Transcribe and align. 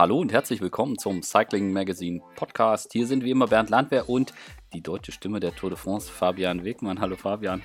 Hallo 0.00 0.18
und 0.18 0.32
herzlich 0.32 0.62
willkommen 0.62 0.96
zum 0.96 1.22
Cycling 1.22 1.74
Magazine 1.74 2.22
Podcast. 2.34 2.90
Hier 2.94 3.06
sind 3.06 3.22
wie 3.22 3.32
immer 3.32 3.46
Bernd 3.46 3.68
Landwehr 3.68 4.08
und 4.08 4.32
die 4.72 4.80
deutsche 4.80 5.12
Stimme 5.12 5.40
der 5.40 5.54
Tour 5.54 5.68
de 5.68 5.78
France, 5.78 6.10
Fabian 6.10 6.64
Wegmann. 6.64 7.02
Hallo 7.02 7.16
Fabian. 7.16 7.60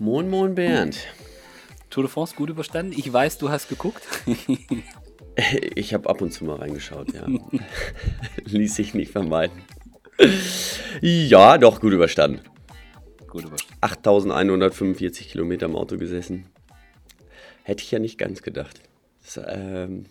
Moin, 0.00 0.28
moin 0.28 0.56
Bernd. 0.56 0.98
Tour 1.90 2.02
de 2.02 2.10
France 2.10 2.34
gut 2.34 2.50
überstanden? 2.50 2.92
Ich 2.98 3.12
weiß, 3.12 3.38
du 3.38 3.50
hast 3.50 3.68
geguckt. 3.68 4.02
ich 5.76 5.94
habe 5.94 6.10
ab 6.10 6.22
und 6.22 6.32
zu 6.32 6.44
mal 6.44 6.56
reingeschaut, 6.56 7.14
ja. 7.14 7.24
Ließ 8.44 8.74
sich 8.74 8.92
nicht 8.92 9.12
vermeiden. 9.12 9.62
Ja, 11.00 11.56
doch, 11.56 11.80
gut 11.80 11.92
überstanden. 11.92 12.40
Gut 13.28 13.44
überstanden. 13.44 13.76
8145 13.80 15.28
Kilometer 15.28 15.66
im 15.66 15.76
Auto 15.76 15.98
gesessen. 15.98 16.46
Hätte 17.62 17.84
ich 17.84 17.92
ja 17.92 18.00
nicht 18.00 18.18
ganz 18.18 18.42
gedacht. 18.42 18.80
Das, 19.22 19.40
ähm, 19.46 20.06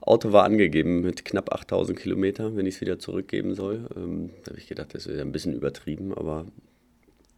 Auto 0.00 0.32
war 0.32 0.44
angegeben 0.44 1.02
mit 1.02 1.24
knapp 1.24 1.52
8000 1.52 1.98
Kilometer, 1.98 2.56
wenn 2.56 2.66
ich 2.66 2.76
es 2.76 2.80
wieder 2.80 2.98
zurückgeben 2.98 3.54
soll. 3.54 3.88
Ähm, 3.96 4.30
da 4.44 4.50
habe 4.50 4.58
ich 4.58 4.66
gedacht, 4.66 4.94
das 4.94 5.06
ist 5.06 5.20
ein 5.20 5.32
bisschen 5.32 5.54
übertrieben, 5.54 6.14
aber 6.14 6.46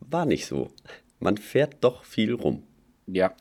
war 0.00 0.26
nicht 0.26 0.46
so. 0.46 0.70
Man 1.18 1.36
fährt 1.36 1.76
doch 1.80 2.04
viel 2.04 2.32
rum. 2.34 2.62
Ja, 3.06 3.34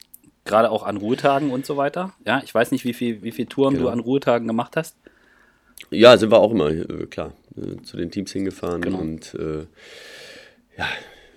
gerade 0.45 0.71
auch 0.71 0.83
an 0.83 0.97
Ruhetagen 0.97 1.51
und 1.51 1.65
so 1.65 1.77
weiter. 1.77 2.13
Ja, 2.25 2.41
ich 2.43 2.53
weiß 2.53 2.71
nicht, 2.71 2.83
wie 2.83 2.93
viel, 2.93 3.21
wie 3.21 3.31
viel 3.31 3.45
Touren 3.45 3.75
genau. 3.75 3.87
du 3.87 3.91
an 3.91 3.99
Ruhetagen 3.99 4.47
gemacht 4.47 4.75
hast. 4.75 4.97
Ja, 5.91 6.17
sind 6.17 6.31
wir 6.31 6.39
auch 6.39 6.51
immer, 6.51 6.69
äh, 6.69 7.05
klar, 7.05 7.33
äh, 7.55 7.81
zu 7.83 7.97
den 7.97 8.11
Teams 8.11 8.31
hingefahren 8.31 8.81
genau. 8.81 8.99
und 8.99 9.33
äh, 9.35 9.65
ja, 10.77 10.87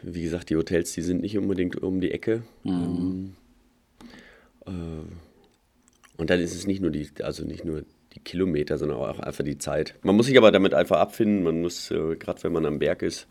wie 0.02 0.22
gesagt, 0.22 0.50
die 0.50 0.56
Hotels, 0.56 0.92
die 0.92 1.02
sind 1.02 1.20
nicht 1.20 1.38
unbedingt 1.38 1.80
um 1.82 2.00
die 2.00 2.10
Ecke. 2.10 2.42
Mhm. 2.64 3.34
Ähm, 4.66 5.04
äh, 5.06 5.31
und 6.22 6.30
dann 6.30 6.38
ist 6.38 6.54
es 6.54 6.68
nicht 6.68 6.80
nur 6.80 6.92
die, 6.92 7.08
also 7.20 7.44
nicht 7.44 7.64
nur 7.64 7.82
die 8.14 8.20
Kilometer, 8.20 8.78
sondern 8.78 8.96
auch 8.96 9.18
einfach 9.18 9.42
die 9.42 9.58
Zeit. 9.58 9.96
Man 10.02 10.14
muss 10.14 10.26
sich 10.26 10.38
aber 10.38 10.52
damit 10.52 10.72
einfach 10.72 11.00
abfinden. 11.00 11.42
Man 11.42 11.60
muss, 11.60 11.90
äh, 11.90 12.14
gerade 12.14 12.44
wenn 12.44 12.52
man 12.52 12.64
am 12.64 12.78
Berg 12.78 13.02
ist, 13.02 13.26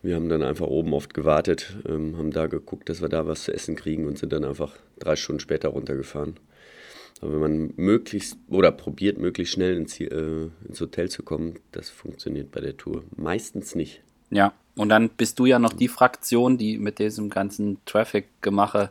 wir 0.00 0.14
haben 0.14 0.30
dann 0.30 0.42
einfach 0.42 0.68
oben 0.68 0.94
oft 0.94 1.12
gewartet, 1.12 1.76
ähm, 1.86 2.16
haben 2.16 2.30
da 2.30 2.46
geguckt, 2.46 2.88
dass 2.88 3.02
wir 3.02 3.10
da 3.10 3.26
was 3.26 3.44
zu 3.44 3.52
essen 3.52 3.76
kriegen 3.76 4.06
und 4.06 4.16
sind 4.16 4.32
dann 4.32 4.46
einfach 4.46 4.74
drei 4.98 5.16
Stunden 5.16 5.40
später 5.40 5.68
runtergefahren. 5.68 6.36
Aber 7.20 7.32
wenn 7.34 7.40
man 7.40 7.74
möglichst 7.76 8.38
oder 8.48 8.72
probiert, 8.72 9.18
möglichst 9.18 9.52
schnell 9.52 9.76
ins, 9.76 10.00
äh, 10.00 10.06
ins 10.66 10.80
Hotel 10.80 11.10
zu 11.10 11.22
kommen, 11.22 11.58
das 11.72 11.90
funktioniert 11.90 12.50
bei 12.52 12.62
der 12.62 12.78
Tour 12.78 13.04
meistens 13.18 13.74
nicht. 13.74 14.00
Ja, 14.30 14.54
und 14.76 14.88
dann 14.88 15.10
bist 15.10 15.38
du 15.38 15.44
ja 15.44 15.58
noch 15.58 15.74
die 15.74 15.88
Fraktion, 15.88 16.56
die 16.56 16.78
mit 16.78 17.00
diesem 17.00 17.28
ganzen 17.28 17.84
Traffic-Gemache 17.84 18.88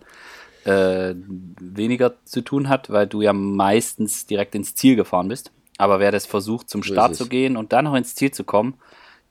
äh, 0.67 1.15
weniger 1.59 2.15
zu 2.25 2.41
tun 2.41 2.67
hat, 2.67 2.89
weil 2.89 3.07
du 3.07 3.21
ja 3.21 3.31
meistens 3.33 4.25
direkt 4.25 4.53
ins 4.53 4.75
Ziel 4.75 4.95
gefahren 4.95 5.29
bist. 5.29 5.51
Aber 5.77 5.99
wer 5.99 6.11
das 6.11 6.25
versucht, 6.25 6.69
zum 6.69 6.83
Start 6.83 7.15
zu 7.15 7.29
gehen 7.29 7.55
und 7.55 7.71
dann 7.71 7.85
noch 7.85 7.95
ins 7.95 8.15
Ziel 8.15 8.31
zu 8.31 8.43
kommen, 8.43 8.75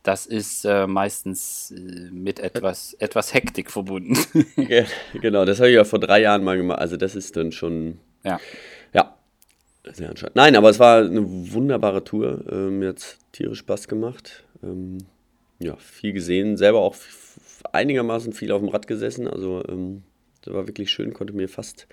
das 0.03 0.25
ist 0.25 0.65
äh, 0.65 0.87
meistens 0.87 1.73
äh, 1.77 2.11
mit 2.13 2.39
etwas, 2.39 2.95
etwas 2.95 3.35
Hektik 3.35 3.71
verbunden. 3.71 4.17
ja, 4.57 4.85
genau, 5.21 5.45
das 5.45 5.59
habe 5.59 5.69
ich 5.69 5.75
ja 5.75 5.85
vor 5.85 5.99
drei 5.99 6.23
Jahren 6.23 6.45
mal 6.45 6.57
gemacht. 6.57 6.79
Also 6.79 6.97
das 6.97 7.17
ist 7.17 7.37
dann 7.37 7.53
schon. 7.53 7.99
Ja. 8.23 8.39
Ja. 8.95 9.17
Sehr 9.93 10.09
anscheinend. 10.09 10.37
Nein, 10.37 10.57
aber 10.57 10.71
es 10.71 10.79
war 10.79 11.05
eine 11.05 11.23
wunderbare 11.53 12.05
Tour. 12.05 12.45
Ähm, 12.51 12.79
mir 12.79 12.91
hat 12.91 13.19
tierisch 13.33 13.59
Spaß 13.59 13.89
gemacht. 13.89 14.45
Ähm, 14.63 14.99
ja, 15.59 15.77
viel 15.77 16.13
gesehen. 16.13 16.57
Selber 16.57 16.81
auch 16.81 16.97
einigermaßen 17.73 18.33
viel 18.33 18.53
auf 18.53 18.61
dem 18.61 18.69
Rad 18.69 18.87
gesessen. 18.87 19.27
Also 19.27 19.65
ähm, 19.69 20.05
das 20.47 20.55
war 20.55 20.67
wirklich 20.67 20.91
schön, 20.91 21.13
konnte 21.13 21.33
mir 21.33 21.49
fast, 21.49 21.87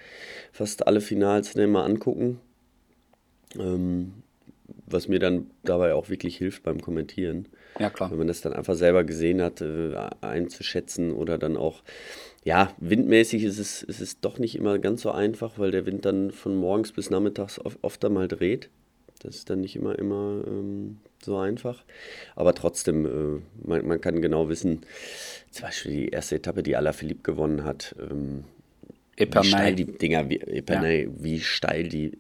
fast 0.52 0.88
alle 0.88 1.02
Finals 1.02 1.56
mal 1.56 1.84
angucken. 1.84 2.40
Ähm, 3.60 4.14
was 4.86 5.08
mir 5.08 5.20
dann 5.20 5.50
dabei 5.64 5.94
auch 5.94 6.10
wirklich 6.10 6.38
hilft 6.38 6.64
beim 6.64 6.82
Kommentieren. 6.82 7.48
Ja, 7.80 7.90
klar. 7.90 8.12
Wenn 8.12 8.20
man 8.20 8.28
das 8.28 8.42
dann 8.42 8.54
einfach 8.54 8.76
selber 8.76 9.04
gesehen 9.04 9.42
hat, 9.42 9.62
äh, 9.62 9.96
einzuschätzen 10.22 11.12
oder 11.12 11.38
dann 11.38 11.58
auch, 11.58 11.84
ja, 12.44 12.74
windmäßig 12.78 13.44
ist 13.44 13.60
es, 13.60 13.84
ist 13.84 14.02
es 14.02 14.20
doch 14.20 14.40
nicht 14.40 14.56
immer 14.56 14.80
ganz 14.80 15.02
so 15.02 15.12
einfach, 15.12 15.58
weil 15.58 15.72
der 15.72 15.86
Wind 15.86 16.06
dann 16.06 16.32
von 16.32 16.56
morgens 16.56 16.92
bis 16.92 17.10
nachmittags 17.10 17.60
oft, 17.60 17.78
oft 17.82 18.06
einmal 18.06 18.28
dreht. 18.28 18.70
Das 19.20 19.36
ist 19.36 19.50
dann 19.50 19.62
nicht 19.62 19.76
immer, 19.76 19.98
immer 19.98 20.44
ähm, 20.46 21.00
so 21.24 21.38
einfach. 21.38 21.84
Aber 22.36 22.54
trotzdem, 22.54 23.06
äh, 23.06 23.68
man, 23.68 23.88
man, 23.88 24.02
kann 24.02 24.22
genau 24.22 24.50
wissen, 24.50 24.82
zum 25.52 25.66
Beispiel 25.66 25.92
die 25.92 26.10
erste 26.10 26.36
Etappe, 26.36 26.64
die 26.64 26.76
Alaphilippe 26.76 27.24
gewonnen 27.24 27.64
hat, 27.64 27.96
ähm, 28.00 28.46
wie 29.18 29.44
steil 29.44 29.76
die 29.76 29.86
Dinger, 29.86 30.30
wie, 30.30 30.40
Epernay, 30.40 31.04
ja. 31.04 31.10
wie 31.18 31.40
steil 31.40 31.88
die, 31.88 32.18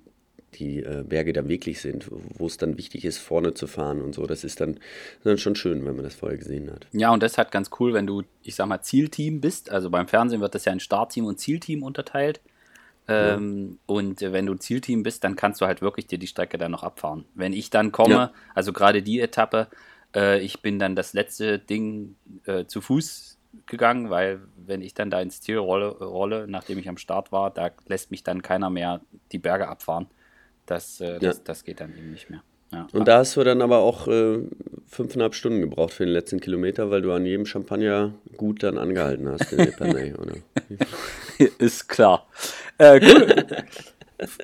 die 0.56 0.84
äh, 0.84 1.04
Berge 1.08 1.34
da 1.34 1.48
wirklich 1.48 1.82
sind, 1.82 2.08
wo 2.10 2.46
es 2.46 2.58
dann 2.58 2.78
wichtig 2.78 3.06
ist, 3.06 3.18
vorne 3.18 3.54
zu 3.54 3.68
fahren 3.68 4.02
und 4.02 4.14
so. 4.14 4.26
Das 4.26 4.44
ist 4.44 4.62
dann, 4.62 4.80
dann 5.24 5.38
schon 5.38 5.56
schön, 5.56 5.86
wenn 5.86 5.96
man 5.96 6.04
das 6.04 6.16
vorher 6.16 6.38
gesehen 6.38 6.72
hat. 6.72 6.88
Ja, 6.92 7.12
und 7.12 7.24
das 7.24 7.34
ist 7.34 7.38
halt 7.38 7.52
ganz 7.52 7.72
cool, 7.80 7.94
wenn 7.94 8.06
du, 8.06 8.24
ich 8.44 8.56
sag 8.56 8.68
mal, 8.68 8.82
Zielteam 8.82 9.42
bist. 9.42 9.72
Also 9.72 9.90
beim 9.90 10.08
Fernsehen 10.08 10.42
wird 10.42 10.54
das 10.54 10.66
ja 10.66 10.74
in 10.74 10.80
Startteam 10.80 11.26
und 11.26 11.40
Zielteam 11.40 11.84
unterteilt. 11.84 12.42
Ähm, 13.08 13.72
ja. 13.72 13.78
Und 13.86 14.22
wenn 14.22 14.46
du 14.46 14.56
Zielteam 14.56 15.04
bist, 15.04 15.24
dann 15.24 15.36
kannst 15.36 15.62
du 15.62 15.66
halt 15.66 15.82
wirklich 15.82 16.08
dir 16.08 16.18
die 16.18 16.28
Strecke 16.28 16.58
dann 16.58 16.72
noch 16.72 16.84
abfahren. 16.84 17.26
Wenn 17.36 17.54
ich 17.54 17.70
dann 17.70 17.92
komme, 17.92 18.14
ja. 18.14 18.34
also 18.56 18.72
gerade 18.72 19.02
die 19.02 19.20
Etappe, 19.20 19.68
äh, 20.16 20.40
ich 20.40 20.62
bin 20.62 20.80
dann 20.80 20.96
das 20.96 21.14
letzte 21.14 21.60
Ding 21.60 22.16
äh, 22.46 22.66
zu 22.66 22.82
Fuß 22.82 23.38
gegangen, 23.66 24.10
weil 24.10 24.42
wenn 24.56 24.82
ich 24.82 24.94
dann 24.94 25.10
da 25.10 25.22
ins 25.22 25.42
Ziel 25.42 25.58
rolle, 25.58 25.90
rolle, 25.90 26.48
nachdem 26.48 26.80
ich 26.80 26.90
am 26.90 26.98
Start 26.98 27.32
war, 27.32 27.52
da 27.52 27.72
lässt 27.88 28.10
mich 28.12 28.24
dann 28.24 28.42
keiner 28.42 28.70
mehr 28.70 29.02
die 29.32 29.38
Berge 29.38 29.68
abfahren. 29.68 30.08
Das, 30.66 31.02
äh, 31.02 31.20
das, 31.20 31.38
ja. 31.38 31.44
das 31.44 31.64
geht 31.64 31.82
dann 31.82 31.96
eben 31.96 32.12
nicht 32.12 32.30
mehr. 32.30 32.42
Ja. 32.74 32.88
Und 32.92 33.08
da 33.08 33.20
hast 33.20 33.36
du 33.36 33.44
dann 33.44 33.62
aber 33.62 33.80
auch 33.80 34.08
äh, 34.08 34.40
fünfeinhalb 34.88 35.36
Stunden 35.36 35.62
gebraucht 35.62 35.94
für 35.94 36.06
den 36.06 36.14
letzten 36.14 36.40
Kilometer, 36.40 36.90
weil 36.90 37.02
du 37.02 37.12
an 37.12 37.26
jedem 37.26 37.46
Champagner 37.46 38.14
gut 38.36 38.64
dann 38.64 38.78
angehalten 38.78 39.30
hast 39.30 39.54
in 39.54 39.60
Epernay, 39.60 40.14
oder? 40.18 40.34
Ist 41.60 41.88
klar. 41.88 42.28
Äh, 42.78 43.00
gut. 43.00 43.46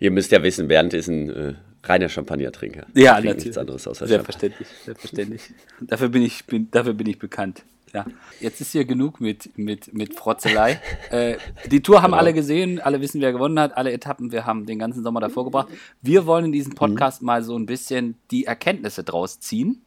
Ihr 0.00 0.10
müsst 0.10 0.30
ja 0.30 0.42
wissen, 0.42 0.68
Bernd 0.68 0.94
ist 0.94 1.08
ein 1.08 1.30
äh, 1.30 1.54
reiner 1.84 2.08
Champagnertrinker. 2.08 2.86
Ja, 2.94 3.14
natürlich. 3.14 3.44
Nichts 3.44 3.58
anderes 3.58 3.88
außer 3.88 4.06
Selbstverständlich, 4.06 4.68
selbstverständlich. 4.84 5.42
dafür, 5.80 6.08
bin 6.08 6.22
ich, 6.22 6.44
bin, 6.44 6.70
dafür 6.70 6.92
bin 6.92 7.06
ich 7.08 7.18
bekannt. 7.18 7.64
Ja, 7.92 8.06
jetzt 8.40 8.60
ist 8.60 8.72
hier 8.72 8.84
genug 8.84 9.20
mit, 9.20 9.56
mit, 9.56 9.92
mit 9.94 10.14
Frotzelei. 10.14 10.80
äh, 11.10 11.36
die 11.70 11.82
Tour 11.82 12.02
haben 12.02 12.10
genau. 12.10 12.18
alle 12.18 12.34
gesehen, 12.34 12.80
alle 12.80 13.00
wissen, 13.00 13.20
wer 13.20 13.32
gewonnen 13.32 13.58
hat, 13.58 13.76
alle 13.76 13.92
Etappen, 13.92 14.32
wir 14.32 14.46
haben 14.46 14.66
den 14.66 14.78
ganzen 14.78 15.02
Sommer 15.02 15.20
davor 15.20 15.44
gebracht. 15.44 15.68
Wir 16.02 16.26
wollen 16.26 16.46
in 16.46 16.52
diesem 16.52 16.74
Podcast 16.74 17.22
mhm. 17.22 17.26
mal 17.26 17.42
so 17.42 17.56
ein 17.56 17.66
bisschen 17.66 18.16
die 18.30 18.44
Erkenntnisse 18.44 19.04
draus 19.04 19.40
ziehen. 19.40 19.82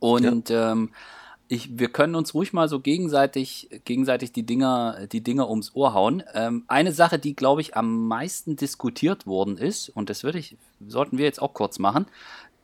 Und 0.00 0.50
ja. 0.50 0.72
ähm, 0.72 0.90
ich, 1.48 1.78
wir 1.78 1.88
können 1.88 2.14
uns 2.14 2.34
ruhig 2.34 2.52
mal 2.52 2.68
so 2.68 2.80
gegenseitig, 2.80 3.68
gegenseitig 3.84 4.32
die 4.32 4.44
Dinger, 4.44 5.06
die 5.10 5.22
Dinger 5.22 5.48
ums 5.48 5.74
Ohr 5.74 5.94
hauen. 5.94 6.22
Ähm, 6.34 6.64
eine 6.68 6.92
Sache, 6.92 7.18
die, 7.18 7.34
glaube 7.34 7.62
ich, 7.62 7.74
am 7.76 8.06
meisten 8.06 8.56
diskutiert 8.56 9.26
worden 9.26 9.56
ist, 9.56 9.88
und 9.88 10.10
das 10.10 10.24
würde 10.24 10.38
ich, 10.38 10.56
sollten 10.86 11.16
wir 11.16 11.24
jetzt 11.24 11.40
auch 11.40 11.54
kurz 11.54 11.78
machen. 11.78 12.06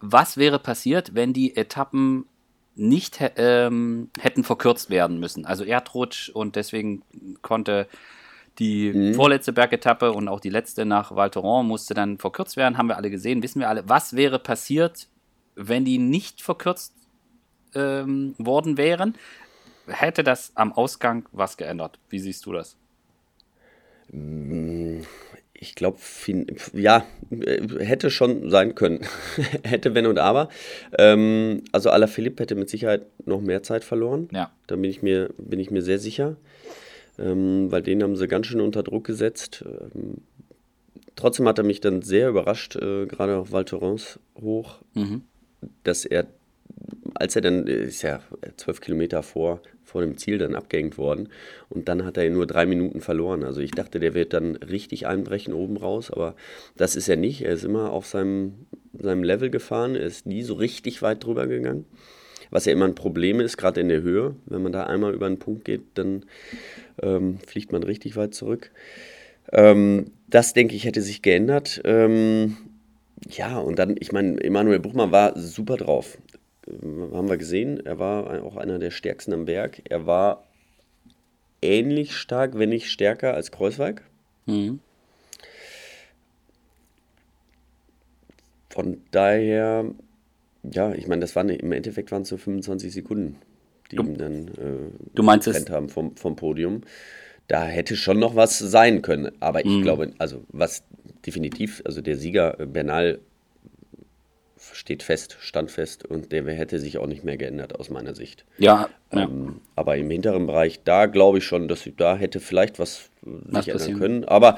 Was 0.01 0.37
wäre 0.37 0.59
passiert, 0.59 1.15
wenn 1.15 1.33
die 1.33 1.57
Etappen 1.57 2.27
nicht 2.77 3.19
ähm, 3.37 4.11
hätten 4.19 4.45
verkürzt 4.45 4.91
werden 4.91 5.21
müssen. 5.21 5.47
Also 5.47 5.65
Erdrutsch 5.65 6.29
und 6.31 6.57
deswegen 6.57 7.03
konnte 7.43 7.87
die 8.59 8.93
mhm. 8.93 9.15
vorletzte 9.15 9.53
Bergetappe 9.53 10.13
und 10.13 10.29
auch 10.29 10.41
die 10.41 10.51
letzte 10.51 10.85
nach 10.85 11.15
Val 11.15 11.31
Thorens 11.31 11.67
musste 11.67 11.95
dann 11.95 12.19
verkürzt 12.19 12.57
werden, 12.57 12.79
haben 12.79 12.89
wir 12.89 12.97
alle 12.97 13.11
gesehen, 13.11 13.43
wissen 13.43 13.61
wir 13.61 13.69
alle. 13.69 13.89
Was 13.89 14.15
wäre 14.15 14.39
passiert, 14.39 15.09
wenn 15.57 15.85
die 15.85 15.99
nicht 15.99 16.43
verkürzt 16.43 16.95
ähm, 17.75 18.35
worden 18.39 18.77
wären? 18.77 19.17
Hätte 19.87 20.25
das 20.25 20.53
am 20.55 20.73
Ausgang 20.73 21.29
was 21.33 21.57
geändert? 21.57 21.99
Wie 22.09 22.19
siehst 22.19 22.47
du 22.47 22.53
das? 22.53 22.77
Mm, 24.11 24.84
ich 25.55 25.75
glaube, 25.75 25.99
ja, 26.73 27.07
hätte 27.79 28.11
schon 28.11 28.51
sein 28.51 28.75
können. 28.75 29.01
hätte, 29.65 29.95
wenn 29.95 30.07
und 30.07 30.19
aber. 30.19 30.49
Ähm, 30.99 31.63
also 31.73 31.91
Philipp 32.07 32.41
hätte 32.41 32.55
mit 32.57 32.69
Sicherheit 32.69 33.07
noch 33.25 33.41
mehr 33.41 33.63
Zeit 33.63 33.85
verloren. 33.85 34.29
Ja. 34.33 34.53
Da 34.67 34.77
bin 34.77 34.91
ich 34.91 35.03
mir, 35.03 35.31
bin 35.39 35.61
ich 35.61 35.71
mir 35.71 35.83
sehr 35.83 35.99
sicher. 35.99 36.37
Ähm, 37.19 37.71
weil 37.71 37.83
den 37.83 38.03
haben 38.03 38.17
sie 38.17 38.27
ganz 38.27 38.47
schön 38.47 38.61
unter 38.61 38.83
Druck 38.83 39.05
gesetzt. 39.05 39.65
Ähm, 39.65 40.19
trotzdem 41.15 41.47
hat 41.47 41.59
er 41.59 41.65
mich 41.65 41.81
dann 41.81 42.03
sehr 42.03 42.29
überrascht, 42.29 42.75
äh, 42.77 43.07
gerade 43.07 43.37
auf 43.37 43.53
Val 43.53 43.65
Thorens 43.65 44.19
hoch, 44.41 44.81
mhm. 44.95 45.23
dass 45.85 46.05
er, 46.05 46.27
als 47.15 47.37
er 47.37 47.43
dann, 47.43 47.69
äh, 47.69 47.85
ist 47.85 48.03
ja 48.03 48.21
zwölf 48.57 48.81
Kilometer 48.81 49.23
vor, 49.23 49.61
vor 49.95 50.03
dem 50.03 50.17
Ziel 50.17 50.39
dann 50.39 50.57
abgehängt 50.57 50.99
worden. 50.99 51.29
Und 51.69 51.89
dann 51.89 52.05
hat 52.05 52.17
er 52.17 52.29
nur 52.29 52.49
drei 52.49 52.67
Minuten 52.67 53.01
verloren. 53.01 53.45
Also 53.45 53.61
ich 53.61 53.71
dachte, 53.71 54.01
der 54.01 54.13
wird 54.13 54.33
dann 54.33 54.57
richtig 54.57 55.07
einbrechen 55.07 55.55
oben 55.55 55.77
raus, 55.77 56.11
aber 56.11 56.35
das 56.77 56.97
ist 56.97 57.09
er 57.09 57.15
nicht. 57.15 57.43
Er 57.43 57.53
ist 57.53 57.65
immer 57.65 57.93
auf 57.93 58.07
seinem, 58.07 58.55
seinem 58.99 59.23
Level 59.23 59.51
gefahren. 59.51 59.95
Er 59.95 60.03
ist 60.03 60.27
nie 60.27 60.43
so 60.43 60.55
richtig 60.55 61.01
weit 61.01 61.23
drüber 61.23 61.47
gegangen. 61.47 61.85
Was 62.51 62.65
ja 62.65 62.73
immer 62.73 62.87
ein 62.87 62.97
Problem 62.97 63.39
ist, 63.39 63.57
gerade 63.57 63.81
in 63.83 63.89
der 63.89 64.03
Höhe. 64.03 64.35
Wenn 64.47 64.65
man 64.65 64.73
da 64.73 64.83
einmal 64.83 65.15
über 65.15 65.27
einen 65.27 65.39
Punkt 65.39 65.65
geht, 65.65 65.83
dann 65.95 66.25
ähm, 67.01 67.39
fliegt 67.47 67.71
man 67.71 67.85
richtig 67.85 68.17
weit 68.17 68.35
zurück. 68.35 68.73
Ähm, 69.53 70.07
das, 70.27 70.55
denke 70.55 70.75
ich, 70.75 70.87
hätte 70.87 71.03
sich 71.03 71.23
geändert. 71.23 71.81
Ähm, 71.85 72.57
ja, 73.29 73.61
und 73.61 73.79
dann, 73.79 73.95
ich 74.01 74.11
meine, 74.11 74.43
Emanuel 74.43 74.81
Buchmann 74.81 75.13
war 75.13 75.39
super 75.39 75.77
drauf. 75.77 76.19
Haben 76.67 77.29
wir 77.29 77.37
gesehen. 77.37 77.85
Er 77.85 77.99
war 77.99 78.43
auch 78.45 78.57
einer 78.57 78.79
der 78.79 78.91
stärksten 78.91 79.33
am 79.33 79.45
Berg. 79.45 79.83
Er 79.89 80.07
war 80.07 80.45
ähnlich 81.61 82.17
stark, 82.17 82.59
wenn 82.59 82.71
nicht 82.71 82.91
stärker 82.91 83.35
als 83.35 83.51
Kreuzweig. 83.51 84.03
Mhm. 84.47 84.81
Von 88.71 89.03
daher, 89.11 89.85
ja, 90.63 90.93
ich 90.95 91.07
meine, 91.07 91.21
das 91.21 91.37
waren 91.37 91.49
im 91.49 91.73
Endeffekt 91.73 92.11
waren 92.11 92.23
es 92.23 92.29
so 92.29 92.37
25 92.37 92.93
Sekunden, 92.93 93.37
die 93.91 93.97
du, 93.97 94.03
ihm 94.03 94.19
dann 94.19 94.49
äh, 94.49 95.37
getrennt 95.37 95.71
haben 95.71 95.89
vom, 95.89 96.17
vom 96.17 96.35
Podium. 96.35 96.81
Da 97.47 97.65
hätte 97.65 97.95
schon 97.95 98.19
noch 98.19 98.37
was 98.37 98.59
sein 98.59 99.03
können. 99.03 99.31
Aber 99.41 99.61
ich 99.61 99.71
mhm. 99.71 99.83
glaube, 99.83 100.13
also 100.19 100.43
was 100.49 100.83
definitiv, 101.27 101.83
also 101.85 102.01
der 102.01 102.17
Sieger 102.17 102.59
äh, 102.59 102.67
Bernal 102.67 103.21
steht 104.73 105.03
fest, 105.03 105.37
stand 105.41 105.71
fest 105.71 106.05
und 106.05 106.33
der 106.33 106.45
hätte 106.47 106.79
sich 106.79 106.99
auch 106.99 107.07
nicht 107.07 107.25
mehr 107.25 107.37
geändert 107.37 107.79
aus 107.79 107.91
meiner 107.91 108.15
Sicht. 108.15 108.45
Ja. 108.59 108.89
Ähm, 109.11 109.45
ja. 109.47 109.53
Aber 109.77 109.97
im 109.97 110.11
hinteren 110.11 110.47
Bereich, 110.47 110.81
da 110.85 111.07
glaube 111.07 111.39
ich 111.39 111.45
schon, 111.45 111.69
dass 111.69 111.89
da 111.97 112.17
hätte 112.17 112.41
vielleicht 112.41 112.79
was, 112.79 113.11
sich 113.23 113.69
ändern 113.69 113.99
können. 113.99 114.25
Aber 114.25 114.57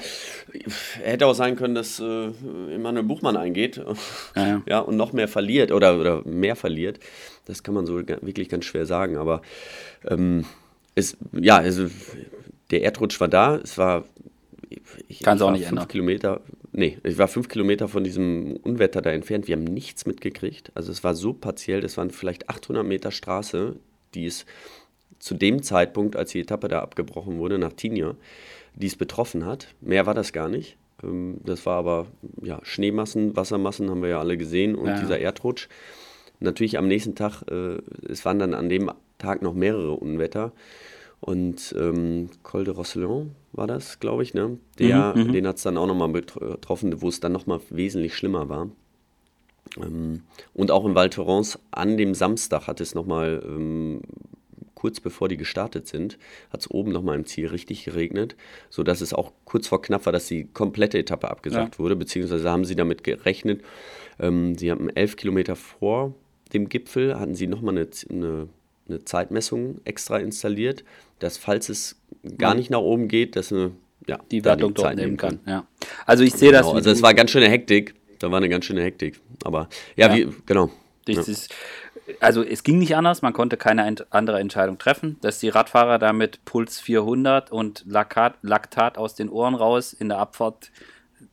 hätte 1.02 1.26
auch 1.26 1.34
sein 1.34 1.56
können, 1.56 1.74
dass 1.74 2.00
äh, 2.00 2.30
Emanuel 2.74 3.04
Buchmann 3.04 3.36
eingeht 3.36 3.76
ja, 4.36 4.46
ja. 4.46 4.62
ja, 4.66 4.78
und 4.80 4.96
noch 4.96 5.12
mehr 5.12 5.28
verliert 5.28 5.72
oder, 5.72 5.98
oder 5.98 6.22
mehr 6.24 6.56
verliert. 6.56 7.00
Das 7.46 7.62
kann 7.62 7.74
man 7.74 7.86
so 7.86 7.96
wirklich 7.96 8.48
ganz 8.48 8.64
schwer 8.64 8.86
sagen. 8.86 9.16
Aber 9.16 9.42
ähm, 10.06 10.44
es, 10.94 11.16
ja, 11.32 11.56
also 11.56 11.88
der 12.70 12.82
Erdrutsch 12.82 13.20
war 13.20 13.28
da. 13.28 13.56
Es 13.56 13.78
war 13.78 14.04
ich, 15.08 15.20
Kann 15.20 15.36
es 15.36 15.42
auch 15.42 15.50
nicht 15.50 15.62
fünf 15.62 15.72
ändern. 15.72 15.88
Kilometer, 15.88 16.40
nee, 16.76 16.98
ich 17.02 17.18
war 17.18 17.26
fünf 17.26 17.48
Kilometer 17.48 17.88
von 17.88 18.04
diesem 18.04 18.56
Unwetter 18.62 19.02
da 19.02 19.10
entfernt. 19.10 19.48
Wir 19.48 19.56
haben 19.56 19.64
nichts 19.64 20.06
mitgekriegt. 20.06 20.70
Also 20.74 20.92
es 20.92 21.02
war 21.02 21.14
so 21.14 21.32
partiell, 21.32 21.80
das 21.80 21.96
waren 21.96 22.10
vielleicht 22.10 22.48
800 22.48 22.86
Meter 22.86 23.10
Straße, 23.10 23.76
die 24.14 24.26
es 24.26 24.46
zu 25.18 25.34
dem 25.34 25.62
Zeitpunkt, 25.62 26.14
als 26.14 26.30
die 26.30 26.40
Etappe 26.40 26.68
da 26.68 26.80
abgebrochen 26.80 27.38
wurde, 27.38 27.58
nach 27.58 27.72
Tinja, 27.72 28.14
die 28.74 28.86
es 28.86 28.96
betroffen 28.96 29.46
hat. 29.46 29.74
Mehr 29.80 30.06
war 30.06 30.14
das 30.14 30.32
gar 30.32 30.48
nicht. 30.48 30.76
Ähm, 31.02 31.38
das 31.44 31.66
war 31.66 31.78
aber 31.78 32.06
ja, 32.42 32.60
Schneemassen, 32.62 33.34
Wassermassen 33.34 33.90
haben 33.90 34.02
wir 34.02 34.10
ja 34.10 34.20
alle 34.20 34.36
gesehen 34.36 34.74
und 34.74 34.88
ja. 34.88 35.00
dieser 35.00 35.18
Erdrutsch. 35.18 35.68
Natürlich 36.38 36.76
am 36.78 36.86
nächsten 36.86 37.14
Tag, 37.14 37.42
äh, 37.50 37.78
es 38.08 38.24
waren 38.24 38.38
dann 38.38 38.54
an 38.54 38.68
dem 38.68 38.90
Tag 39.18 39.40
noch 39.40 39.54
mehrere 39.54 39.92
Unwetter. 39.92 40.52
Und 41.20 41.74
ähm, 41.78 42.28
Col 42.42 42.64
de 42.64 42.74
Roussillon 42.74 43.32
war 43.52 43.66
das, 43.66 44.00
glaube 44.00 44.22
ich, 44.22 44.34
ne? 44.34 44.58
Der, 44.78 45.14
mhm, 45.16 45.24
mhm. 45.24 45.32
den 45.32 45.46
hat 45.46 45.56
es 45.56 45.62
dann 45.62 45.78
auch 45.78 45.86
nochmal 45.86 46.08
betroffen, 46.08 47.00
wo 47.00 47.08
es 47.08 47.20
dann 47.20 47.32
nochmal 47.32 47.60
wesentlich 47.70 48.14
schlimmer 48.14 48.48
war. 48.48 48.68
Ähm, 49.80 50.22
und 50.54 50.70
auch 50.70 50.86
in 50.86 50.94
Val 50.94 51.10
Thorens 51.10 51.58
an 51.70 51.96
dem 51.96 52.14
Samstag 52.14 52.66
hat 52.66 52.80
es 52.80 52.94
nochmal, 52.94 53.42
ähm, 53.46 54.02
kurz 54.74 55.00
bevor 55.00 55.28
die 55.28 55.38
gestartet 55.38 55.88
sind, 55.88 56.18
hat 56.50 56.60
es 56.60 56.70
oben 56.70 56.92
nochmal 56.92 57.16
im 57.16 57.24
Ziel 57.24 57.48
richtig 57.48 57.84
geregnet, 57.84 58.36
sodass 58.68 59.00
es 59.00 59.14
auch 59.14 59.32
kurz 59.44 59.66
vor 59.66 59.80
knapp 59.80 60.04
war, 60.04 60.12
dass 60.12 60.26
die 60.26 60.44
komplette 60.44 60.98
Etappe 60.98 61.30
abgesagt 61.30 61.74
ja. 61.74 61.78
wurde, 61.78 61.96
beziehungsweise 61.96 62.48
haben 62.50 62.64
sie 62.64 62.76
damit 62.76 63.02
gerechnet. 63.02 63.62
Ähm, 64.20 64.56
sie 64.56 64.70
haben 64.70 64.90
elf 64.90 65.16
Kilometer 65.16 65.56
vor 65.56 66.14
dem 66.52 66.68
Gipfel, 66.68 67.18
hatten 67.18 67.34
sie 67.34 67.46
nochmal 67.46 67.76
eine, 67.76 67.88
eine 68.10 68.48
eine 68.88 69.04
Zeitmessung 69.04 69.80
extra 69.84 70.18
installiert, 70.18 70.84
dass 71.18 71.38
falls 71.38 71.68
es 71.68 71.96
gar 72.38 72.54
nicht 72.54 72.70
nach 72.70 72.80
oben 72.80 73.08
geht, 73.08 73.36
dass 73.36 73.52
eine 73.52 73.72
ja, 74.06 74.18
die 74.30 74.44
Wertung 74.44 74.74
dort 74.74 74.96
nehmen 74.96 75.16
kann. 75.16 75.42
kann. 75.44 75.52
Ja. 75.52 75.66
Also 76.04 76.22
ich 76.24 76.34
sehe 76.34 76.50
genau, 76.50 76.62
das. 76.62 76.74
Also 76.74 76.90
es 76.90 77.02
war 77.02 77.14
ganz 77.14 77.30
schöne 77.30 77.48
Hektik. 77.48 77.94
Da 78.18 78.30
war 78.30 78.38
eine 78.38 78.48
ganz 78.48 78.64
schöne 78.64 78.82
Hektik. 78.82 79.20
Aber 79.44 79.68
ja, 79.96 80.08
ja. 80.08 80.14
Wie, 80.14 80.34
genau. 80.46 80.70
Ja. 81.08 81.20
Ist, 81.20 81.54
also 82.20 82.42
es 82.42 82.62
ging 82.62 82.78
nicht 82.78 82.96
anders, 82.96 83.22
man 83.22 83.32
konnte 83.32 83.56
keine 83.56 83.94
andere 84.10 84.40
Entscheidung 84.40 84.78
treffen, 84.78 85.18
dass 85.22 85.38
die 85.38 85.48
Radfahrer 85.48 85.98
damit 85.98 86.44
Puls 86.44 86.80
400 86.80 87.50
und 87.50 87.84
Laktat, 87.86 88.34
Laktat 88.42 88.98
aus 88.98 89.14
den 89.14 89.28
Ohren 89.28 89.54
raus 89.54 89.92
in 89.92 90.08
der 90.08 90.18
Abfahrt 90.18 90.70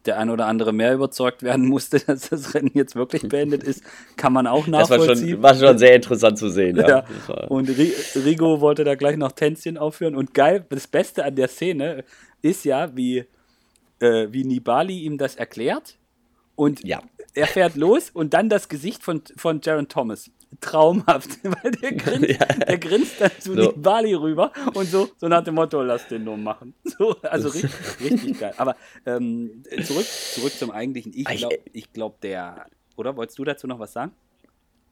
der 0.05 0.19
ein 0.19 0.29
oder 0.29 0.47
andere 0.47 0.73
mehr 0.73 0.93
überzeugt 0.93 1.43
werden 1.43 1.67
musste, 1.67 1.99
dass 2.05 2.29
das 2.29 2.53
Rennen 2.53 2.71
jetzt 2.73 2.95
wirklich 2.95 3.27
beendet 3.27 3.63
ist, 3.63 3.83
kann 4.17 4.33
man 4.33 4.47
auch 4.47 4.67
nachvollziehen. 4.67 5.07
Das 5.07 5.19
war 5.19 5.55
schon, 5.55 5.61
war 5.61 5.67
schon 5.69 5.77
sehr 5.77 5.95
interessant 5.95 6.37
zu 6.37 6.49
sehen. 6.49 6.77
Ja. 6.77 6.87
ja. 7.27 7.33
Und 7.47 7.69
Rigo 7.69 8.61
wollte 8.61 8.83
da 8.83 8.95
gleich 8.95 9.17
noch 9.17 9.31
Tänzchen 9.31 9.77
aufführen. 9.77 10.15
Und 10.15 10.33
geil, 10.33 10.65
das 10.69 10.87
Beste 10.87 11.23
an 11.25 11.35
der 11.35 11.47
Szene 11.47 12.03
ist 12.41 12.65
ja, 12.65 12.95
wie, 12.95 13.25
äh, 13.99 14.27
wie 14.31 14.43
Nibali 14.43 14.99
ihm 14.99 15.17
das 15.17 15.35
erklärt. 15.35 15.97
Und 16.55 16.83
ja. 16.83 17.01
er 17.33 17.47
fährt 17.47 17.75
los 17.75 18.09
und 18.11 18.33
dann 18.33 18.49
das 18.49 18.69
Gesicht 18.69 19.03
von, 19.03 19.23
von 19.35 19.59
Jaron 19.63 19.87
Thomas 19.87 20.29
traumhaft, 20.61 21.39
weil 21.43 21.71
der 21.71 21.91
grinst, 21.93 22.29
ja. 22.29 22.45
der 22.45 22.77
grinst 22.77 23.21
dann 23.21 23.31
zu 23.39 23.53
so. 23.55 23.73
Bali 23.75 24.13
rüber 24.13 24.51
und 24.73 24.85
so, 24.85 25.09
so 25.17 25.27
nach 25.27 25.43
dem 25.43 25.55
Motto, 25.55 25.81
lass 25.81 26.07
den 26.07 26.23
nur 26.23 26.37
machen. 26.37 26.73
So, 26.95 27.15
also 27.23 27.49
richtig, 27.49 27.71
richtig 28.01 28.39
geil. 28.39 28.53
Aber 28.57 28.75
ähm, 29.07 29.63
zurück, 29.83 30.05
zurück 30.05 30.51
zum 30.51 30.69
eigentlichen. 30.69 31.11
Ich 31.15 31.25
glaube, 31.25 31.57
ich 31.71 31.91
glaub, 31.91 32.21
der, 32.21 32.67
oder 32.95 33.17
wolltest 33.17 33.39
du 33.39 33.43
dazu 33.43 33.65
noch 33.65 33.79
was 33.79 33.93
sagen? 33.93 34.11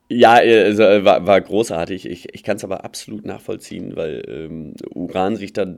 Ja, 0.09 0.33
also, 0.33 0.83
war, 0.83 1.25
war 1.25 1.39
großartig. 1.39 2.05
Ich, 2.05 2.33
ich 2.33 2.43
kann 2.43 2.57
es 2.57 2.63
aber 2.63 2.83
absolut 2.83 3.25
nachvollziehen, 3.25 3.95
weil 3.95 4.23
ähm, 4.27 4.73
Uran 4.93 5.35
sich 5.35 5.53
dann, 5.53 5.77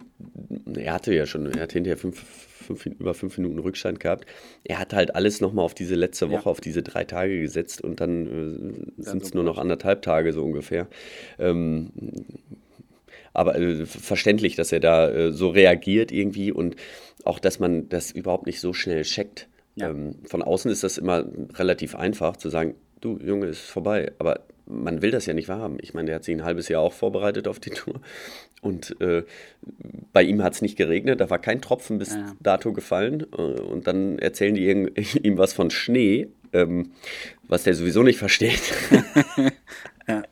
er 0.74 0.94
hatte 0.94 1.14
ja 1.14 1.26
schon, 1.26 1.46
er 1.46 1.64
hat 1.64 1.74
hinterher 1.74 1.98
fünf, 1.98 2.24
fünf, 2.64 2.86
über 2.86 3.14
fünf 3.14 3.38
Minuten 3.38 3.60
Rückstand 3.60 4.00
gehabt. 4.00 4.26
Er 4.64 4.80
hat 4.80 4.94
halt 4.94 5.16
alles 5.16 5.42
nochmal 5.42 5.66
auf 5.66 5.74
diese 5.74 5.96
letzte 5.96 6.30
Woche, 6.30 6.46
ja. 6.46 6.52
auf 6.52 6.62
diese 6.62 6.82
drei 6.82 7.04
Tage 7.04 7.40
gesetzt 7.40 7.82
und 7.82 8.00
dann 8.00 8.96
äh, 8.98 9.04
sind 9.04 9.24
es 9.24 9.34
nur 9.34 9.44
noch 9.44 9.58
anderthalb 9.58 10.02
Tage 10.02 10.34
so 10.34 10.44
ungefähr. 10.44 10.88
Ähm, 11.40 11.92
aber 13.34 13.56
äh, 13.56 13.86
verständlich, 13.86 14.56
dass 14.56 14.72
er 14.72 14.80
da 14.80 15.10
äh, 15.10 15.32
so 15.32 15.50
reagiert 15.50 16.12
irgendwie 16.12 16.52
und 16.52 16.76
auch, 17.24 17.40
dass 17.40 17.60
man 17.60 17.90
das 17.90 18.12
überhaupt 18.12 18.46
nicht 18.46 18.60
so 18.60 18.74
schnell 18.74 19.04
checkt. 19.04 19.48
Ja. 19.76 19.90
Ähm, 19.90 20.16
von 20.26 20.42
außen 20.42 20.70
ist 20.72 20.84
das 20.84 20.98
immer 20.98 21.26
relativ 21.56 21.96
einfach 21.96 22.38
zu 22.38 22.50
sagen, 22.50 22.76
du 23.02 23.18
Junge, 23.18 23.48
ist 23.48 23.62
vorbei. 23.62 24.12
Aber 24.20 24.42
man 24.74 25.02
will 25.02 25.12
das 25.12 25.26
ja 25.26 25.34
nicht 25.34 25.50
wahrhaben. 25.50 25.78
Ich 25.82 25.94
meine, 25.94 26.08
der 26.08 26.16
hat 26.16 26.24
sich 26.24 26.36
ein 26.36 26.44
halbes 26.44 26.68
Jahr 26.68 26.82
auch 26.82 26.94
vorbereitet 26.94 27.48
auf 27.48 27.60
die 27.60 27.70
Tour. 27.70 28.02
Und 28.62 29.00
äh, 29.02 29.24
bei 30.14 30.24
ihm 30.24 30.42
hat 30.42 30.54
es 30.54 30.62
nicht 30.62 30.78
geregnet, 30.78 31.20
da 31.20 31.30
war 31.30 31.40
kein 31.40 31.62
Tropfen 31.62 31.98
bis 32.00 32.14
ja. 32.14 32.34
dato 32.40 32.74
gefallen. 32.74 33.26
Äh, 33.38 33.42
und 33.42 33.88
dann 33.88 34.20
erzählen 34.20 34.56
die 34.56 34.68
ihm 35.24 35.38
was 35.38 35.54
von 35.54 35.70
Schnee, 35.70 36.30
ähm, 36.54 36.92
was 37.48 37.64
der 37.64 37.74
sowieso 37.74 38.04
nicht 38.04 38.18
versteht. 38.18 38.62
ja. 40.08 40.24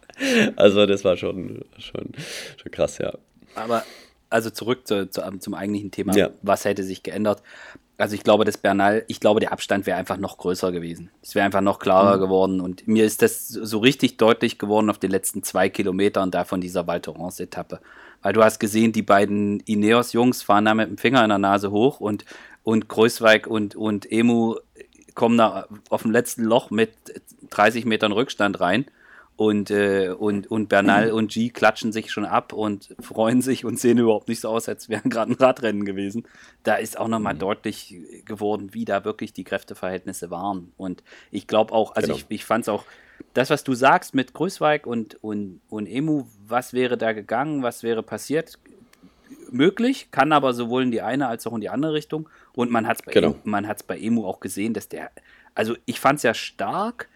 Also 0.55 0.85
das 0.85 1.03
war 1.03 1.17
schon, 1.17 1.65
schon, 1.77 2.11
schon 2.57 2.71
krass, 2.71 2.99
ja. 2.99 3.17
Aber 3.55 3.83
also 4.31 4.49
zurück 4.49 4.87
zu, 4.87 5.09
zu, 5.09 5.21
zum 5.39 5.53
eigentlichen 5.53 5.91
Thema, 5.91 6.15
ja. 6.15 6.29
was 6.41 6.65
hätte 6.65 6.83
sich 6.83 7.03
geändert? 7.03 7.43
Also 7.97 8.15
ich 8.15 8.23
glaube, 8.23 8.45
das 8.45 8.57
Bernal, 8.57 9.03
ich 9.07 9.19
glaube, 9.19 9.41
der 9.41 9.51
Abstand 9.51 9.85
wäre 9.85 9.97
einfach 9.97 10.17
noch 10.17 10.37
größer 10.37 10.71
gewesen. 10.71 11.11
Es 11.21 11.35
wäre 11.35 11.45
einfach 11.45 11.61
noch 11.61 11.77
klarer 11.77 12.17
mhm. 12.17 12.21
geworden. 12.21 12.61
Und 12.61 12.87
mir 12.87 13.05
ist 13.05 13.21
das 13.21 13.47
so 13.47 13.77
richtig 13.77 14.17
deutlich 14.17 14.57
geworden 14.57 14.89
auf 14.89 14.97
den 14.97 15.11
letzten 15.11 15.43
zwei 15.43 15.69
Kilometern 15.69 16.31
da 16.31 16.43
von 16.43 16.61
dieser 16.61 16.87
Val 16.87 17.01
etappe 17.37 17.79
Weil 18.23 18.33
du 18.33 18.43
hast 18.43 18.59
gesehen, 18.59 18.91
die 18.91 19.03
beiden 19.03 19.59
Ineos-Jungs 19.59 20.41
fahren 20.41 20.65
da 20.65 20.73
mit 20.73 20.89
dem 20.89 20.97
Finger 20.97 21.21
in 21.23 21.29
der 21.29 21.37
Nase 21.37 21.69
hoch 21.69 21.99
und, 21.99 22.25
und 22.63 22.89
Kreuzweig 22.89 23.45
und, 23.45 23.75
und 23.75 24.11
Emu 24.11 24.55
kommen 25.13 25.37
da 25.37 25.67
auf 25.89 26.01
dem 26.01 26.11
letzten 26.11 26.43
Loch 26.43 26.71
mit 26.71 26.91
30 27.51 27.85
Metern 27.85 28.13
Rückstand 28.13 28.61
rein 28.61 28.85
und, 29.41 29.71
äh, 29.71 30.09
und, 30.09 30.51
und 30.51 30.69
Bernal 30.69 31.11
und 31.13 31.31
G 31.31 31.49
klatschen 31.49 31.91
sich 31.91 32.11
schon 32.11 32.25
ab 32.25 32.53
und 32.53 32.95
freuen 32.99 33.41
sich 33.41 33.65
und 33.65 33.79
sehen 33.79 33.97
überhaupt 33.97 34.27
nicht 34.27 34.41
so 34.41 34.49
aus, 34.49 34.69
als 34.69 34.87
wären 34.87 35.09
gerade 35.09 35.31
ein 35.31 35.35
Radrennen 35.35 35.83
gewesen. 35.83 36.27
Da 36.61 36.75
ist 36.75 36.95
auch 36.95 37.07
nochmal 37.07 37.33
mhm. 37.33 37.39
deutlich 37.39 37.95
geworden, 38.23 38.75
wie 38.75 38.85
da 38.85 39.03
wirklich 39.03 39.33
die 39.33 39.43
Kräfteverhältnisse 39.43 40.29
waren. 40.29 40.73
Und 40.77 41.03
ich 41.31 41.47
glaube 41.47 41.73
auch, 41.73 41.95
also 41.95 42.09
genau. 42.09 42.19
ich, 42.19 42.25
ich 42.29 42.45
fand 42.45 42.65
es 42.65 42.69
auch, 42.69 42.85
das, 43.33 43.49
was 43.49 43.63
du 43.63 43.73
sagst 43.73 44.13
mit 44.13 44.35
Größweig 44.35 44.85
und, 44.85 45.15
und, 45.23 45.59
und 45.69 45.87
Emu, 45.87 46.25
was 46.47 46.73
wäre 46.73 46.95
da 46.95 47.11
gegangen, 47.13 47.63
was 47.63 47.81
wäre 47.81 48.03
passiert, 48.03 48.59
möglich, 49.49 50.09
kann 50.11 50.33
aber 50.33 50.53
sowohl 50.53 50.83
in 50.83 50.91
die 50.91 51.01
eine 51.01 51.27
als 51.27 51.47
auch 51.47 51.53
in 51.53 51.61
die 51.61 51.69
andere 51.69 51.93
Richtung. 51.93 52.29
Und 52.53 52.69
man 52.69 52.85
hat 52.85 52.97
es 52.97 53.01
bei, 53.03 53.11
genau. 53.11 53.35
bei 53.43 53.97
Emu 53.97 54.27
auch 54.27 54.39
gesehen, 54.39 54.75
dass 54.75 54.87
der, 54.87 55.09
also 55.55 55.75
ich 55.85 55.99
fand 55.99 56.17
es 56.17 56.23
ja 56.23 56.35
stark, 56.35 57.09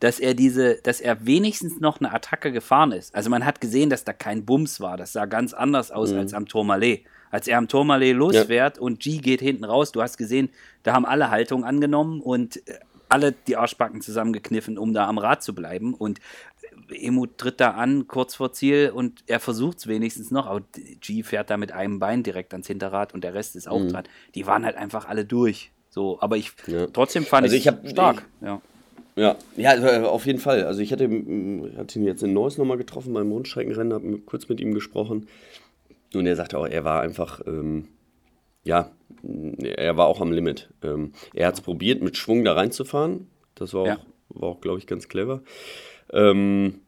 dass 0.00 0.20
er 0.20 0.34
diese, 0.34 0.76
dass 0.82 1.00
er 1.00 1.26
wenigstens 1.26 1.80
noch 1.80 2.00
eine 2.00 2.12
Attacke 2.12 2.52
gefahren 2.52 2.92
ist. 2.92 3.14
Also 3.14 3.30
man 3.30 3.44
hat 3.44 3.60
gesehen, 3.60 3.90
dass 3.90 4.04
da 4.04 4.12
kein 4.12 4.44
Bums 4.44 4.80
war. 4.80 4.96
Das 4.96 5.12
sah 5.12 5.26
ganz 5.26 5.54
anders 5.54 5.90
aus 5.90 6.12
mhm. 6.12 6.18
als 6.18 6.34
am 6.34 6.46
Tourmalet. 6.46 7.04
Als 7.30 7.48
er 7.48 7.58
am 7.58 7.68
Tourmalet 7.68 8.14
losfährt 8.14 8.76
ja. 8.76 8.82
und 8.82 9.00
G 9.00 9.18
geht 9.18 9.40
hinten 9.40 9.64
raus, 9.64 9.92
du 9.92 10.02
hast 10.02 10.18
gesehen, 10.18 10.50
da 10.84 10.92
haben 10.92 11.04
alle 11.04 11.30
Haltung 11.30 11.64
angenommen 11.64 12.20
und 12.20 12.56
äh, 12.68 12.78
alle 13.08 13.32
die 13.32 13.56
Arschbacken 13.56 14.00
zusammengekniffen, 14.00 14.78
um 14.78 14.94
da 14.94 15.08
am 15.08 15.18
Rad 15.18 15.42
zu 15.42 15.54
bleiben. 15.54 15.94
Und 15.94 16.20
Emu 16.90 17.26
tritt 17.26 17.60
da 17.60 17.72
an, 17.72 18.06
kurz 18.08 18.34
vor 18.34 18.52
Ziel, 18.52 18.90
und 18.94 19.24
er 19.26 19.40
versucht 19.40 19.78
es 19.78 19.86
wenigstens 19.86 20.30
noch. 20.30 20.46
Aber 20.46 20.62
G 21.00 21.22
fährt 21.22 21.50
da 21.50 21.56
mit 21.56 21.72
einem 21.72 21.98
Bein 21.98 22.22
direkt 22.22 22.52
ans 22.52 22.66
Hinterrad 22.66 23.14
und 23.14 23.24
der 23.24 23.34
Rest 23.34 23.56
ist 23.56 23.68
auch 23.68 23.80
mhm. 23.80 23.88
dran. 23.88 24.04
Die 24.34 24.46
waren 24.46 24.64
halt 24.64 24.76
einfach 24.76 25.08
alle 25.08 25.24
durch. 25.24 25.72
So, 25.90 26.20
aber 26.20 26.36
ich 26.36 26.52
ja. 26.66 26.86
trotzdem 26.88 27.24
fand 27.24 27.44
also 27.44 27.56
ich 27.56 27.66
es 27.66 27.90
stark. 27.90 28.24
Ich, 28.40 28.46
ja. 28.46 28.60
Ja, 29.16 29.36
ja, 29.56 29.70
also, 29.70 30.08
auf 30.08 30.26
jeden 30.26 30.40
Fall. 30.40 30.64
Also 30.64 30.80
ich 30.80 30.92
hatte, 30.92 31.04
hatte 31.04 31.98
ihn 31.98 32.04
jetzt 32.04 32.22
in 32.22 32.32
Neuss 32.32 32.58
nochmal 32.58 32.78
getroffen 32.78 33.14
beim 33.14 33.30
Rundstreckenrennen, 33.30 33.92
habe 33.92 34.18
kurz 34.18 34.48
mit 34.48 34.60
ihm 34.60 34.74
gesprochen. 34.74 35.28
Und 36.14 36.26
er 36.26 36.36
sagte 36.36 36.58
auch, 36.58 36.66
er 36.66 36.84
war 36.84 37.00
einfach, 37.00 37.40
ähm, 37.46 37.88
ja, 38.64 38.90
er 39.62 39.96
war 39.96 40.06
auch 40.06 40.20
am 40.20 40.32
Limit. 40.32 40.70
Ähm, 40.82 41.12
er 41.32 41.48
hat 41.48 41.54
es 41.54 41.60
probiert, 41.60 42.02
mit 42.02 42.16
Schwung 42.16 42.44
da 42.44 42.54
reinzufahren. 42.54 43.28
Das 43.54 43.72
war 43.74 43.82
auch, 43.82 43.86
ja. 43.86 43.98
auch 44.40 44.60
glaube 44.60 44.78
ich, 44.78 44.86
ganz 44.86 45.08
clever. 45.08 45.42
Ähm, 46.12 46.80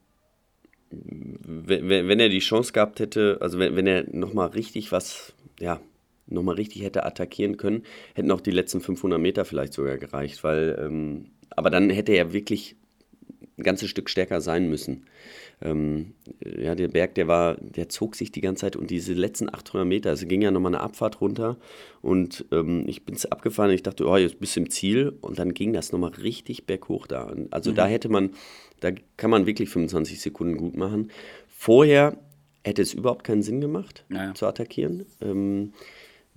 wenn, 0.90 2.08
wenn, 2.08 2.20
er 2.20 2.28
die 2.28 2.38
Chance 2.40 2.72
gehabt 2.72 3.00
hätte, 3.00 3.38
also 3.40 3.58
wenn, 3.58 3.76
wenn 3.76 3.86
er 3.86 4.04
nochmal 4.10 4.48
richtig 4.48 4.92
was, 4.92 5.34
ja, 5.60 5.80
nochmal 6.26 6.56
richtig 6.56 6.82
hätte 6.82 7.04
attackieren 7.04 7.56
können, 7.56 7.84
hätten 8.14 8.30
auch 8.30 8.40
die 8.40 8.50
letzten 8.50 8.80
500 8.80 9.20
Meter 9.20 9.44
vielleicht 9.44 9.72
sogar 9.72 9.96
gereicht, 9.96 10.42
weil, 10.42 10.76
ähm, 10.80 11.30
aber 11.56 11.70
dann 11.70 11.90
hätte 11.90 12.12
er 12.12 12.32
wirklich 12.32 12.76
ein 13.58 13.62
ganzes 13.62 13.88
Stück 13.88 14.10
stärker 14.10 14.40
sein 14.40 14.68
müssen. 14.68 15.06
Ähm, 15.62 16.12
ja, 16.44 16.74
der 16.74 16.88
Berg, 16.88 17.14
der 17.14 17.28
war, 17.28 17.56
der 17.56 17.88
zog 17.88 18.14
sich 18.14 18.30
die 18.30 18.42
ganze 18.42 18.60
Zeit 18.62 18.76
und 18.76 18.90
diese 18.90 19.14
letzten 19.14 19.48
800 19.48 19.88
Meter, 19.88 20.12
es 20.12 20.28
ging 20.28 20.42
ja 20.42 20.50
nochmal 20.50 20.74
eine 20.74 20.82
Abfahrt 20.82 21.22
runter 21.22 21.56
und 22.02 22.44
ähm, 22.52 22.84
ich 22.86 23.06
bin 23.06 23.16
abgefahren 23.30 23.70
und 23.70 23.74
ich 23.74 23.82
dachte, 23.82 24.06
oh, 24.06 24.16
jetzt 24.18 24.38
bist 24.38 24.54
du 24.56 24.60
im 24.60 24.70
Ziel 24.70 25.16
und 25.22 25.38
dann 25.38 25.54
ging 25.54 25.72
das 25.72 25.92
nochmal 25.92 26.10
richtig 26.10 26.66
berghoch 26.66 27.06
da. 27.06 27.34
Also 27.50 27.70
mhm. 27.70 27.76
da 27.76 27.86
hätte 27.86 28.10
man, 28.10 28.32
da 28.80 28.90
kann 29.16 29.30
man 29.30 29.46
wirklich 29.46 29.70
25 29.70 30.20
Sekunden 30.20 30.58
gut 30.58 30.76
machen. 30.76 31.10
Vorher 31.48 32.18
hätte 32.62 32.82
es 32.82 32.92
überhaupt 32.92 33.24
keinen 33.24 33.42
Sinn 33.42 33.62
gemacht, 33.62 34.04
naja. 34.10 34.34
zu 34.34 34.46
attackieren. 34.46 35.06
Ähm, 35.22 35.72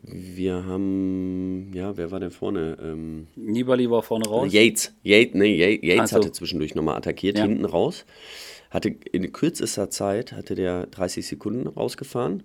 wir 0.02 0.66
haben, 0.66 1.72
ja, 1.74 1.98
wer 1.98 2.12
war 2.12 2.20
denn 2.20 2.32
vorne? 2.32 2.78
Ähm, 2.82 3.28
Nibali 3.36 3.90
war 3.90 4.02
vorne 4.02 4.28
raus. 4.28 4.52
Yates. 4.52 4.94
Yates, 5.04 5.36
nee, 5.36 5.80
Yates 5.82 6.12
so. 6.12 6.16
hatte 6.18 6.32
zwischendurch 6.32 6.74
nochmal 6.76 6.98
attackiert, 6.98 7.38
ja. 7.38 7.44
hinten 7.46 7.66
raus. 7.66 8.06
Hatte 8.70 8.96
in 9.12 9.32
kürzester 9.34 9.90
Zeit, 9.90 10.32
hatte 10.32 10.56
der 10.56 10.88
30 10.88 11.28
Sekunden 11.28 11.68
rausgefahren. 11.68 12.44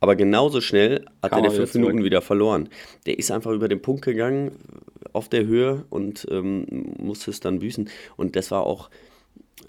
Aber 0.00 0.16
genauso 0.16 0.60
schnell 0.60 1.04
hat 1.22 1.30
Kam 1.30 1.44
er 1.44 1.52
fünf 1.52 1.74
Minuten 1.74 1.92
zurück. 1.92 2.04
wieder 2.06 2.22
verloren. 2.22 2.68
Der 3.06 3.18
ist 3.18 3.30
einfach 3.30 3.52
über 3.52 3.68
den 3.68 3.80
Punkt 3.80 4.04
gegangen, 4.04 4.56
auf 5.12 5.28
der 5.28 5.46
Höhe 5.46 5.84
und 5.90 6.26
ähm, 6.30 6.66
musste 6.98 7.30
es 7.30 7.38
dann 7.38 7.60
büßen. 7.60 7.88
Und 8.16 8.34
das 8.34 8.50
war 8.50 8.66
auch, 8.66 8.90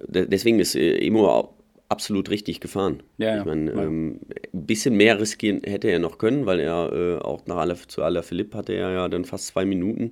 deswegen 0.07 0.59
ist 0.59 0.75
äh, 0.75 0.97
Emo 1.05 1.53
absolut 1.89 2.29
richtig 2.29 2.59
gefahren. 2.59 3.03
Ja, 3.17 3.39
ich 3.39 3.45
meine, 3.45 3.71
ja. 3.71 3.83
ähm, 3.83 4.19
ein 4.53 4.65
bisschen 4.65 4.95
mehr 4.95 5.19
riskieren 5.19 5.61
hätte 5.63 5.89
er 5.89 5.99
noch 5.99 6.17
können, 6.17 6.45
weil 6.45 6.59
er 6.59 6.91
äh, 6.91 7.17
auch 7.19 7.45
nach 7.45 7.57
aller, 7.57 7.75
zu 7.75 8.03
aller 8.03 8.23
Philipp 8.23 8.55
hatte 8.55 8.73
er 8.73 8.91
ja 8.91 9.07
dann 9.09 9.25
fast 9.25 9.47
zwei 9.47 9.65
Minuten 9.65 10.11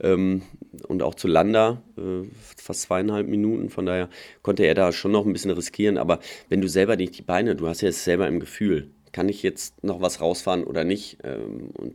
ähm, 0.00 0.42
und 0.88 1.02
auch 1.02 1.14
zu 1.14 1.28
Landa 1.28 1.82
äh, 1.96 2.26
fast 2.56 2.82
zweieinhalb 2.82 3.28
Minuten. 3.28 3.70
Von 3.70 3.86
daher 3.86 4.08
konnte 4.42 4.64
er 4.64 4.74
da 4.74 4.92
schon 4.92 5.12
noch 5.12 5.24
ein 5.24 5.32
bisschen 5.32 5.50
riskieren. 5.50 5.96
Aber 5.96 6.20
wenn 6.48 6.60
du 6.60 6.68
selber 6.68 6.96
nicht 6.96 7.16
die 7.16 7.22
Beine, 7.22 7.56
du 7.56 7.66
hast 7.66 7.80
ja 7.80 7.88
es 7.88 8.04
selber 8.04 8.28
im 8.28 8.40
Gefühl, 8.40 8.90
kann 9.12 9.28
ich 9.28 9.42
jetzt 9.42 9.82
noch 9.84 10.00
was 10.00 10.20
rausfahren 10.20 10.64
oder 10.64 10.84
nicht? 10.84 11.18
Ähm, 11.24 11.70
und 11.74 11.94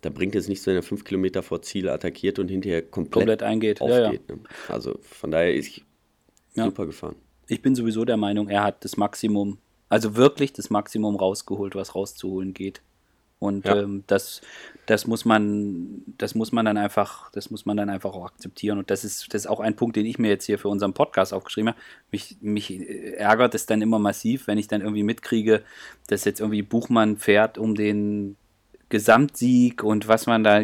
da 0.00 0.10
bringt 0.10 0.34
es 0.34 0.48
nichts, 0.48 0.66
wenn 0.66 0.76
er 0.76 0.82
fünf 0.82 1.04
Kilometer 1.04 1.42
vor 1.42 1.62
Ziel 1.62 1.88
attackiert 1.88 2.38
und 2.38 2.48
hinterher 2.48 2.82
komplett, 2.82 3.12
komplett 3.12 3.42
eingeht. 3.42 3.80
Aufgeht, 3.80 4.22
ja. 4.28 4.36
Ne? 4.36 4.42
Also 4.68 4.98
von 5.02 5.30
daher 5.30 5.54
ist 5.54 5.68
ich 5.68 5.84
super 6.54 6.86
gefahren 6.86 7.16
ich 7.52 7.62
bin 7.62 7.74
sowieso 7.74 8.04
der 8.04 8.16
Meinung, 8.16 8.48
er 8.48 8.64
hat 8.64 8.84
das 8.84 8.96
Maximum, 8.96 9.58
also 9.88 10.16
wirklich 10.16 10.52
das 10.52 10.70
Maximum 10.70 11.16
rausgeholt, 11.16 11.74
was 11.74 11.94
rauszuholen 11.94 12.54
geht. 12.54 12.80
Und 13.38 13.66
ja. 13.66 13.80
ähm, 13.80 14.04
das, 14.06 14.40
das 14.86 15.06
muss 15.06 15.24
man, 15.24 16.02
das 16.16 16.34
muss 16.34 16.52
man 16.52 16.64
dann 16.64 16.76
einfach, 16.76 17.30
das 17.32 17.50
muss 17.50 17.66
man 17.66 17.76
dann 17.76 17.90
einfach 17.90 18.14
auch 18.14 18.26
akzeptieren. 18.26 18.78
Und 18.78 18.88
das 18.88 19.04
ist, 19.04 19.34
das 19.34 19.42
ist 19.42 19.46
auch 19.48 19.58
ein 19.58 19.74
Punkt, 19.74 19.96
den 19.96 20.06
ich 20.06 20.18
mir 20.18 20.28
jetzt 20.28 20.44
hier 20.46 20.60
für 20.60 20.68
unseren 20.68 20.94
Podcast 20.94 21.34
aufgeschrieben 21.34 21.70
habe. 21.70 21.80
Mich, 22.12 22.36
mich 22.40 22.88
ärgert 23.18 23.54
es 23.56 23.66
dann 23.66 23.82
immer 23.82 23.98
massiv, 23.98 24.46
wenn 24.46 24.58
ich 24.58 24.68
dann 24.68 24.80
irgendwie 24.80 25.02
mitkriege, 25.02 25.62
dass 26.06 26.24
jetzt 26.24 26.40
irgendwie 26.40 26.62
Buchmann 26.62 27.16
fährt 27.16 27.58
um 27.58 27.74
den 27.74 28.36
Gesamtsieg 28.90 29.82
und 29.82 30.06
was 30.06 30.26
man 30.26 30.44
da 30.44 30.62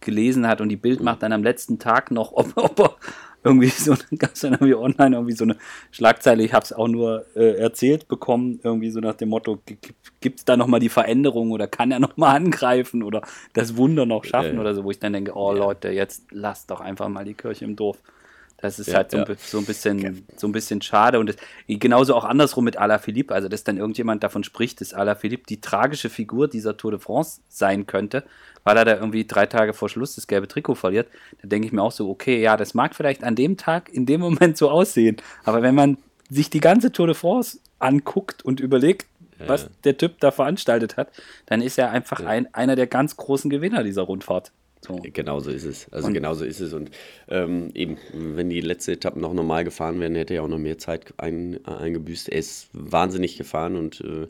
gelesen 0.00 0.48
hat 0.48 0.60
und 0.60 0.70
die 0.70 0.76
Bild 0.76 1.00
macht 1.00 1.22
dann 1.22 1.32
am 1.32 1.44
letzten 1.44 1.78
Tag 1.78 2.10
noch, 2.10 2.32
ob, 2.36 2.56
ob 2.56 2.78
er 2.80 2.96
irgendwie 3.44 3.68
so, 3.68 3.94
gab 4.18 4.34
es 4.34 4.40
dann 4.40 4.52
irgendwie 4.54 4.74
online 4.74 5.16
irgendwie 5.16 5.34
so 5.34 5.44
eine 5.44 5.56
Schlagzeile, 5.90 6.42
ich 6.42 6.52
habe 6.52 6.64
es 6.64 6.72
auch 6.72 6.88
nur 6.88 7.24
äh, 7.34 7.58
erzählt 7.58 8.08
bekommen, 8.08 8.60
irgendwie 8.62 8.90
so 8.90 9.00
nach 9.00 9.14
dem 9.14 9.28
Motto, 9.28 9.58
gibt 10.20 10.38
es 10.38 10.44
da 10.44 10.56
nochmal 10.56 10.80
die 10.80 10.88
Veränderung 10.88 11.50
oder 11.50 11.66
kann 11.66 11.90
er 11.90 12.00
nochmal 12.00 12.36
angreifen 12.36 13.02
oder 13.02 13.22
das 13.52 13.76
Wunder 13.76 14.06
noch 14.06 14.24
schaffen 14.24 14.54
ja, 14.54 14.60
oder 14.60 14.74
so, 14.74 14.84
wo 14.84 14.90
ich 14.90 14.98
dann 14.98 15.12
denke, 15.12 15.32
oh 15.34 15.52
ja. 15.52 15.58
Leute, 15.58 15.90
jetzt 15.90 16.24
lasst 16.30 16.70
doch 16.70 16.80
einfach 16.80 17.08
mal 17.08 17.24
die 17.24 17.34
Kirche 17.34 17.64
im 17.64 17.76
Dorf. 17.76 17.98
Das 18.60 18.80
ist 18.80 18.88
ja, 18.88 18.96
halt 18.96 19.12
so, 19.12 19.18
ja. 19.18 19.26
so, 19.38 19.58
ein 19.58 19.64
bisschen, 19.64 20.26
so 20.36 20.48
ein 20.48 20.52
bisschen 20.52 20.82
schade. 20.82 21.20
Und 21.20 21.28
das, 21.28 21.36
genauso 21.68 22.14
auch 22.16 22.24
andersrum 22.24 22.64
mit 22.64 22.76
Alaphilippe. 22.76 23.32
Also, 23.32 23.48
dass 23.48 23.62
dann 23.62 23.76
irgendjemand 23.76 24.24
davon 24.24 24.42
spricht, 24.42 24.80
dass 24.80 24.92
Alaphilippe 24.92 25.44
die 25.48 25.60
tragische 25.60 26.10
Figur 26.10 26.48
dieser 26.48 26.76
Tour 26.76 26.90
de 26.90 27.00
France 27.00 27.40
sein 27.48 27.86
könnte, 27.86 28.24
weil 28.64 28.76
er 28.76 28.84
da 28.84 28.96
irgendwie 28.96 29.24
drei 29.24 29.46
Tage 29.46 29.74
vor 29.74 29.88
Schluss 29.88 30.16
das 30.16 30.26
gelbe 30.26 30.48
Trikot 30.48 30.74
verliert. 30.74 31.08
Da 31.40 31.48
denke 31.48 31.66
ich 31.66 31.72
mir 31.72 31.82
auch 31.82 31.92
so, 31.92 32.10
okay, 32.10 32.42
ja, 32.42 32.56
das 32.56 32.74
mag 32.74 32.96
vielleicht 32.96 33.22
an 33.22 33.36
dem 33.36 33.56
Tag, 33.56 33.90
in 33.90 34.06
dem 34.06 34.20
Moment 34.20 34.58
so 34.58 34.70
aussehen. 34.70 35.18
Aber 35.44 35.62
wenn 35.62 35.76
man 35.76 35.96
sich 36.28 36.50
die 36.50 36.60
ganze 36.60 36.90
Tour 36.90 37.06
de 37.06 37.14
France 37.14 37.60
anguckt 37.78 38.44
und 38.44 38.58
überlegt, 38.58 39.06
ja. 39.38 39.48
was 39.48 39.68
der 39.84 39.96
Typ 39.96 40.18
da 40.18 40.32
veranstaltet 40.32 40.96
hat, 40.96 41.10
dann 41.46 41.62
ist 41.62 41.78
er 41.78 41.92
einfach 41.92 42.24
ein, 42.24 42.52
einer 42.54 42.74
der 42.74 42.88
ganz 42.88 43.16
großen 43.16 43.50
Gewinner 43.50 43.84
dieser 43.84 44.02
Rundfahrt. 44.02 44.50
So. 44.86 44.96
Genauso 45.02 45.50
ist 45.50 45.64
es. 45.64 45.92
Also 45.92 46.08
und 46.08 46.14
genauso 46.14 46.44
ist 46.44 46.60
es. 46.60 46.72
Und 46.72 46.90
ähm, 47.28 47.70
eben, 47.74 47.98
wenn 48.12 48.48
die 48.48 48.60
letzte 48.60 48.92
Etappe 48.92 49.18
noch 49.18 49.34
normal 49.34 49.64
gefahren 49.64 50.00
wären, 50.00 50.14
hätte 50.14 50.34
er 50.34 50.44
auch 50.44 50.48
noch 50.48 50.58
mehr 50.58 50.78
Zeit 50.78 51.14
ein, 51.16 51.64
eingebüßt. 51.64 52.28
Er 52.28 52.38
ist 52.38 52.68
wahnsinnig 52.72 53.36
gefahren 53.36 53.76
und 53.76 54.00
äh, 54.00 54.28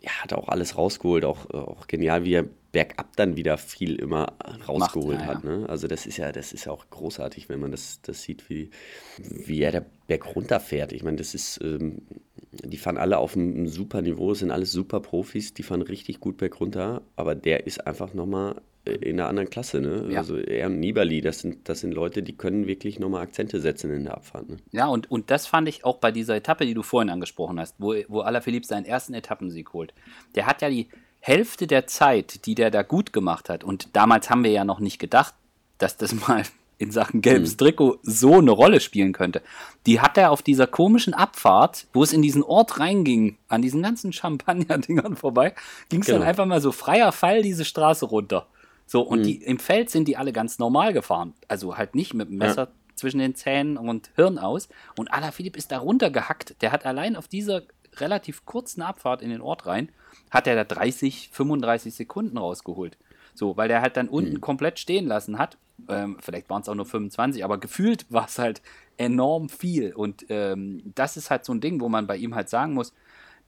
ja, 0.00 0.10
hat 0.22 0.32
auch 0.32 0.48
alles 0.48 0.76
rausgeholt. 0.76 1.24
Auch, 1.24 1.50
auch 1.50 1.86
genial, 1.86 2.24
wie 2.24 2.34
er 2.34 2.44
bergab 2.72 3.14
dann 3.16 3.36
wieder 3.36 3.58
viel 3.58 3.96
immer 3.96 4.34
rausgeholt 4.66 5.18
Macht, 5.18 5.28
ja, 5.28 5.34
hat. 5.34 5.44
Ne? 5.44 5.66
Also 5.68 5.86
das 5.86 6.06
ist 6.06 6.16
ja, 6.16 6.32
das 6.32 6.52
ist 6.52 6.64
ja 6.64 6.72
auch 6.72 6.86
großartig, 6.90 7.48
wenn 7.48 7.60
man 7.60 7.70
das, 7.70 8.00
das 8.02 8.22
sieht, 8.22 8.48
wie, 8.48 8.70
wie 9.18 9.60
er 9.60 9.72
der 9.72 9.86
Berg 10.06 10.34
runterfährt. 10.34 10.92
Ich 10.92 11.02
meine, 11.02 11.18
das 11.18 11.34
ist, 11.34 11.60
ähm, 11.62 12.02
die 12.50 12.78
fahren 12.78 12.96
alle 12.96 13.18
auf 13.18 13.36
einem 13.36 13.68
super 13.68 14.02
Niveau, 14.02 14.34
sind 14.34 14.50
alles 14.50 14.72
super 14.72 15.00
Profis, 15.00 15.54
die 15.54 15.62
fahren 15.62 15.82
richtig 15.82 16.18
gut 16.20 16.38
berg 16.38 16.60
runter, 16.60 17.02
aber 17.14 17.34
der 17.34 17.66
ist 17.66 17.86
einfach 17.86 18.14
nochmal 18.14 18.60
in 18.84 19.20
einer 19.20 19.28
anderen 19.28 19.48
Klasse. 19.48 19.80
Ne? 19.80 20.08
Ja. 20.10 20.18
Also 20.18 20.36
er 20.36 20.66
und 20.66 20.80
Nibali, 20.80 21.20
das 21.20 21.40
sind, 21.40 21.68
das 21.68 21.80
sind 21.80 21.92
Leute, 21.92 22.22
die 22.22 22.36
können 22.36 22.66
wirklich 22.66 22.98
nochmal 22.98 23.22
Akzente 23.22 23.60
setzen 23.60 23.92
in 23.92 24.04
der 24.04 24.14
Abfahrt. 24.14 24.48
Ne? 24.48 24.56
Ja, 24.72 24.86
und, 24.86 25.10
und 25.10 25.30
das 25.30 25.46
fand 25.46 25.68
ich 25.68 25.84
auch 25.84 25.98
bei 25.98 26.10
dieser 26.10 26.34
Etappe, 26.34 26.66
die 26.66 26.74
du 26.74 26.82
vorhin 26.82 27.10
angesprochen 27.10 27.60
hast, 27.60 27.76
wo, 27.78 27.94
wo 28.08 28.20
Alaphilippe 28.20 28.66
seinen 28.66 28.84
ersten 28.84 29.14
Etappensieg 29.14 29.72
holt. 29.72 29.94
Der 30.34 30.46
hat 30.46 30.62
ja 30.62 30.70
die 30.70 30.88
Hälfte 31.20 31.68
der 31.68 31.86
Zeit, 31.86 32.46
die 32.46 32.56
der 32.56 32.70
da 32.70 32.82
gut 32.82 33.12
gemacht 33.12 33.48
hat, 33.48 33.62
und 33.62 33.94
damals 33.94 34.28
haben 34.30 34.42
wir 34.42 34.50
ja 34.50 34.64
noch 34.64 34.80
nicht 34.80 34.98
gedacht, 34.98 35.34
dass 35.78 35.96
das 35.96 36.14
mal 36.28 36.42
in 36.78 36.90
Sachen 36.90 37.20
gelbes 37.20 37.52
hm. 37.52 37.58
Trikot 37.58 37.98
so 38.02 38.38
eine 38.38 38.50
Rolle 38.50 38.80
spielen 38.80 39.12
könnte. 39.12 39.40
Die 39.86 40.00
hat 40.00 40.18
er 40.18 40.32
auf 40.32 40.42
dieser 40.42 40.66
komischen 40.66 41.14
Abfahrt, 41.14 41.86
wo 41.92 42.02
es 42.02 42.12
in 42.12 42.22
diesen 42.22 42.42
Ort 42.42 42.80
reinging, 42.80 43.38
an 43.46 43.62
diesen 43.62 43.82
ganzen 43.82 44.12
Champagner-Dingern 44.12 45.14
vorbei, 45.14 45.54
ging 45.88 46.00
es 46.00 46.06
genau. 46.06 46.18
dann 46.18 46.28
einfach 46.28 46.46
mal 46.46 46.60
so 46.60 46.72
freier 46.72 47.12
Fall 47.12 47.42
diese 47.42 47.64
Straße 47.64 48.06
runter. 48.06 48.48
So, 48.92 49.00
und 49.00 49.20
mhm. 49.20 49.22
die, 49.22 49.42
im 49.42 49.58
Feld 49.58 49.88
sind 49.88 50.06
die 50.06 50.18
alle 50.18 50.34
ganz 50.34 50.58
normal 50.58 50.92
gefahren. 50.92 51.32
Also 51.48 51.78
halt 51.78 51.94
nicht 51.94 52.12
mit 52.12 52.28
dem 52.28 52.36
Messer 52.36 52.64
ja. 52.64 52.72
zwischen 52.94 53.20
den 53.20 53.34
Zähnen 53.34 53.78
und 53.78 54.10
Hirn 54.16 54.36
aus. 54.38 54.68
Und 54.98 55.10
Alaphilippe 55.14 55.56
ist 55.56 55.72
da 55.72 55.78
runtergehackt. 55.78 56.60
Der 56.60 56.72
hat 56.72 56.84
allein 56.84 57.16
auf 57.16 57.26
dieser 57.26 57.62
relativ 57.96 58.44
kurzen 58.44 58.82
Abfahrt 58.82 59.22
in 59.22 59.30
den 59.30 59.40
Ort 59.40 59.64
rein, 59.64 59.88
hat 60.30 60.46
er 60.46 60.56
da 60.56 60.64
30, 60.64 61.30
35 61.32 61.94
Sekunden 61.94 62.36
rausgeholt. 62.36 62.98
So, 63.32 63.56
weil 63.56 63.68
der 63.68 63.80
halt 63.80 63.96
dann 63.96 64.10
unten 64.10 64.34
mhm. 64.34 64.40
komplett 64.42 64.78
stehen 64.78 65.06
lassen 65.06 65.38
hat. 65.38 65.56
Ähm, 65.88 66.18
vielleicht 66.20 66.50
waren 66.50 66.60
es 66.60 66.68
auch 66.68 66.74
nur 66.74 66.84
25, 66.84 67.46
aber 67.46 67.56
gefühlt 67.56 68.04
war 68.10 68.26
es 68.26 68.38
halt 68.38 68.60
enorm 68.98 69.48
viel. 69.48 69.94
Und 69.94 70.26
ähm, 70.28 70.82
das 70.94 71.16
ist 71.16 71.30
halt 71.30 71.46
so 71.46 71.54
ein 71.54 71.62
Ding, 71.62 71.80
wo 71.80 71.88
man 71.88 72.06
bei 72.06 72.18
ihm 72.18 72.34
halt 72.34 72.50
sagen 72.50 72.74
muss, 72.74 72.92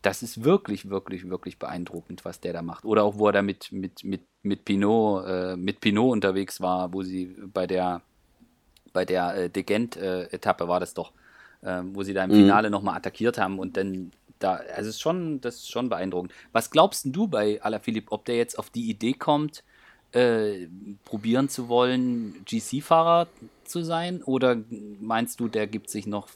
das 0.05 0.23
ist 0.23 0.45
wirklich, 0.45 0.91
wirklich, 0.91 1.29
wirklich 1.31 1.59
beeindruckend, 1.59 2.27
was 2.27 2.39
der 2.39 2.53
da 2.53 2.61
macht. 2.61 2.85
Oder 2.85 3.05
auch, 3.05 3.19
wo 3.19 3.29
er 3.29 3.33
da 3.33 3.43
mit, 3.43 3.73
mit, 3.73 4.05
mit, 4.05 4.21
mit, 4.43 4.65
Pinot, 4.67 5.27
äh, 5.27 5.57
mit 5.57 5.81
Pinot 5.81 6.13
unterwegs 6.13 6.61
war, 6.61 6.93
wo 6.93 7.03
sie 7.03 7.35
bei 7.53 7.67
der, 7.67 8.03
bei 8.93 9.07
der 9.07 9.35
äh, 9.35 9.51
Degent-Etappe 9.51 10.69
war 10.69 10.79
das 10.79 10.93
doch, 10.93 11.13
äh, 11.63 11.81
wo 11.93 12.03
sie 12.03 12.13
da 12.13 12.23
im 12.25 12.31
mhm. 12.31 12.35
Finale 12.35 12.69
nochmal 12.69 12.97
attackiert 12.97 13.39
haben 13.39 13.59
und 13.59 13.79
dann 13.79 14.11
da, 14.41 14.61
also 14.77 14.91
ist 14.91 15.01
schon, 15.01 15.41
das 15.41 15.57
ist 15.57 15.71
schon 15.71 15.89
beeindruckend. 15.89 16.33
Was 16.53 16.71
glaubst 16.71 17.07
du 17.09 17.27
bei 17.27 17.63
Alaphilippe, 17.63 18.13
ob 18.13 18.27
der 18.27 18.37
jetzt 18.37 18.59
auf 18.59 18.69
die 18.69 18.91
Idee 18.91 19.15
kommt, 19.15 19.65
äh, 20.13 20.67
probieren 21.07 21.49
zu 21.49 21.69
wollen, 21.69 22.45
GC-Fahrer 22.45 23.29
zu 23.65 23.83
sein? 23.83 24.23
Oder 24.23 24.59
meinst 25.01 25.41
du, 25.41 25.49
der 25.49 25.67
gibt 25.67 25.89
sich 25.89 26.07
noch 26.07 26.29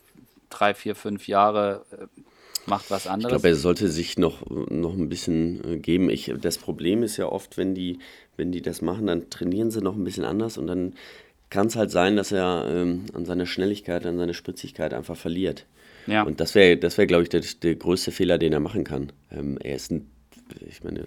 drei, 0.48 0.72
vier, 0.72 0.94
fünf 0.94 1.28
Jahre, 1.28 1.84
äh, 1.90 2.06
macht 2.68 2.90
was 2.90 3.06
anderes? 3.06 3.32
Ich 3.32 3.36
glaube, 3.36 3.48
er 3.48 3.56
sollte 3.56 3.88
sich 3.88 4.18
noch, 4.18 4.48
noch 4.48 4.94
ein 4.94 5.08
bisschen 5.08 5.64
äh, 5.64 5.76
geben. 5.78 6.10
Ich, 6.10 6.32
das 6.40 6.58
Problem 6.58 7.02
ist 7.02 7.16
ja 7.16 7.26
oft, 7.26 7.56
wenn 7.56 7.74
die, 7.74 7.98
wenn 8.36 8.52
die 8.52 8.62
das 8.62 8.82
machen, 8.82 9.06
dann 9.06 9.30
trainieren 9.30 9.70
sie 9.70 9.80
noch 9.80 9.96
ein 9.96 10.04
bisschen 10.04 10.24
anders 10.24 10.58
und 10.58 10.66
dann 10.66 10.94
kann 11.50 11.68
es 11.68 11.76
halt 11.76 11.90
sein, 11.90 12.16
dass 12.16 12.32
er 12.32 12.66
ähm, 12.70 13.06
an 13.14 13.24
seiner 13.24 13.46
Schnelligkeit, 13.46 14.04
an 14.04 14.18
seiner 14.18 14.34
Spritzigkeit 14.34 14.92
einfach 14.92 15.16
verliert. 15.16 15.66
Ja. 16.06 16.22
Und 16.22 16.40
das 16.40 16.54
wäre, 16.54 16.76
das 16.76 16.98
wär, 16.98 17.06
glaube 17.06 17.24
ich, 17.24 17.28
der, 17.28 17.42
der 17.62 17.74
größte 17.74 18.12
Fehler, 18.12 18.38
den 18.38 18.52
er 18.52 18.60
machen 18.60 18.84
kann. 18.84 19.12
Ähm, 19.30 19.58
er 19.62 19.76
ist 19.76 19.90
ein, 19.90 20.10
ich 20.66 20.82
meine, 20.82 21.04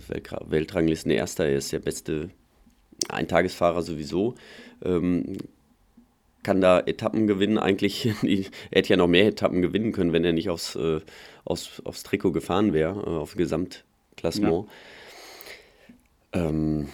Weltranglisten 0.47 1.11
Erster, 1.11 1.45
er 1.45 1.57
ist 1.57 1.71
der 1.71 1.79
beste 1.79 2.29
Eintagesfahrer 3.09 3.81
sowieso. 3.81 4.35
Ähm, 4.83 5.37
kann 6.43 6.61
da 6.61 6.79
Etappen 6.79 7.27
gewinnen. 7.27 7.57
Eigentlich, 7.57 8.05
er 8.23 8.45
hätte 8.71 8.89
ja 8.89 8.97
noch 8.97 9.07
mehr 9.07 9.27
Etappen 9.27 9.61
gewinnen 9.61 9.91
können, 9.91 10.13
wenn 10.13 10.25
er 10.25 10.33
nicht 10.33 10.49
aufs, 10.49 10.75
äh, 10.75 11.01
aufs, 11.45 11.81
aufs 11.85 12.03
Trikot 12.03 12.31
gefahren 12.31 12.73
wäre, 12.73 12.99
äh, 12.99 13.19
auf 13.19 13.35
Gesamtklassement. 13.35 14.67
Ja. 16.33 16.47
Ähm, 16.47 16.89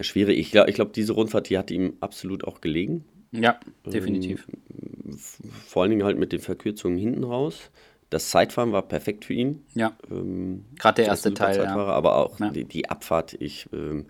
schwierig. 0.00 0.38
Ich 0.38 0.50
glaube, 0.50 0.70
ich 0.70 0.76
glaub, 0.76 0.92
diese 0.92 1.12
Rundfahrt, 1.12 1.50
die 1.50 1.58
hat 1.58 1.70
ihm 1.70 1.94
absolut 2.00 2.44
auch 2.44 2.60
gelegen. 2.60 3.04
Ja, 3.32 3.60
definitiv. 3.86 4.46
Ähm, 4.48 5.18
vor 5.66 5.82
allen 5.82 5.90
Dingen 5.90 6.04
halt 6.04 6.18
mit 6.18 6.32
den 6.32 6.40
Verkürzungen 6.40 6.98
hinten 6.98 7.24
raus. 7.24 7.70
Das 8.10 8.30
Zeitfahren 8.30 8.72
war 8.72 8.82
perfekt 8.82 9.24
für 9.24 9.34
ihn. 9.34 9.64
Ja. 9.74 9.96
Ähm, 10.10 10.64
Gerade 10.76 11.02
der 11.02 11.06
erste 11.06 11.32
Teil. 11.32 11.58
Ja. 11.58 11.76
Aber 11.76 12.16
auch 12.16 12.40
ja. 12.40 12.50
die, 12.50 12.64
die, 12.64 12.90
Abfahrt, 12.90 13.36
ich, 13.38 13.68
ähm, 13.72 14.06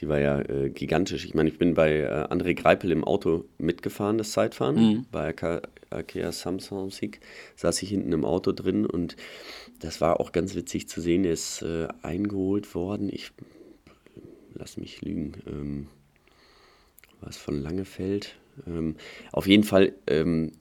die 0.00 0.08
war 0.08 0.18
ja 0.18 0.40
äh, 0.40 0.70
gigantisch. 0.70 1.24
Ich 1.24 1.34
meine, 1.34 1.48
ich 1.48 1.58
bin 1.58 1.74
bei 1.74 2.00
äh, 2.00 2.26
André 2.30 2.54
Greipel 2.54 2.92
im 2.92 3.04
Auto 3.04 3.44
mitgefahren, 3.58 4.18
das 4.18 4.32
Zeitfahren. 4.32 4.76
Mhm. 4.76 5.06
Bei 5.10 5.34
Akea 5.90 6.32
Samsung 6.32 6.90
Sieg 6.90 7.20
saß 7.56 7.82
ich 7.82 7.88
hinten 7.88 8.12
im 8.12 8.24
Auto 8.24 8.52
drin 8.52 8.86
und 8.86 9.16
das 9.80 10.00
war 10.00 10.20
auch 10.20 10.32
ganz 10.32 10.54
witzig 10.54 10.88
zu 10.88 11.00
sehen. 11.00 11.24
Er 11.24 11.32
ist 11.32 11.62
äh, 11.62 11.88
eingeholt 12.02 12.74
worden. 12.74 13.08
Ich 13.10 13.30
lass 14.54 14.76
mich 14.76 15.00
lügen. 15.02 15.32
Ähm, 15.46 15.86
was 17.20 17.36
von 17.36 17.60
Langefeld 17.60 18.36
ähm, 18.66 18.96
auf 19.32 19.46
jeden 19.46 19.64
Fall 19.64 19.94
ähm, 20.06 20.52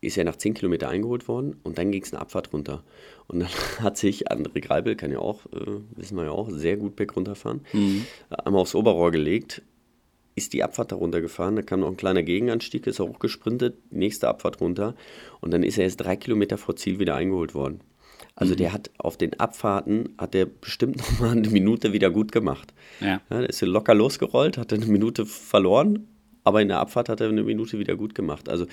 ist 0.00 0.16
er 0.16 0.24
nach 0.24 0.36
10 0.36 0.54
Kilometer 0.54 0.88
eingeholt 0.88 1.28
worden 1.28 1.56
und 1.62 1.78
dann 1.78 1.92
ging 1.92 2.02
es 2.02 2.12
eine 2.12 2.22
Abfahrt 2.22 2.52
runter. 2.52 2.82
Und 3.26 3.40
dann 3.40 3.48
hat 3.80 3.96
sich 3.96 4.30
André 4.30 4.60
Greibel, 4.60 4.96
kann 4.96 5.12
ja 5.12 5.18
auch, 5.18 5.46
äh, 5.46 5.80
wissen 5.96 6.16
wir 6.16 6.24
ja 6.24 6.30
auch, 6.30 6.50
sehr 6.50 6.76
gut 6.76 6.96
berg 6.96 7.16
runterfahren, 7.16 7.60
mhm. 7.72 8.06
einmal 8.28 8.62
aufs 8.62 8.74
Oberrohr 8.74 9.10
gelegt, 9.10 9.62
ist 10.36 10.52
die 10.52 10.62
Abfahrt 10.62 10.92
da 10.92 10.96
runtergefahren, 10.96 11.56
da 11.56 11.62
kam 11.62 11.80
noch 11.80 11.88
ein 11.88 11.96
kleiner 11.96 12.22
Gegenanstieg, 12.22 12.86
ist 12.86 12.98
er 12.98 13.08
hochgesprintet, 13.08 13.76
nächste 13.92 14.28
Abfahrt 14.28 14.60
runter 14.60 14.94
und 15.40 15.50
dann 15.52 15.62
ist 15.62 15.76
er 15.76 15.84
jetzt 15.84 15.96
drei 15.96 16.16
Kilometer 16.16 16.56
vor 16.56 16.76
Ziel 16.76 16.98
wieder 16.98 17.16
eingeholt 17.16 17.54
worden. 17.54 17.80
Also 18.36 18.54
mhm. 18.54 18.58
der 18.58 18.72
hat 18.72 18.90
auf 18.96 19.18
den 19.18 19.38
Abfahrten, 19.38 20.14
hat 20.16 20.32
der 20.32 20.46
bestimmt 20.46 20.96
noch 20.96 21.20
mal 21.20 21.32
eine 21.32 21.48
Minute 21.50 21.92
wieder 21.92 22.10
gut 22.10 22.32
gemacht. 22.32 22.72
Ja. 23.00 23.20
ja 23.28 23.40
der 23.40 23.50
ist 23.50 23.60
locker 23.60 23.94
losgerollt, 23.94 24.56
hat 24.56 24.72
eine 24.72 24.86
Minute 24.86 25.26
verloren 25.26 26.06
aber 26.44 26.62
in 26.62 26.68
der 26.68 26.78
Abfahrt 26.78 27.08
hat 27.08 27.20
er 27.20 27.28
eine 27.28 27.42
Minute 27.42 27.78
wieder 27.78 27.96
gut 27.96 28.14
gemacht. 28.14 28.48
Also 28.48 28.66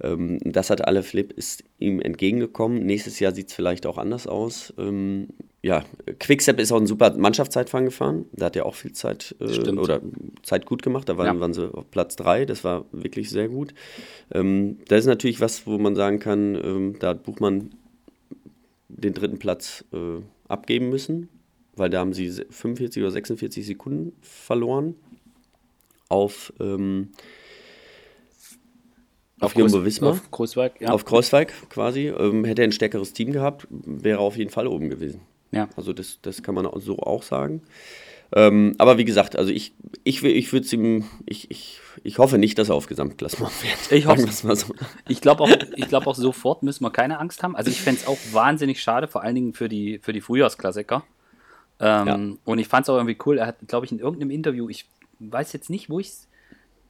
ähm, 0.00 0.38
das 0.44 0.70
hat 0.70 0.86
alle 0.86 1.02
Flip, 1.02 1.32
ist 1.32 1.64
ihm 1.78 2.00
entgegengekommen. 2.00 2.84
Nächstes 2.84 3.20
Jahr 3.20 3.32
sieht 3.32 3.48
es 3.48 3.54
vielleicht 3.54 3.86
auch 3.86 3.98
anders 3.98 4.26
aus. 4.26 4.74
Ähm, 4.78 5.28
ja, 5.62 5.84
Quickstep 6.18 6.58
ist 6.58 6.72
auch 6.72 6.80
ein 6.80 6.88
super 6.88 7.16
Mannschaftszeitfahren 7.16 7.84
gefahren. 7.84 8.24
Da 8.32 8.46
hat 8.46 8.56
er 8.56 8.66
auch 8.66 8.74
viel 8.74 8.92
Zeit 8.92 9.36
äh, 9.40 9.70
oder 9.70 10.00
Zeit 10.42 10.66
gut 10.66 10.82
gemacht. 10.82 11.08
Da 11.08 11.16
waren, 11.16 11.26
ja. 11.26 11.40
waren 11.40 11.54
sie 11.54 11.72
auf 11.72 11.90
Platz 11.90 12.16
3. 12.16 12.46
Das 12.46 12.64
war 12.64 12.86
wirklich 12.90 13.30
sehr 13.30 13.48
gut. 13.48 13.72
Ähm, 14.32 14.78
das 14.88 15.00
ist 15.00 15.06
natürlich 15.06 15.40
was, 15.40 15.66
wo 15.66 15.78
man 15.78 15.94
sagen 15.94 16.18
kann, 16.18 16.56
ähm, 16.56 16.96
da 16.98 17.10
hat 17.10 17.22
Buchmann 17.22 17.70
den 18.88 19.14
dritten 19.14 19.38
Platz 19.38 19.84
äh, 19.92 20.20
abgeben 20.48 20.88
müssen, 20.88 21.28
weil 21.76 21.88
da 21.88 22.00
haben 22.00 22.12
sie 22.12 22.28
45 22.30 23.02
oder 23.02 23.12
46 23.12 23.64
Sekunden 23.64 24.12
verloren 24.20 24.96
auf, 26.12 26.52
ähm, 26.60 27.10
auf, 29.40 29.52
auf 29.52 29.56
Jumbo 29.56 29.84
Wismar. 29.84 30.10
Auf 30.12 30.30
Kreuzweig, 30.30 30.80
ja. 30.80 30.90
Auf 30.90 31.04
Kreuzweig 31.04 31.52
quasi. 31.70 32.08
Ähm, 32.08 32.44
hätte 32.44 32.62
er 32.62 32.68
ein 32.68 32.72
stärkeres 32.72 33.12
Team 33.12 33.32
gehabt, 33.32 33.66
wäre 33.70 34.18
er 34.18 34.20
auf 34.20 34.36
jeden 34.36 34.50
Fall 34.50 34.66
oben 34.66 34.90
gewesen. 34.90 35.22
Ja. 35.50 35.68
Also 35.76 35.92
das, 35.92 36.18
das 36.22 36.42
kann 36.42 36.54
man 36.54 36.68
so 36.80 36.98
auch 36.98 37.22
sagen. 37.22 37.62
Ähm, 38.34 38.74
aber 38.78 38.96
wie 38.96 39.04
gesagt, 39.04 39.36
also 39.36 39.50
ich, 39.50 39.74
ich, 40.04 40.24
ich 40.24 40.52
würde 40.52 40.66
ihm, 40.74 41.04
ich, 41.26 41.50
ich, 41.50 41.80
ich 42.02 42.18
hoffe 42.18 42.38
nicht, 42.38 42.58
dass 42.58 42.70
er 42.70 42.74
auf 42.74 42.86
Gesamtklassement 42.86 43.52
fährt. 43.52 43.92
Ich 43.92 44.06
hoffe 44.06 44.22
es 44.22 44.42
mal 44.42 44.56
so. 44.56 44.74
Ich 45.06 45.20
glaube 45.20 45.42
auch, 45.42 45.50
glaub 45.88 46.06
auch, 46.06 46.14
sofort 46.14 46.62
müssen 46.62 46.82
wir 46.82 46.90
keine 46.90 47.18
Angst 47.18 47.42
haben. 47.42 47.54
Also 47.54 47.70
ich 47.70 47.82
fände 47.82 48.00
es 48.00 48.06
auch 48.06 48.18
wahnsinnig 48.32 48.80
schade, 48.80 49.06
vor 49.06 49.22
allen 49.22 49.34
Dingen 49.34 49.52
für 49.52 49.68
die, 49.68 49.98
für 49.98 50.14
die 50.14 50.22
Frühjahrsklassiker. 50.22 51.04
Ähm, 51.78 52.06
ja. 52.06 52.18
Und 52.44 52.58
ich 52.58 52.68
fand 52.68 52.86
es 52.86 52.90
auch 52.90 52.96
irgendwie 52.96 53.18
cool. 53.26 53.36
Er 53.36 53.48
hat, 53.48 53.56
glaube 53.66 53.84
ich, 53.84 53.92
in 53.92 53.98
irgendeinem 53.98 54.30
Interview, 54.30 54.70
ich 54.70 54.86
weiß 55.30 55.52
jetzt 55.52 55.70
nicht, 55.70 55.90
wo 55.90 56.00
ich 56.00 56.12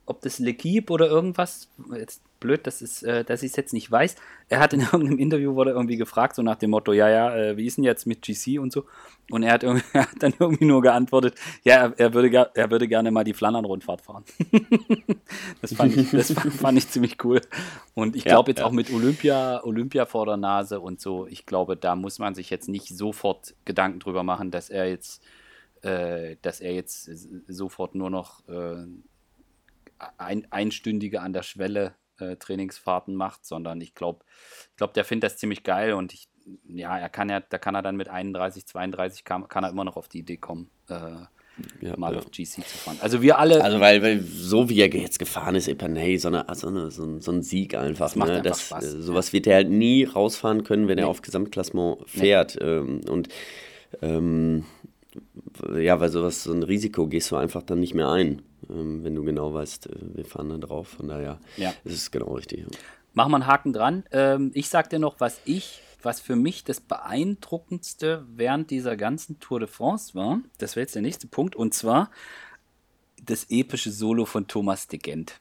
ob 0.05 0.21
das 0.21 0.40
L'Equipe 0.40 0.90
oder 0.90 1.07
irgendwas, 1.07 1.68
jetzt 1.97 2.23
blöd, 2.40 2.66
dass, 2.66 2.83
es, 2.83 3.05
äh, 3.05 3.25
dass 3.25 3.45
ich 3.45 3.53
es 3.53 3.57
jetzt 3.57 3.73
nicht 3.73 3.88
weiß. 3.88 4.16
Er 4.49 4.59
hat 4.59 4.73
in 4.73 4.81
irgendeinem 4.92 5.18
Interview 5.18 5.55
wurde 5.55 5.71
irgendwie 5.71 5.97
gefragt, 5.97 6.35
so 6.35 6.42
nach 6.42 6.57
dem 6.57 6.71
Motto, 6.71 6.92
ja, 6.92 7.09
ja, 7.09 7.37
äh, 7.37 7.57
wie 7.57 7.66
ist 7.66 7.77
denn 7.77 7.85
jetzt 7.85 8.05
mit 8.05 8.21
GC 8.23 8.59
und 8.59 8.73
so? 8.73 8.85
Und 9.31 9.45
er 9.45 9.53
hat, 9.53 9.62
er 9.62 9.75
hat 9.95 10.09
dann 10.18 10.35
irgendwie 10.38 10.64
nur 10.64 10.83
geantwortet, 10.83 11.37
ja, 11.62 11.77
er, 11.77 11.99
er, 11.99 12.14
würde, 12.14 12.51
er 12.53 12.71
würde 12.71 12.88
gerne 12.88 13.12
mal 13.12 13.23
die 13.23 13.33
Flandern-Rundfahrt 13.33 14.01
fahren. 14.01 14.25
das 15.61 15.75
fand 15.75 15.97
ich, 15.97 16.11
das 16.11 16.33
fand, 16.33 16.53
fand, 16.53 16.79
ich 16.79 16.88
ziemlich 16.88 17.23
cool. 17.25 17.40
Und 17.95 18.16
ich 18.16 18.25
glaube 18.25 18.51
ja, 18.51 18.55
jetzt 18.55 18.61
ja. 18.61 18.66
auch 18.66 18.73
mit 18.73 18.92
Olympia, 18.92 19.62
Olympia 19.62 20.05
vor 20.05 20.27
der 20.27 20.37
Nase 20.37 20.81
und 20.81 21.01
so, 21.01 21.29
ich 21.29 21.47
glaube, 21.47 21.77
da 21.77 21.95
muss 21.95 22.18
man 22.18 22.35
sich 22.35 22.51
jetzt 22.51 22.68
nicht 22.68 22.88
sofort 22.88 23.55
Gedanken 23.64 24.01
drüber 24.01 24.25
machen, 24.25 24.51
dass 24.51 24.68
er 24.68 24.88
jetzt 24.88 25.23
äh, 25.83 26.37
dass 26.42 26.61
er 26.61 26.73
jetzt 26.73 27.11
sofort 27.49 27.95
nur 27.95 28.11
noch 28.11 28.47
äh, 28.49 28.87
ein, 30.18 30.47
einstündige 30.51 31.21
an 31.21 31.33
der 31.33 31.42
Schwelle 31.42 31.95
äh, 32.18 32.37
Trainingsfahrten 32.37 33.14
macht, 33.14 33.45
sondern 33.45 33.81
ich 33.81 33.95
glaube, 33.95 34.25
ich 34.71 34.77
glaube, 34.77 34.92
der 34.95 35.05
findet 35.05 35.31
das 35.31 35.38
ziemlich 35.38 35.62
geil 35.62 35.92
und 35.95 36.12
ich, 36.12 36.29
ja, 36.66 36.99
er 36.99 37.09
kann 37.09 37.29
ja, 37.29 37.40
da 37.40 37.59
kann 37.59 37.75
er 37.75 37.83
dann 37.83 37.97
mit 37.97 38.09
31, 38.09 38.66
32 38.66 39.25
kann, 39.25 39.49
kann 39.49 39.64
er 39.64 39.71
immer 39.71 39.85
noch 39.85 39.97
auf 39.97 40.09
die 40.09 40.21
Idee 40.21 40.37
kommen, 40.37 40.71
äh, 40.88 40.95
ja, 41.81 41.97
mal 41.97 42.12
ja. 42.12 42.18
auf 42.18 42.31
GC 42.31 42.47
zu 42.47 42.79
fahren. 42.79 42.99
Also 43.01 43.23
wir 43.23 43.38
alle. 43.38 43.62
Also 43.62 43.79
weil, 43.81 44.03
weil 44.03 44.21
so 44.23 44.68
wie 44.68 44.81
er 44.81 44.88
jetzt 44.88 45.18
gefahren 45.18 45.55
ist, 45.55 45.68
Epernay, 45.68 46.16
so, 46.16 46.29
eine, 46.29 46.47
so, 46.55 46.68
eine, 46.68 46.90
so, 46.90 47.05
ein, 47.05 47.21
so 47.21 47.31
ein 47.31 47.42
Sieg 47.42 47.75
einfach. 47.75 48.07
Das 48.07 48.16
macht 48.16 48.31
ne? 48.31 48.37
einfach 48.37 48.51
das, 48.51 48.66
Spaß. 48.66 48.85
Äh, 48.85 49.03
sowas 49.03 49.33
wird 49.33 49.47
er 49.47 49.57
halt 49.57 49.71
nie 49.71 50.05
rausfahren 50.05 50.64
können, 50.64 50.88
wenn 50.88 50.97
nee. 50.97 51.03
er 51.03 51.09
auf 51.09 51.23
Gesamtklassement 51.23 52.09
fährt. 52.09 52.57
Nee. 52.59 52.66
Ähm, 52.66 53.01
und 53.09 53.29
ähm, 54.01 54.64
ja, 55.77 56.01
weil 56.01 56.09
sowas, 56.11 56.45
so 56.45 56.53
ein 56.53 56.62
Risiko 56.62 57.07
gehst 57.07 57.31
du 57.31 57.37
einfach 57.37 57.62
dann 57.62 57.81
nicht 57.81 57.95
mehr 57.95 58.11
ein, 58.11 58.43
ähm, 58.69 59.05
wenn 59.05 59.15
du 59.15 59.25
genau 59.25 59.53
weißt, 59.55 59.87
äh, 59.87 59.97
wir 60.15 60.25
fahren 60.25 60.49
da 60.49 60.59
drauf. 60.59 60.88
Von 60.88 61.09
daher 61.09 61.38
ja. 61.57 61.75
ist 61.85 61.95
es 61.95 62.11
genau 62.11 62.35
richtig. 62.35 62.67
Machen 63.15 63.33
wir 63.33 63.37
einen 63.37 63.47
Haken 63.47 63.73
dran. 63.73 64.05
Ähm, 64.11 64.51
ich 64.55 64.69
sag 64.69 64.91
dir 64.91 64.99
noch, 64.99 65.21
was 65.21 65.41
ich, 65.45 65.83
was 66.03 66.21
für 66.21 66.37
mich 66.37 66.65
das 66.65 66.81
beeindruckendste 66.81 68.27
während 68.35 68.71
dieser 68.71 68.97
ganzen 68.97 69.38
Tour 69.38 69.61
de 69.61 69.69
France 69.69 70.15
war. 70.15 70.41
Das 70.59 70.77
wäre 70.77 70.85
jetzt 70.85 70.95
der 70.95 71.03
nächste 71.03 71.27
Punkt. 71.27 71.55
Und 71.55 71.75
zwar 71.75 72.11
das 73.23 73.47
epische 73.51 73.93
Solo 73.93 74.25
von 74.25 74.47
Thomas 74.47 74.88
de 74.88 74.99
Gent. 74.99 75.41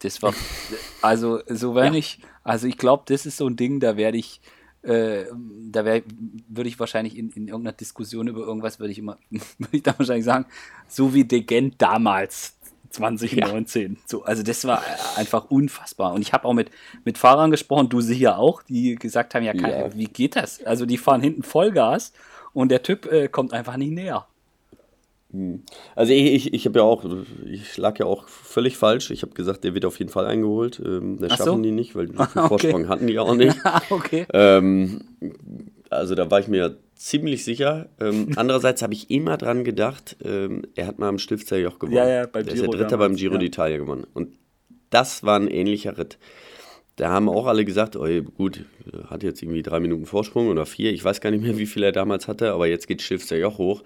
Das 0.00 0.22
war, 0.22 0.32
also, 1.02 1.40
so 1.48 1.74
wenn 1.74 1.94
ja. 1.94 1.98
ich, 1.98 2.20
also 2.44 2.66
ich 2.66 2.78
glaube, 2.78 3.04
das 3.06 3.26
ist 3.26 3.36
so 3.36 3.48
ein 3.48 3.56
Ding, 3.56 3.80
da 3.80 3.96
werde 3.96 4.18
ich, 4.18 4.40
äh, 4.82 5.24
da 5.70 5.84
würde 5.84 6.68
ich 6.68 6.78
wahrscheinlich 6.78 7.16
in, 7.16 7.30
in 7.30 7.48
irgendeiner 7.48 7.76
Diskussion 7.76 8.28
über 8.28 8.40
irgendwas, 8.40 8.78
würde 8.78 8.92
ich 8.92 8.98
immer, 8.98 9.18
würde 9.30 9.76
ich 9.76 9.82
da 9.82 9.98
wahrscheinlich 9.98 10.24
sagen, 10.24 10.46
so 10.86 11.14
wie 11.14 11.24
Degent 11.24 11.74
damals, 11.78 12.58
2019. 12.90 13.92
Ja. 13.92 13.98
So, 14.06 14.24
also 14.24 14.42
das 14.42 14.64
war 14.64 14.82
einfach 15.16 15.50
unfassbar. 15.50 16.12
Und 16.14 16.22
ich 16.22 16.32
habe 16.32 16.46
auch 16.46 16.54
mit, 16.54 16.70
mit 17.04 17.18
Fahrern 17.18 17.50
gesprochen, 17.50 17.88
du 17.88 18.00
sicher 18.00 18.38
auch, 18.38 18.62
die 18.62 18.94
gesagt 18.94 19.34
haben, 19.34 19.44
ja, 19.44 19.52
kann, 19.52 19.70
ja, 19.70 19.94
wie 19.94 20.06
geht 20.06 20.36
das? 20.36 20.64
Also 20.64 20.86
die 20.86 20.98
fahren 20.98 21.20
hinten 21.20 21.42
Vollgas 21.42 22.12
und 22.52 22.70
der 22.70 22.82
Typ 22.82 23.06
äh, 23.06 23.28
kommt 23.28 23.52
einfach 23.52 23.76
nicht 23.76 23.92
näher. 23.92 24.26
Hm. 25.32 25.62
Also 25.94 26.12
ich, 26.12 26.32
ich, 26.32 26.54
ich 26.54 26.66
habe 26.66 26.78
ja 26.78 26.84
auch, 26.84 27.04
ich 27.44 27.76
lag 27.76 27.98
ja 27.98 28.06
auch 28.06 28.28
völlig 28.28 28.76
falsch. 28.76 29.10
Ich 29.10 29.22
habe 29.22 29.34
gesagt, 29.34 29.64
der 29.64 29.74
wird 29.74 29.84
auf 29.84 29.98
jeden 29.98 30.10
Fall 30.10 30.26
eingeholt. 30.26 30.80
Ähm, 30.84 31.18
das 31.20 31.32
Ach 31.32 31.36
schaffen 31.38 31.56
so? 31.56 31.62
die 31.62 31.70
nicht, 31.70 31.94
weil 31.94 32.08
okay. 32.16 32.48
Vorsprung 32.48 32.88
hatten 32.88 33.06
die 33.06 33.18
auch 33.18 33.34
nicht. 33.34 33.58
okay. 33.90 34.26
Ähm, 34.32 35.02
also 35.90 36.14
da 36.14 36.30
war 36.30 36.40
ich 36.40 36.48
mir 36.48 36.78
ziemlich 36.94 37.44
sicher. 37.44 37.90
Ähm, 38.00 38.30
andererseits 38.36 38.80
habe 38.82 38.94
ich 38.94 39.10
immer 39.10 39.36
dran 39.36 39.64
gedacht, 39.64 40.16
ähm, 40.24 40.62
er 40.74 40.86
hat 40.86 40.98
mal 40.98 41.08
am 41.08 41.18
Stiftsjoch 41.18 41.78
gewonnen. 41.78 41.96
Ja, 41.96 42.08
ja, 42.08 42.26
beim 42.26 42.44
der 42.44 42.54
Giro 42.54 42.64
ist 42.64 42.72
der 42.72 42.80
Dritte 42.80 42.98
beim 42.98 43.14
Giro 43.14 43.34
ja. 43.34 43.40
d'Italia 43.40 43.76
gewonnen. 43.76 44.06
Und 44.14 44.34
das 44.90 45.24
war 45.24 45.38
ein 45.38 45.48
ähnlicher 45.48 45.98
Ritt. 45.98 46.18
Da 46.96 47.10
haben 47.10 47.28
auch 47.28 47.46
alle 47.46 47.64
gesagt, 47.64 47.94
oh, 47.94 48.06
gut, 48.36 48.64
hat 49.06 49.22
jetzt 49.22 49.40
irgendwie 49.40 49.62
drei 49.62 49.78
Minuten 49.78 50.04
Vorsprung 50.04 50.48
oder 50.48 50.66
vier. 50.66 50.92
Ich 50.92 51.04
weiß 51.04 51.20
gar 51.20 51.30
nicht 51.30 51.42
mehr, 51.42 51.56
wie 51.56 51.66
viel 51.66 51.84
er 51.84 51.92
damals 51.92 52.26
hatte, 52.26 52.52
aber 52.52 52.66
jetzt 52.66 52.88
geht 52.88 53.02
Stiftsjoch 53.02 53.58
hoch 53.58 53.84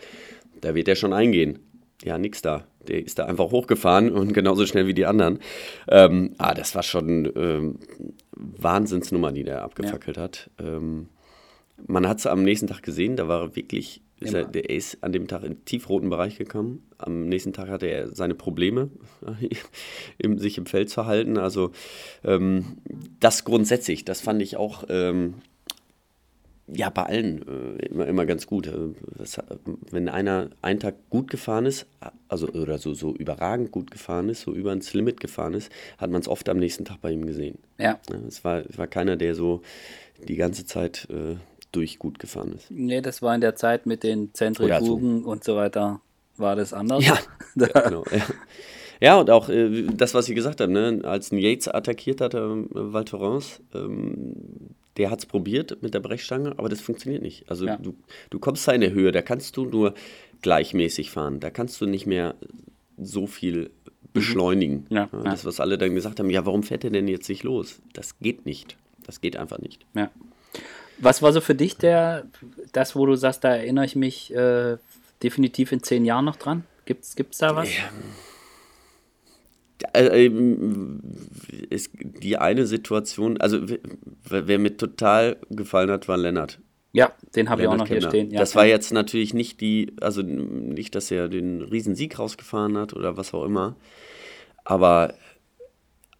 da 0.62 0.74
wird 0.74 0.88
er 0.88 0.96
schon 0.96 1.12
eingehen. 1.12 1.58
Ja, 2.04 2.18
nix 2.18 2.42
da. 2.42 2.66
der 2.88 3.04
ist 3.04 3.18
da 3.18 3.26
einfach 3.26 3.50
hochgefahren 3.52 4.10
und 4.10 4.32
genauso 4.32 4.66
schnell 4.66 4.86
wie 4.86 4.94
die 4.94 5.06
anderen. 5.06 5.38
Ähm, 5.88 6.34
ah, 6.38 6.54
das 6.54 6.74
war 6.74 6.82
schon 6.82 7.30
ähm, 7.36 7.78
Wahnsinnsnummer, 8.32 9.30
die 9.30 9.44
der 9.44 9.62
abgefackelt 9.62 10.16
ja. 10.16 10.22
hat. 10.24 10.50
Ähm, 10.58 11.08
man 11.86 12.08
hat 12.08 12.18
es 12.18 12.26
am 12.26 12.42
nächsten 12.42 12.66
Tag 12.66 12.82
gesehen, 12.82 13.16
da 13.16 13.28
war 13.28 13.40
er 13.40 13.56
wirklich, 13.56 14.02
ist 14.20 14.34
er, 14.34 14.44
der 14.44 14.70
ist 14.70 15.02
an 15.02 15.12
dem 15.12 15.26
Tag 15.26 15.42
in 15.42 15.54
den 15.54 15.64
tiefroten 15.64 16.10
Bereich 16.10 16.38
gekommen. 16.38 16.88
Am 16.98 17.28
nächsten 17.28 17.52
Tag 17.52 17.68
hatte 17.68 17.86
er 17.86 18.14
seine 18.14 18.34
Probleme, 18.34 18.90
im, 20.18 20.38
sich 20.38 20.58
im 20.58 20.66
Feld 20.66 20.90
zu 20.90 21.06
halten. 21.06 21.38
Also 21.38 21.72
ähm, 22.24 22.78
das 23.20 23.44
grundsätzlich, 23.44 24.04
das 24.04 24.20
fand 24.20 24.42
ich 24.42 24.56
auch 24.56 24.84
ähm, 24.88 25.34
ja, 26.66 26.90
bei 26.90 27.02
allen 27.04 27.78
äh, 27.78 27.86
immer, 27.86 28.06
immer 28.06 28.26
ganz 28.26 28.46
gut. 28.46 28.70
Das, 29.18 29.38
äh, 29.38 29.42
wenn 29.90 30.08
einer 30.08 30.50
einen 30.62 30.80
Tag 30.80 30.94
gut 31.10 31.30
gefahren 31.30 31.66
ist, 31.66 31.86
also 32.28 32.48
oder 32.48 32.78
so, 32.78 32.94
so 32.94 33.14
überragend 33.14 33.72
gut 33.72 33.90
gefahren 33.90 34.28
ist, 34.28 34.42
so 34.42 34.52
über 34.52 34.72
ins 34.72 34.94
Limit 34.94 35.20
gefahren 35.20 35.54
ist, 35.54 35.70
hat 35.98 36.10
man 36.10 36.20
es 36.20 36.28
oft 36.28 36.48
am 36.48 36.58
nächsten 36.58 36.84
Tag 36.84 37.00
bei 37.00 37.10
ihm 37.10 37.26
gesehen. 37.26 37.58
Ja. 37.78 37.98
Es 38.28 38.44
war, 38.44 38.64
es 38.68 38.78
war 38.78 38.86
keiner, 38.86 39.16
der 39.16 39.34
so 39.34 39.62
die 40.28 40.36
ganze 40.36 40.64
Zeit 40.64 41.08
äh, 41.10 41.36
durch 41.72 41.98
gut 41.98 42.18
gefahren 42.18 42.52
ist. 42.52 42.70
Nee, 42.70 43.00
das 43.00 43.22
war 43.22 43.34
in 43.34 43.40
der 43.40 43.56
Zeit 43.56 43.86
mit 43.86 44.02
den 44.02 44.32
Zentrifugen 44.34 45.24
so. 45.24 45.30
und 45.30 45.44
so 45.44 45.56
weiter, 45.56 46.00
war 46.36 46.54
das 46.54 46.72
anders. 46.72 47.04
Ja, 47.04 47.18
ja 47.56 47.80
genau. 47.80 48.04
Ja. 48.10 48.26
Ja, 49.00 49.18
und 49.18 49.30
auch 49.30 49.48
äh, 49.48 49.86
das, 49.96 50.14
was 50.14 50.26
Sie 50.26 50.34
gesagt 50.34 50.60
haben, 50.60 50.72
ne? 50.72 51.00
als 51.02 51.32
ein 51.32 51.38
Yates 51.38 51.66
attackiert 51.66 52.20
hat, 52.20 52.34
äh, 52.34 52.38
Val 52.40 53.04
Thorens, 53.04 53.60
ähm, 53.74 54.36
der 54.96 55.10
hat 55.10 55.20
es 55.20 55.26
probiert 55.26 55.82
mit 55.82 55.94
der 55.94 56.00
Brechstange, 56.00 56.54
aber 56.58 56.68
das 56.68 56.80
funktioniert 56.80 57.22
nicht. 57.22 57.48
Also 57.48 57.66
ja. 57.66 57.76
du, 57.76 57.94
du 58.30 58.38
kommst 58.38 58.66
da 58.68 58.72
in 58.72 58.80
der 58.80 58.92
Höhe, 58.92 59.12
da 59.12 59.22
kannst 59.22 59.56
du 59.56 59.64
nur 59.64 59.94
gleichmäßig 60.42 61.10
fahren. 61.10 61.40
Da 61.40 61.50
kannst 61.50 61.80
du 61.80 61.86
nicht 61.86 62.06
mehr 62.06 62.34
so 62.98 63.26
viel 63.26 63.70
beschleunigen. 64.12 64.86
Ja, 64.90 65.08
ja, 65.10 65.22
das, 65.22 65.44
was 65.44 65.60
alle 65.60 65.78
dann 65.78 65.94
gesagt 65.94 66.20
haben, 66.20 66.28
ja, 66.28 66.44
warum 66.44 66.62
fährt 66.62 66.84
er 66.84 66.90
denn 66.90 67.08
jetzt 67.08 67.28
nicht 67.28 67.42
los? 67.42 67.80
Das 67.94 68.18
geht 68.18 68.44
nicht. 68.44 68.76
Das 69.06 69.20
geht 69.20 69.36
einfach 69.36 69.58
nicht. 69.58 69.86
Ja. 69.94 70.10
Was 70.98 71.22
war 71.22 71.32
so 71.32 71.40
für 71.40 71.54
dich 71.54 71.76
der, 71.76 72.26
das, 72.72 72.94
wo 72.94 73.06
du 73.06 73.16
sagst, 73.16 73.44
da 73.44 73.56
erinnere 73.56 73.86
ich 73.86 73.96
mich 73.96 74.34
äh, 74.34 74.76
definitiv 75.22 75.72
in 75.72 75.82
zehn 75.82 76.04
Jahren 76.04 76.26
noch 76.26 76.36
dran? 76.36 76.64
Gibt 76.84 77.04
es 77.04 77.38
da 77.38 77.56
was? 77.56 77.74
Ja 77.74 77.90
äh, 79.94 80.30
ist 81.70 81.90
die 82.00 82.38
eine 82.38 82.66
Situation, 82.66 83.40
also 83.40 83.58
wer 84.28 84.58
mir 84.58 84.76
total 84.76 85.36
gefallen 85.50 85.90
hat, 85.90 86.08
war 86.08 86.16
Lennart. 86.16 86.60
Ja, 86.92 87.12
den 87.34 87.48
habe 87.48 87.62
ich 87.62 87.68
auch 87.68 87.76
noch 87.76 87.86
Kemner. 87.86 88.00
hier 88.00 88.08
stehen. 88.08 88.30
Ja. 88.30 88.40
Das 88.40 88.54
war 88.54 88.66
jetzt 88.66 88.92
natürlich 88.92 89.32
nicht 89.32 89.60
die, 89.60 89.96
also 90.00 90.20
nicht, 90.22 90.94
dass 90.94 91.10
er 91.10 91.28
den 91.28 91.62
Riesensieg 91.62 92.18
rausgefahren 92.18 92.76
hat 92.76 92.92
oder 92.94 93.16
was 93.16 93.32
auch 93.32 93.44
immer. 93.44 93.76
Aber 94.64 95.14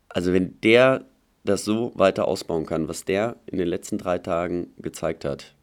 also 0.08 0.32
wenn 0.32 0.60
der 0.62 1.04
das 1.44 1.64
so 1.64 1.92
weiter 1.94 2.28
ausbauen 2.28 2.66
kann, 2.66 2.88
was 2.88 3.04
der 3.04 3.36
in 3.46 3.58
den 3.58 3.68
letzten 3.68 3.98
drei 3.98 4.18
Tagen 4.18 4.72
gezeigt 4.78 5.24
hat. 5.24 5.54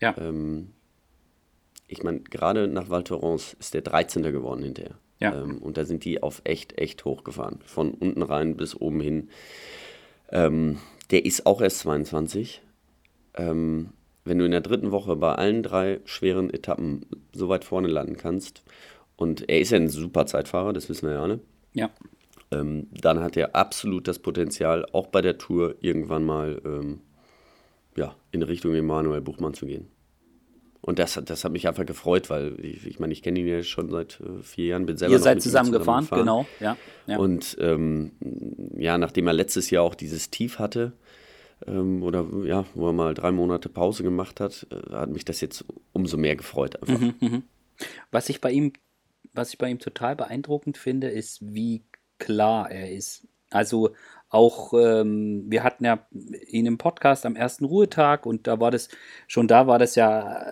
Ja. 0.00 0.14
Ähm, 0.18 0.72
ich 1.88 2.02
meine, 2.02 2.20
gerade 2.20 2.68
nach 2.68 2.88
Val 2.88 3.04
Thorens 3.04 3.54
ist 3.58 3.74
der 3.74 3.82
13. 3.82 4.22
geworden 4.22 4.62
hinterher. 4.62 4.96
Ja. 5.20 5.34
Ähm, 5.34 5.58
und 5.58 5.76
da 5.76 5.84
sind 5.84 6.04
die 6.04 6.22
auf 6.22 6.42
echt, 6.44 6.78
echt 6.78 7.04
hochgefahren. 7.04 7.60
Von 7.64 7.92
unten 7.92 8.22
rein 8.22 8.56
bis 8.56 8.74
oben 8.74 9.00
hin. 9.00 9.28
Ähm, 10.30 10.78
der 11.10 11.24
ist 11.24 11.46
auch 11.46 11.60
erst 11.60 11.80
22. 11.80 12.62
Ähm, 13.36 13.90
wenn 14.24 14.38
du 14.38 14.44
in 14.44 14.52
der 14.52 14.60
dritten 14.60 14.90
Woche 14.90 15.16
bei 15.16 15.34
allen 15.34 15.62
drei 15.62 16.00
schweren 16.04 16.50
Etappen 16.50 17.06
so 17.32 17.48
weit 17.48 17.64
vorne 17.64 17.88
landen 17.88 18.16
kannst, 18.16 18.62
und 19.16 19.48
er 19.48 19.60
ist 19.60 19.70
ja 19.70 19.78
ein 19.78 19.88
super 19.88 20.26
Zeitfahrer, 20.26 20.72
das 20.72 20.88
wissen 20.88 21.08
wir 21.08 21.14
ja 21.14 21.22
alle. 21.22 21.40
Ja. 21.72 21.90
Ähm, 22.50 22.88
dann 22.92 23.20
hat 23.20 23.36
er 23.36 23.54
absolut 23.54 24.08
das 24.08 24.18
Potenzial, 24.18 24.86
auch 24.92 25.06
bei 25.06 25.20
der 25.20 25.38
Tour 25.38 25.76
irgendwann 25.80 26.24
mal 26.24 26.60
ähm, 26.64 27.00
ja, 27.96 28.14
in 28.32 28.42
Richtung 28.42 28.74
Emanuel 28.74 29.20
Buchmann 29.20 29.54
zu 29.54 29.66
gehen. 29.66 29.86
Und 30.84 30.98
das, 30.98 31.18
das 31.24 31.44
hat 31.44 31.52
mich 31.52 31.66
einfach 31.66 31.86
gefreut, 31.86 32.28
weil 32.28 32.62
ich, 32.62 32.86
ich 32.86 33.00
meine, 33.00 33.14
ich 33.14 33.22
kenne 33.22 33.40
ihn 33.40 33.46
ja 33.46 33.62
schon 33.62 33.88
seit 33.88 34.20
äh, 34.20 34.42
vier 34.42 34.66
Jahren, 34.66 34.84
bin 34.84 34.98
selber 34.98 35.14
Ihr 35.14 35.18
seid 35.18 35.40
zusammen 35.40 35.72
gefahren, 35.72 36.06
genau. 36.10 36.46
Ja, 36.60 36.76
ja. 37.06 37.16
Und 37.16 37.56
ähm, 37.58 38.12
ja, 38.76 38.98
nachdem 38.98 39.26
er 39.26 39.32
letztes 39.32 39.70
Jahr 39.70 39.82
auch 39.82 39.94
dieses 39.94 40.28
Tief 40.28 40.58
hatte, 40.58 40.92
ähm, 41.66 42.02
oder 42.02 42.26
ja, 42.44 42.66
wo 42.74 42.88
er 42.88 42.92
mal 42.92 43.14
drei 43.14 43.32
Monate 43.32 43.70
Pause 43.70 44.02
gemacht 44.02 44.40
hat, 44.40 44.66
äh, 44.70 44.92
hat 44.92 45.08
mich 45.08 45.24
das 45.24 45.40
jetzt 45.40 45.64
umso 45.92 46.18
mehr 46.18 46.36
gefreut 46.36 46.76
einfach. 46.82 47.00
Mhm, 47.00 47.14
mh. 47.18 47.42
Was 48.10 48.28
ich 48.28 48.42
bei 48.42 48.50
ihm, 48.50 48.74
was 49.32 49.54
ich 49.54 49.58
bei 49.58 49.70
ihm 49.70 49.78
total 49.78 50.16
beeindruckend 50.16 50.76
finde, 50.76 51.08
ist, 51.08 51.38
wie 51.40 51.82
klar 52.18 52.70
er 52.70 52.92
ist. 52.92 53.26
Also 53.48 53.94
auch, 54.34 54.74
ähm, 54.74 55.44
wir 55.48 55.62
hatten 55.62 55.84
ja 55.84 56.00
ihn 56.48 56.66
im 56.66 56.76
Podcast 56.76 57.24
am 57.24 57.36
ersten 57.36 57.64
Ruhetag 57.64 58.26
und 58.26 58.46
da 58.46 58.60
war 58.60 58.70
das, 58.70 58.88
schon 59.28 59.46
da 59.46 59.66
war 59.66 59.78
das 59.78 59.94
ja, 59.94 60.44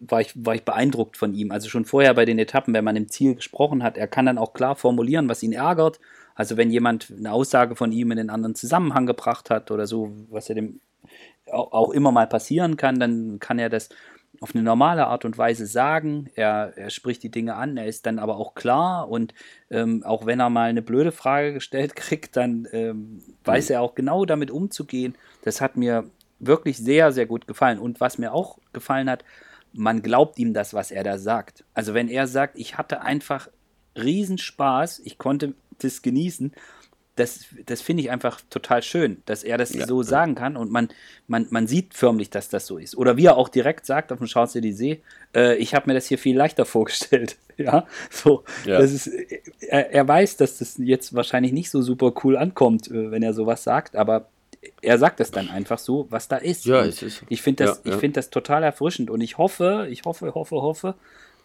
war 0.00 0.20
ich, 0.20 0.32
war 0.36 0.54
ich 0.54 0.64
beeindruckt 0.64 1.16
von 1.16 1.34
ihm. 1.34 1.50
Also 1.50 1.68
schon 1.68 1.84
vorher 1.84 2.14
bei 2.14 2.24
den 2.24 2.38
Etappen, 2.38 2.74
wenn 2.74 2.84
man 2.84 2.96
im 2.96 3.08
Ziel 3.08 3.34
gesprochen 3.34 3.82
hat, 3.82 3.98
er 3.98 4.06
kann 4.06 4.26
dann 4.26 4.38
auch 4.38 4.52
klar 4.52 4.76
formulieren, 4.76 5.28
was 5.28 5.42
ihn 5.42 5.52
ärgert. 5.52 5.98
Also 6.34 6.56
wenn 6.56 6.70
jemand 6.70 7.12
eine 7.16 7.32
Aussage 7.32 7.74
von 7.74 7.90
ihm 7.90 8.12
in 8.12 8.20
einen 8.20 8.30
anderen 8.30 8.54
Zusammenhang 8.54 9.06
gebracht 9.06 9.50
hat 9.50 9.72
oder 9.72 9.86
so, 9.86 10.12
was 10.30 10.46
ja 10.48 10.54
dem 10.54 10.80
auch 11.50 11.90
immer 11.90 12.12
mal 12.12 12.26
passieren 12.26 12.76
kann, 12.76 13.00
dann 13.00 13.38
kann 13.40 13.58
er 13.58 13.68
das 13.68 13.88
auf 14.40 14.54
eine 14.54 14.62
normale 14.62 15.06
Art 15.06 15.24
und 15.24 15.36
Weise 15.38 15.66
sagen. 15.66 16.30
Er, 16.34 16.72
er 16.76 16.90
spricht 16.90 17.22
die 17.22 17.30
Dinge 17.30 17.54
an, 17.54 17.76
er 17.76 17.86
ist 17.86 18.06
dann 18.06 18.18
aber 18.18 18.36
auch 18.36 18.54
klar 18.54 19.08
und 19.08 19.34
ähm, 19.70 20.02
auch 20.04 20.26
wenn 20.26 20.40
er 20.40 20.50
mal 20.50 20.70
eine 20.70 20.82
blöde 20.82 21.12
Frage 21.12 21.52
gestellt 21.52 21.96
kriegt, 21.96 22.36
dann 22.36 22.66
ähm, 22.72 23.22
weiß 23.44 23.68
mhm. 23.68 23.74
er 23.74 23.82
auch 23.82 23.94
genau 23.94 24.24
damit 24.24 24.50
umzugehen. 24.50 25.16
Das 25.42 25.60
hat 25.60 25.76
mir 25.76 26.10
wirklich 26.38 26.78
sehr, 26.78 27.12
sehr 27.12 27.26
gut 27.26 27.46
gefallen. 27.46 27.78
Und 27.78 28.00
was 28.00 28.18
mir 28.18 28.32
auch 28.32 28.58
gefallen 28.72 29.10
hat, 29.10 29.24
man 29.72 30.02
glaubt 30.02 30.38
ihm 30.38 30.54
das, 30.54 30.72
was 30.74 30.90
er 30.90 31.04
da 31.04 31.18
sagt. 31.18 31.64
Also 31.74 31.94
wenn 31.94 32.08
er 32.08 32.26
sagt, 32.26 32.58
ich 32.58 32.78
hatte 32.78 33.02
einfach 33.02 33.48
Riesenspaß, 33.96 35.00
ich 35.00 35.18
konnte 35.18 35.54
das 35.78 36.02
genießen, 36.02 36.52
das, 37.18 37.46
das 37.66 37.80
finde 37.80 38.02
ich 38.02 38.10
einfach 38.10 38.40
total 38.50 38.82
schön, 38.82 39.22
dass 39.26 39.42
er 39.42 39.58
das 39.58 39.74
ja. 39.74 39.86
so 39.86 40.02
sagen 40.02 40.34
kann 40.34 40.56
und 40.56 40.70
man, 40.70 40.88
man, 41.26 41.46
man 41.50 41.66
sieht 41.66 41.94
förmlich, 41.94 42.30
dass 42.30 42.48
das 42.48 42.66
so 42.66 42.78
ist. 42.78 42.96
Oder 42.96 43.16
wie 43.16 43.26
er 43.26 43.36
auch 43.36 43.48
direkt 43.48 43.86
sagt 43.86 44.12
auf 44.12 44.18
dem 44.18 44.26
Champs-Élysées, 44.26 44.98
äh, 45.34 45.56
ich 45.56 45.74
habe 45.74 45.88
mir 45.88 45.94
das 45.94 46.06
hier 46.06 46.18
viel 46.18 46.36
leichter 46.36 46.64
vorgestellt. 46.64 47.36
ja, 47.56 47.86
so, 48.10 48.44
ja. 48.64 48.78
Das 48.78 48.92
ist, 48.92 49.08
er, 49.60 49.92
er 49.92 50.06
weiß, 50.06 50.36
dass 50.36 50.58
das 50.58 50.76
jetzt 50.78 51.14
wahrscheinlich 51.14 51.52
nicht 51.52 51.70
so 51.70 51.82
super 51.82 52.12
cool 52.22 52.36
ankommt, 52.36 52.88
äh, 52.88 53.10
wenn 53.10 53.22
er 53.22 53.34
sowas 53.34 53.64
sagt, 53.64 53.96
aber 53.96 54.28
er 54.82 54.98
sagt 54.98 55.20
es 55.20 55.30
dann 55.30 55.50
einfach 55.50 55.78
so, 55.78 56.06
was 56.10 56.28
da 56.28 56.36
ist. 56.36 56.64
Ja, 56.64 56.84
es 56.84 57.02
ist. 57.02 57.22
Ich 57.28 57.42
finde 57.42 57.64
das, 57.64 57.82
ja, 57.84 57.92
ja. 57.92 57.98
find 57.98 58.16
das 58.16 58.30
total 58.30 58.62
erfrischend 58.62 59.10
und 59.10 59.20
ich 59.20 59.38
hoffe, 59.38 59.88
ich 59.90 60.04
hoffe, 60.04 60.34
hoffe, 60.34 60.56
hoffe, 60.56 60.94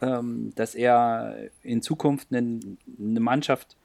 ähm, 0.02 0.52
dass 0.56 0.76
er 0.76 1.36
in 1.64 1.82
Zukunft 1.82 2.28
eine, 2.32 2.60
eine 3.00 3.20
Mannschaft 3.20 3.76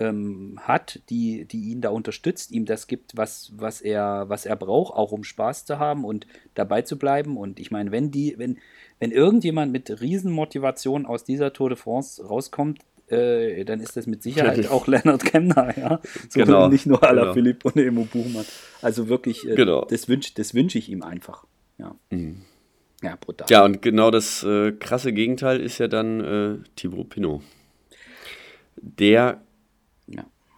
ähm, 0.00 0.58
hat, 0.62 1.00
die, 1.10 1.44
die 1.44 1.70
ihn 1.70 1.80
da 1.80 1.90
unterstützt, 1.90 2.50
ihm 2.50 2.64
das 2.64 2.86
gibt, 2.86 3.16
was, 3.16 3.52
was, 3.54 3.80
er, 3.80 4.24
was 4.28 4.46
er 4.46 4.56
braucht, 4.56 4.94
auch 4.94 5.12
um 5.12 5.22
Spaß 5.22 5.66
zu 5.66 5.78
haben 5.78 6.04
und 6.04 6.26
dabei 6.54 6.82
zu 6.82 6.98
bleiben. 6.98 7.36
Und 7.36 7.60
ich 7.60 7.70
meine, 7.70 7.92
wenn 7.92 8.10
die, 8.10 8.34
wenn, 8.38 8.58
wenn 8.98 9.12
irgendjemand 9.12 9.70
mit 9.72 10.00
Riesenmotivation 10.00 11.06
aus 11.06 11.22
dieser 11.22 11.52
Tour 11.52 11.68
de 11.68 11.78
France 11.78 12.26
rauskommt, 12.26 12.80
äh, 13.08 13.64
dann 13.64 13.80
ist 13.80 13.96
das 13.96 14.06
mit 14.06 14.22
Sicherheit 14.22 14.68
auch 14.70 14.86
Leonard 14.88 15.24
Kemner, 15.24 15.76
ja. 15.76 16.00
So 16.28 16.40
genau, 16.40 16.68
nicht 16.68 16.86
nur 16.86 17.02
Alaphilippe 17.02 17.70
genau. 17.70 17.74
und 17.74 17.86
Emo 17.86 18.04
Buchmann. 18.04 18.46
Also 18.82 19.08
wirklich, 19.08 19.46
äh, 19.46 19.54
genau. 19.54 19.84
das 19.84 20.08
wünsche 20.08 20.32
das 20.34 20.54
wünsch 20.54 20.74
ich 20.76 20.88
ihm 20.88 21.02
einfach. 21.02 21.44
Ja. 21.78 21.94
Mhm. 22.10 22.42
Ja, 23.02 23.16
brutal. 23.20 23.46
Ja, 23.50 23.64
und 23.64 23.82
genau 23.82 24.10
das 24.10 24.42
äh, 24.44 24.72
krasse 24.72 25.12
Gegenteil 25.12 25.60
ist 25.60 25.78
ja 25.78 25.88
dann 25.88 26.20
äh, 26.20 26.68
Thibaut 26.76 27.10
Pinot. 27.10 27.42
Der. 28.76 29.42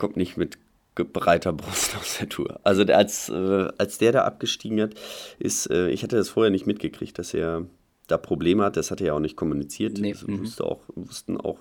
Kommt 0.03 0.17
nicht 0.17 0.37
mit 0.37 0.59
breiter 0.97 1.53
Brust 1.53 1.97
aus 2.01 2.19
der 2.19 2.29
Tour. 2.29 2.59
Also 2.65 2.83
als, 2.83 3.29
äh, 3.29 3.69
als 3.79 3.99
der 3.99 4.11
da 4.11 4.25
abgestiegen 4.25 4.81
hat, 4.81 4.95
ist, 5.39 5.71
äh, 5.71 5.91
ich 5.91 6.03
hatte 6.03 6.17
das 6.17 6.29
vorher 6.29 6.51
nicht 6.51 6.67
mitgekriegt, 6.67 7.21
dass 7.21 7.33
er 7.33 7.67
da 8.09 8.19
Probleme 8.19 8.65
hat. 8.65 8.77
Das 8.77 8.91
hat 8.91 9.01
er 9.01 9.07
ja 9.07 9.13
auch 9.15 9.21
nicht 9.21 9.37
kommuniziert. 9.37 9.99
Nee. 9.99 10.11
Das 10.11 10.27
mhm. 10.27 10.41
wusste 10.41 10.65
auch, 10.65 10.81
wussten 10.97 11.37
auch, 11.37 11.61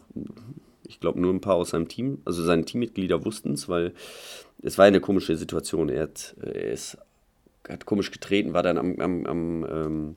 ich 0.88 1.00
glaube, 1.00 1.22
nur 1.22 1.32
ein 1.32 1.40
paar 1.40 1.54
aus 1.54 1.70
seinem 1.70 1.88
Team, 1.88 2.18
also 2.26 2.42
seine 2.42 2.66
Teammitglieder 2.66 3.24
wussten 3.26 3.54
es, 3.54 3.70
weil 3.70 3.94
es 4.64 4.80
war 4.80 4.86
eine 4.86 5.02
komische 5.02 5.38
Situation. 5.38 5.90
Er, 5.90 6.04
hat, 6.04 6.36
er 6.42 6.72
ist, 6.72 6.98
hat 7.70 7.86
komisch 7.86 8.10
getreten, 8.10 8.54
war 8.54 8.64
dann 8.64 8.80
am, 8.80 9.00
am, 9.00 9.26
am 9.28 9.66
ähm, 9.70 10.16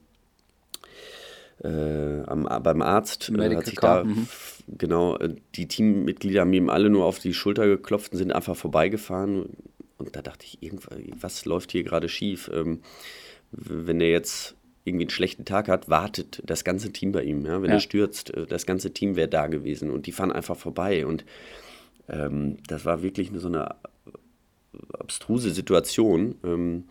äh, 1.64 2.22
am, 2.26 2.44
beim 2.62 2.82
Arzt 2.82 3.30
äh, 3.30 3.56
hat 3.56 3.66
sich 3.66 3.76
da, 3.76 4.04
mhm. 4.04 4.28
genau, 4.68 5.16
äh, 5.16 5.34
die 5.54 5.66
Teammitglieder 5.66 6.42
haben 6.42 6.52
ihm 6.52 6.68
alle 6.68 6.90
nur 6.90 7.06
auf 7.06 7.18
die 7.18 7.34
Schulter 7.34 7.66
geklopft 7.66 8.12
und 8.12 8.18
sind 8.18 8.32
einfach 8.32 8.56
vorbeigefahren. 8.56 9.46
Und 9.96 10.16
da 10.16 10.22
dachte 10.22 10.44
ich, 10.44 10.62
irgendwas 10.62 10.98
was 11.20 11.44
läuft 11.44 11.72
hier 11.72 11.82
gerade 11.82 12.08
schief? 12.08 12.50
Ähm, 12.52 12.80
wenn 13.50 14.00
er 14.00 14.10
jetzt 14.10 14.56
irgendwie 14.84 15.04
einen 15.04 15.10
schlechten 15.10 15.44
Tag 15.44 15.68
hat, 15.68 15.88
wartet 15.88 16.42
das 16.44 16.64
ganze 16.64 16.92
Team 16.92 17.12
bei 17.12 17.22
ihm. 17.22 17.46
Ja? 17.46 17.62
Wenn 17.62 17.70
ja. 17.70 17.76
er 17.76 17.80
stürzt, 17.80 18.34
äh, 18.34 18.46
das 18.46 18.66
ganze 18.66 18.92
Team 18.92 19.16
wäre 19.16 19.28
da 19.28 19.46
gewesen 19.46 19.90
und 19.90 20.06
die 20.06 20.12
fahren 20.12 20.32
einfach 20.32 20.56
vorbei. 20.56 21.06
Und 21.06 21.24
ähm, 22.08 22.58
das 22.66 22.84
war 22.84 23.02
wirklich 23.02 23.30
so 23.34 23.48
eine 23.48 23.76
abstruse 24.92 25.50
Situation. 25.50 26.34
Ähm, 26.44 26.84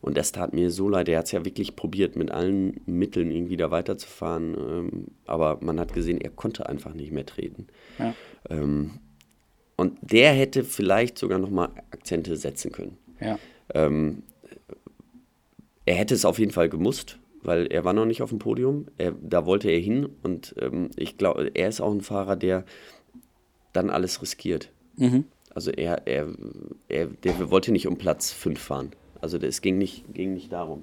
und 0.00 0.16
das 0.16 0.32
tat 0.32 0.54
mir 0.54 0.70
so 0.70 0.88
leid. 0.88 1.08
Er 1.08 1.18
hat 1.18 1.26
es 1.26 1.32
ja 1.32 1.44
wirklich 1.44 1.76
probiert, 1.76 2.16
mit 2.16 2.30
allen 2.30 2.80
Mitteln 2.86 3.30
irgendwie 3.30 3.56
da 3.56 3.70
weiterzufahren. 3.70 4.54
Ähm, 4.54 5.06
aber 5.26 5.58
man 5.60 5.78
hat 5.78 5.92
gesehen, 5.92 6.20
er 6.20 6.30
konnte 6.30 6.68
einfach 6.68 6.94
nicht 6.94 7.12
mehr 7.12 7.26
treten. 7.26 7.66
Ja. 7.98 8.14
Ähm, 8.48 9.00
und 9.76 9.98
der 10.02 10.32
hätte 10.32 10.64
vielleicht 10.64 11.18
sogar 11.18 11.38
nochmal 11.38 11.70
Akzente 11.90 12.36
setzen 12.36 12.72
können. 12.72 12.96
Ja. 13.20 13.38
Ähm, 13.74 14.22
er 15.84 15.94
hätte 15.94 16.14
es 16.14 16.24
auf 16.24 16.38
jeden 16.38 16.52
Fall 16.52 16.68
gemusst, 16.68 17.18
weil 17.42 17.66
er 17.66 17.84
war 17.84 17.92
noch 17.92 18.06
nicht 18.06 18.22
auf 18.22 18.30
dem 18.30 18.38
Podium. 18.38 18.86
Er, 18.96 19.12
da 19.12 19.44
wollte 19.44 19.70
er 19.70 19.80
hin. 19.80 20.08
Und 20.22 20.54
ähm, 20.60 20.90
ich 20.96 21.18
glaube, 21.18 21.50
er 21.52 21.68
ist 21.68 21.80
auch 21.80 21.92
ein 21.92 22.00
Fahrer, 22.00 22.36
der 22.36 22.64
dann 23.74 23.90
alles 23.90 24.22
riskiert. 24.22 24.70
Mhm. 24.96 25.24
Also 25.54 25.70
er, 25.70 26.06
er, 26.06 26.28
er 26.88 27.06
der 27.06 27.50
wollte 27.50 27.72
nicht 27.72 27.86
um 27.86 27.98
Platz 27.98 28.32
5 28.32 28.58
fahren. 28.58 28.90
Also 29.20 29.38
es 29.38 29.60
ging 29.60 29.78
nicht, 29.78 30.12
ging 30.14 30.34
nicht 30.34 30.52
darum. 30.52 30.82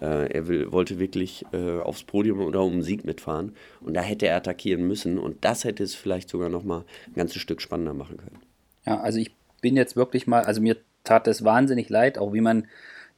Äh, 0.00 0.32
er 0.32 0.48
will, 0.48 0.72
wollte 0.72 0.98
wirklich 0.98 1.44
äh, 1.52 1.80
aufs 1.80 2.04
Podium 2.04 2.40
oder 2.40 2.62
um 2.62 2.72
einen 2.72 2.82
Sieg 2.82 3.04
mitfahren. 3.04 3.54
Und 3.80 3.94
da 3.94 4.00
hätte 4.00 4.26
er 4.26 4.36
attackieren 4.36 4.86
müssen. 4.86 5.18
Und 5.18 5.44
das 5.44 5.64
hätte 5.64 5.82
es 5.82 5.94
vielleicht 5.94 6.28
sogar 6.28 6.48
noch 6.48 6.64
mal 6.64 6.84
ein 7.08 7.14
ganzes 7.14 7.40
Stück 7.40 7.60
spannender 7.60 7.94
machen 7.94 8.16
können. 8.16 8.38
Ja, 8.86 9.00
also 9.00 9.18
ich 9.18 9.34
bin 9.60 9.76
jetzt 9.76 9.96
wirklich 9.96 10.26
mal, 10.26 10.42
also 10.42 10.60
mir 10.60 10.76
tat 11.04 11.26
es 11.28 11.44
wahnsinnig 11.44 11.88
leid, 11.88 12.18
auch 12.18 12.32
wie 12.32 12.40
man 12.40 12.66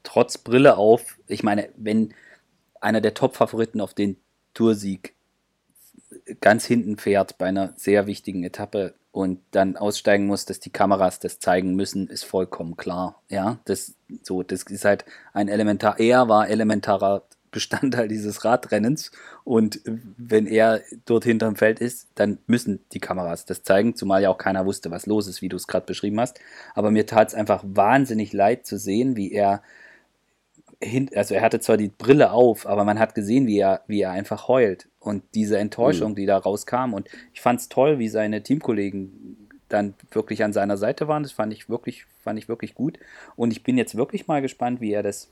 trotz 0.02 0.38
Brille 0.38 0.76
auf, 0.76 1.18
ich 1.26 1.42
meine, 1.42 1.68
wenn 1.76 2.12
einer 2.80 3.00
der 3.00 3.14
Top-Favoriten 3.14 3.80
auf 3.80 3.94
den 3.94 4.16
Toursieg 4.52 5.14
ganz 6.40 6.64
hinten 6.64 6.96
fährt 6.96 7.38
bei 7.38 7.46
einer 7.46 7.72
sehr 7.76 8.06
wichtigen 8.06 8.44
Etappe, 8.44 8.94
und 9.14 9.38
dann 9.52 9.76
aussteigen 9.76 10.26
muss, 10.26 10.44
dass 10.44 10.58
die 10.58 10.70
Kameras 10.70 11.20
das 11.20 11.38
zeigen 11.38 11.76
müssen, 11.76 12.08
ist 12.08 12.24
vollkommen 12.24 12.76
klar. 12.76 13.22
Ja, 13.28 13.60
das, 13.64 13.94
so, 14.24 14.42
das 14.42 14.64
ist 14.64 14.84
halt 14.84 15.04
ein 15.32 15.46
elementar, 15.46 16.00
er 16.00 16.28
war 16.28 16.48
elementarer 16.48 17.22
Bestandteil 17.52 18.08
dieses 18.08 18.44
Radrennens 18.44 19.12
und 19.44 19.80
wenn 19.84 20.48
er 20.48 20.80
dort 21.04 21.22
hinterm 21.22 21.54
Feld 21.54 21.78
ist, 21.78 22.08
dann 22.16 22.38
müssen 22.48 22.80
die 22.92 22.98
Kameras 22.98 23.44
das 23.44 23.62
zeigen, 23.62 23.94
zumal 23.94 24.20
ja 24.20 24.30
auch 24.30 24.38
keiner 24.38 24.66
wusste, 24.66 24.90
was 24.90 25.06
los 25.06 25.28
ist, 25.28 25.42
wie 25.42 25.48
du 25.48 25.56
es 25.56 25.68
gerade 25.68 25.87
beschrieben 25.87 26.18
hast. 26.18 26.40
Aber 26.74 26.90
mir 26.90 27.06
tat 27.06 27.28
es 27.28 27.34
einfach 27.37 27.62
wahnsinnig 27.64 28.32
leid 28.32 28.66
zu 28.66 28.78
sehen, 28.78 29.14
wie 29.14 29.30
er 29.30 29.62
also 31.14 31.34
er 31.34 31.42
hatte 31.42 31.60
zwar 31.60 31.76
die 31.76 31.88
Brille 31.88 32.32
auf, 32.32 32.66
aber 32.66 32.84
man 32.84 32.98
hat 32.98 33.14
gesehen, 33.14 33.46
wie 33.46 33.58
er, 33.58 33.82
wie 33.87 34.02
er 34.02 34.10
einfach 34.10 34.48
heult. 34.48 34.88
Und 35.06 35.22
diese 35.34 35.58
Enttäuschung, 35.58 36.12
mhm. 36.12 36.16
die 36.16 36.26
da 36.26 36.38
rauskam. 36.38 36.94
Und 36.94 37.08
ich 37.32 37.40
fand 37.40 37.60
es 37.60 37.68
toll, 37.68 37.98
wie 37.98 38.08
seine 38.08 38.42
Teamkollegen 38.42 39.48
dann 39.68 39.94
wirklich 40.10 40.44
an 40.44 40.52
seiner 40.52 40.76
Seite 40.76 41.08
waren. 41.08 41.22
Das 41.22 41.32
fand 41.32 41.52
ich 41.52 41.68
wirklich, 41.68 42.06
fand 42.22 42.38
ich 42.38 42.48
wirklich 42.48 42.74
gut. 42.74 42.98
Und 43.36 43.50
ich 43.50 43.62
bin 43.62 43.78
jetzt 43.78 43.96
wirklich 43.96 44.26
mal 44.26 44.42
gespannt, 44.42 44.80
wie 44.80 44.92
er 44.92 45.02
das 45.02 45.28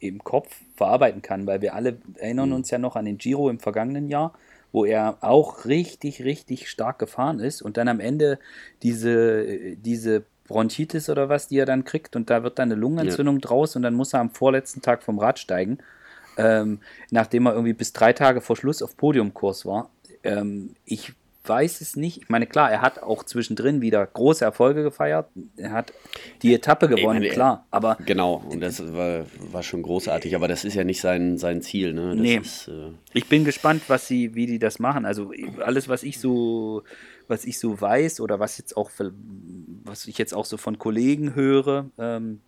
im 0.00 0.24
Kopf 0.24 0.56
verarbeiten 0.76 1.22
kann, 1.22 1.46
weil 1.46 1.60
wir 1.60 1.74
alle 1.74 1.98
erinnern 2.16 2.48
mhm. 2.50 2.56
uns 2.56 2.70
ja 2.70 2.78
noch 2.78 2.96
an 2.96 3.04
den 3.04 3.18
Giro 3.18 3.50
im 3.50 3.60
vergangenen 3.60 4.08
Jahr, 4.08 4.32
wo 4.72 4.84
er 4.84 5.18
auch 5.20 5.66
richtig, 5.66 6.24
richtig 6.24 6.70
stark 6.70 6.98
gefahren 6.98 7.40
ist 7.40 7.60
und 7.60 7.76
dann 7.76 7.88
am 7.88 8.00
Ende 8.00 8.38
diese, 8.82 9.76
diese 9.76 10.24
Bronchitis 10.46 11.10
oder 11.10 11.28
was, 11.28 11.48
die 11.48 11.58
er 11.58 11.66
dann 11.66 11.84
kriegt 11.84 12.16
und 12.16 12.30
da 12.30 12.42
wird 12.42 12.58
dann 12.58 12.72
eine 12.72 12.80
Lungenentzündung 12.80 13.36
ja. 13.36 13.40
draus 13.40 13.76
und 13.76 13.82
dann 13.82 13.94
muss 13.94 14.14
er 14.14 14.20
am 14.20 14.30
vorletzten 14.30 14.80
Tag 14.80 15.02
vom 15.02 15.18
Rad 15.18 15.38
steigen, 15.38 15.78
ähm, 16.40 16.80
nachdem 17.10 17.46
er 17.46 17.52
irgendwie 17.52 17.72
bis 17.72 17.92
drei 17.92 18.12
Tage 18.12 18.40
vor 18.40 18.56
Schluss 18.56 18.82
auf 18.82 18.96
Podiumkurs 18.96 19.66
war. 19.66 19.90
Ähm, 20.22 20.70
ich 20.84 21.12
weiß 21.44 21.80
es 21.80 21.96
nicht. 21.96 22.22
Ich 22.22 22.28
meine, 22.28 22.46
klar, 22.46 22.70
er 22.70 22.82
hat 22.82 23.02
auch 23.02 23.24
zwischendrin 23.24 23.80
wieder 23.80 24.06
große 24.06 24.44
Erfolge 24.44 24.82
gefeiert. 24.82 25.28
Er 25.56 25.72
hat 25.72 25.92
die 26.42 26.54
Etappe 26.54 26.88
gewonnen, 26.88 27.20
meine, 27.20 27.28
klar. 27.30 27.66
Aber 27.70 27.96
genau, 28.04 28.42
und 28.48 28.60
das 28.60 28.80
war, 28.92 29.24
war 29.50 29.62
schon 29.62 29.82
großartig. 29.82 30.34
Aber 30.36 30.48
das 30.48 30.64
ist 30.64 30.74
ja 30.74 30.84
nicht 30.84 31.00
sein, 31.00 31.38
sein 31.38 31.62
Ziel. 31.62 31.92
Ne? 31.92 32.14
nee. 32.14 32.36
Ist, 32.36 32.68
äh 32.68 32.90
ich 33.14 33.28
bin 33.28 33.44
gespannt, 33.44 33.82
was 33.88 34.06
sie, 34.06 34.34
wie 34.34 34.46
die 34.46 34.58
das 34.58 34.78
machen. 34.78 35.06
Also 35.06 35.32
alles, 35.64 35.88
was 35.88 36.02
ich 36.02 36.20
so 36.20 36.82
was 37.30 37.44
ich 37.44 37.60
so 37.60 37.80
weiß 37.80 38.20
oder 38.20 38.40
was 38.40 38.58
jetzt 38.58 38.76
auch, 38.76 38.90
was 39.84 40.06
ich 40.08 40.18
jetzt 40.18 40.34
auch 40.34 40.44
so 40.44 40.56
von 40.56 40.78
Kollegen 40.78 41.36
höre, 41.36 41.88
ähm, 41.96 42.40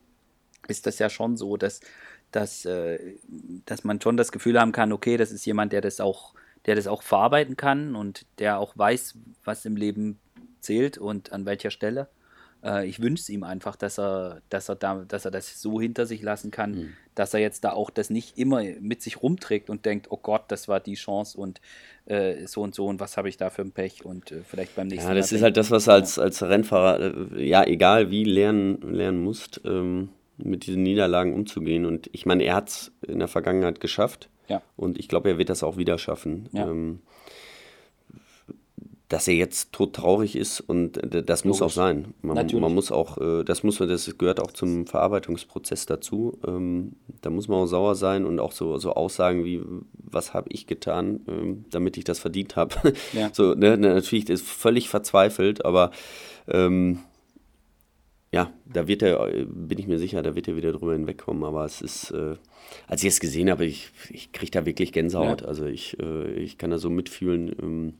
ist 0.68 0.86
das 0.86 0.98
ja 0.98 1.08
schon 1.08 1.36
so, 1.36 1.56
dass, 1.56 1.80
dass, 2.32 2.64
äh, 2.64 2.98
dass 3.66 3.84
man 3.84 4.00
schon 4.00 4.16
das 4.16 4.32
Gefühl 4.32 4.58
haben 4.58 4.72
kann, 4.72 4.92
okay, 4.92 5.16
das 5.16 5.30
ist 5.30 5.44
jemand, 5.44 5.72
der 5.72 5.80
das 5.80 6.00
auch, 6.00 6.34
der 6.66 6.74
das 6.74 6.86
auch 6.86 7.02
verarbeiten 7.02 7.56
kann 7.56 7.94
und 7.94 8.26
der 8.38 8.58
auch 8.58 8.76
weiß, 8.76 9.16
was 9.44 9.64
im 9.64 9.76
Leben 9.76 10.18
zählt 10.60 10.98
und 10.98 11.32
an 11.32 11.46
welcher 11.46 11.70
Stelle. 11.70 12.08
Äh, 12.64 12.86
ich 12.86 13.00
wünsche 13.00 13.22
es 13.22 13.28
ihm 13.28 13.42
einfach, 13.42 13.76
dass 13.76 13.98
er, 13.98 14.40
dass 14.48 14.68
er 14.68 14.76
da, 14.76 15.04
dass 15.06 15.24
er 15.24 15.30
das 15.30 15.60
so 15.60 15.80
hinter 15.80 16.06
sich 16.06 16.22
lassen 16.22 16.50
kann, 16.50 16.72
mhm. 16.72 16.92
dass 17.14 17.34
er 17.34 17.40
jetzt 17.40 17.64
da 17.64 17.72
auch 17.72 17.90
das 17.90 18.10
nicht 18.10 18.38
immer 18.38 18.62
mit 18.80 19.02
sich 19.02 19.22
rumträgt 19.22 19.68
und 19.68 19.84
denkt, 19.84 20.06
oh 20.10 20.16
Gott, 20.16 20.44
das 20.48 20.68
war 20.68 20.80
die 20.80 20.94
Chance 20.94 21.38
und 21.38 21.60
äh, 22.06 22.46
so 22.46 22.62
und 22.62 22.74
so 22.74 22.86
und 22.86 23.00
was 23.00 23.16
habe 23.16 23.28
ich 23.28 23.36
da 23.36 23.50
für 23.50 23.62
ein 23.62 23.72
Pech 23.72 24.04
und 24.04 24.32
äh, 24.32 24.42
vielleicht 24.44 24.76
beim 24.76 24.86
nächsten 24.86 25.06
Mal. 25.08 25.14
Ja, 25.14 25.20
das 25.20 25.30
Mal 25.32 25.36
ist 25.36 25.42
halt 25.42 25.56
das, 25.56 25.70
was 25.70 25.88
als, 25.88 26.18
als 26.18 26.42
Rennfahrer, 26.42 27.36
ja, 27.36 27.64
egal 27.64 28.10
wie 28.10 28.24
lernen, 28.24 28.80
lernen 28.80 29.22
musst, 29.22 29.60
ähm, 29.64 30.10
mit 30.36 30.66
diesen 30.66 30.82
Niederlagen 30.82 31.34
umzugehen. 31.34 31.84
Und 31.84 32.08
ich 32.12 32.26
meine, 32.26 32.44
er 32.44 32.56
hat 32.56 32.68
es 32.68 32.92
in 33.02 33.18
der 33.18 33.28
Vergangenheit 33.28 33.80
geschafft. 33.80 34.28
Ja. 34.48 34.62
Und 34.76 34.98
ich 34.98 35.08
glaube, 35.08 35.30
er 35.30 35.38
wird 35.38 35.50
das 35.50 35.62
auch 35.62 35.76
wieder 35.76 35.98
schaffen. 35.98 36.48
Ja. 36.52 36.68
Ähm, 36.68 37.00
dass 39.12 39.28
er 39.28 39.34
jetzt 39.34 39.72
todtraurig 39.72 40.36
ist 40.36 40.60
und 40.60 40.98
das 41.02 41.44
muss 41.44 41.60
auch 41.60 41.70
sein. 41.70 42.14
Man, 42.22 42.46
man, 42.50 42.74
muss 42.74 42.90
auch, 42.90 43.18
äh, 43.18 43.44
das 43.44 43.62
muss 43.62 43.76
das 43.76 44.16
gehört 44.16 44.40
auch 44.40 44.52
zum 44.52 44.86
Verarbeitungsprozess 44.86 45.84
dazu. 45.84 46.38
Ähm, 46.46 46.96
da 47.20 47.28
muss 47.28 47.46
man 47.46 47.58
auch 47.58 47.66
sauer 47.66 47.94
sein 47.94 48.24
und 48.24 48.40
auch 48.40 48.52
so, 48.52 48.78
so 48.78 48.94
Aussagen 48.94 49.44
wie, 49.44 49.60
was 49.92 50.32
habe 50.32 50.48
ich 50.50 50.66
getan, 50.66 51.20
ähm, 51.28 51.66
damit 51.70 51.98
ich 51.98 52.04
das 52.04 52.20
verdient 52.20 52.56
habe. 52.56 52.74
Ja. 53.12 53.30
So, 53.34 53.54
ne, 53.54 53.76
natürlich 53.76 54.28
ist 54.30 54.46
völlig 54.46 54.88
verzweifelt, 54.88 55.64
aber 55.64 55.90
ähm, 56.48 57.00
ja, 58.32 58.50
da 58.64 58.88
wird 58.88 59.02
er, 59.02 59.28
bin 59.44 59.78
ich 59.78 59.86
mir 59.86 59.98
sicher, 59.98 60.22
da 60.22 60.34
wird 60.34 60.48
er 60.48 60.56
wieder 60.56 60.72
drüber 60.72 60.94
hinwegkommen. 60.94 61.44
Aber 61.44 61.66
es 61.66 61.82
ist, 61.82 62.10
äh, 62.12 62.36
als 62.86 63.02
ich 63.02 63.08
es 63.08 63.20
gesehen 63.20 63.50
habe, 63.50 63.66
ich, 63.66 63.90
ich 64.08 64.32
kriege 64.32 64.50
da 64.50 64.64
wirklich 64.64 64.92
Gänsehaut. 64.92 65.42
Ja. 65.42 65.46
Also 65.46 65.66
ich, 65.66 65.98
äh, 66.00 66.32
ich 66.32 66.56
kann 66.56 66.70
da 66.70 66.78
so 66.78 66.88
mitfühlen. 66.88 67.54
Ähm, 67.60 67.94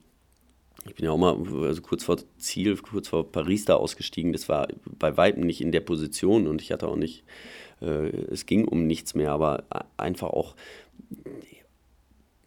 ich 0.87 0.95
bin 0.95 1.05
ja 1.05 1.11
auch 1.11 1.17
mal 1.17 1.37
also 1.65 1.81
kurz 1.83 2.03
vor 2.03 2.17
Ziel, 2.37 2.75
kurz 2.77 3.07
vor 3.07 3.31
Paris 3.31 3.65
da 3.65 3.75
ausgestiegen. 3.75 4.33
Das 4.33 4.49
war 4.49 4.67
bei 4.97 5.15
weitem 5.15 5.43
nicht 5.43 5.61
in 5.61 5.71
der 5.71 5.81
Position 5.81 6.47
und 6.47 6.61
ich 6.61 6.71
hatte 6.71 6.87
auch 6.87 6.97
nicht, 6.97 7.23
äh, 7.81 8.09
es 8.09 8.47
ging 8.47 8.67
um 8.67 8.87
nichts 8.87 9.13
mehr, 9.13 9.31
aber 9.31 9.65
einfach 9.97 10.31
auch 10.31 10.55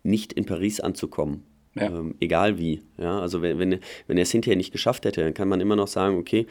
nicht 0.03 0.33
in 0.33 0.45
Paris 0.45 0.81
anzukommen. 0.81 1.45
Ja. 1.77 1.87
Ähm, 1.87 2.15
egal 2.21 2.59
wie. 2.59 2.83
Ja, 2.99 3.21
also 3.21 3.43
wenn, 3.43 3.59
wenn, 3.59 3.81
wenn 4.07 4.17
er 4.17 4.23
es 4.23 4.33
hinterher 4.33 4.57
nicht 4.57 4.73
geschafft 4.73 5.05
hätte, 5.05 5.23
dann 5.23 5.35
kann 5.35 5.49
man 5.49 5.61
immer 5.61 5.77
noch 5.77 5.89
sagen, 5.89 6.17
okay, 6.19 6.47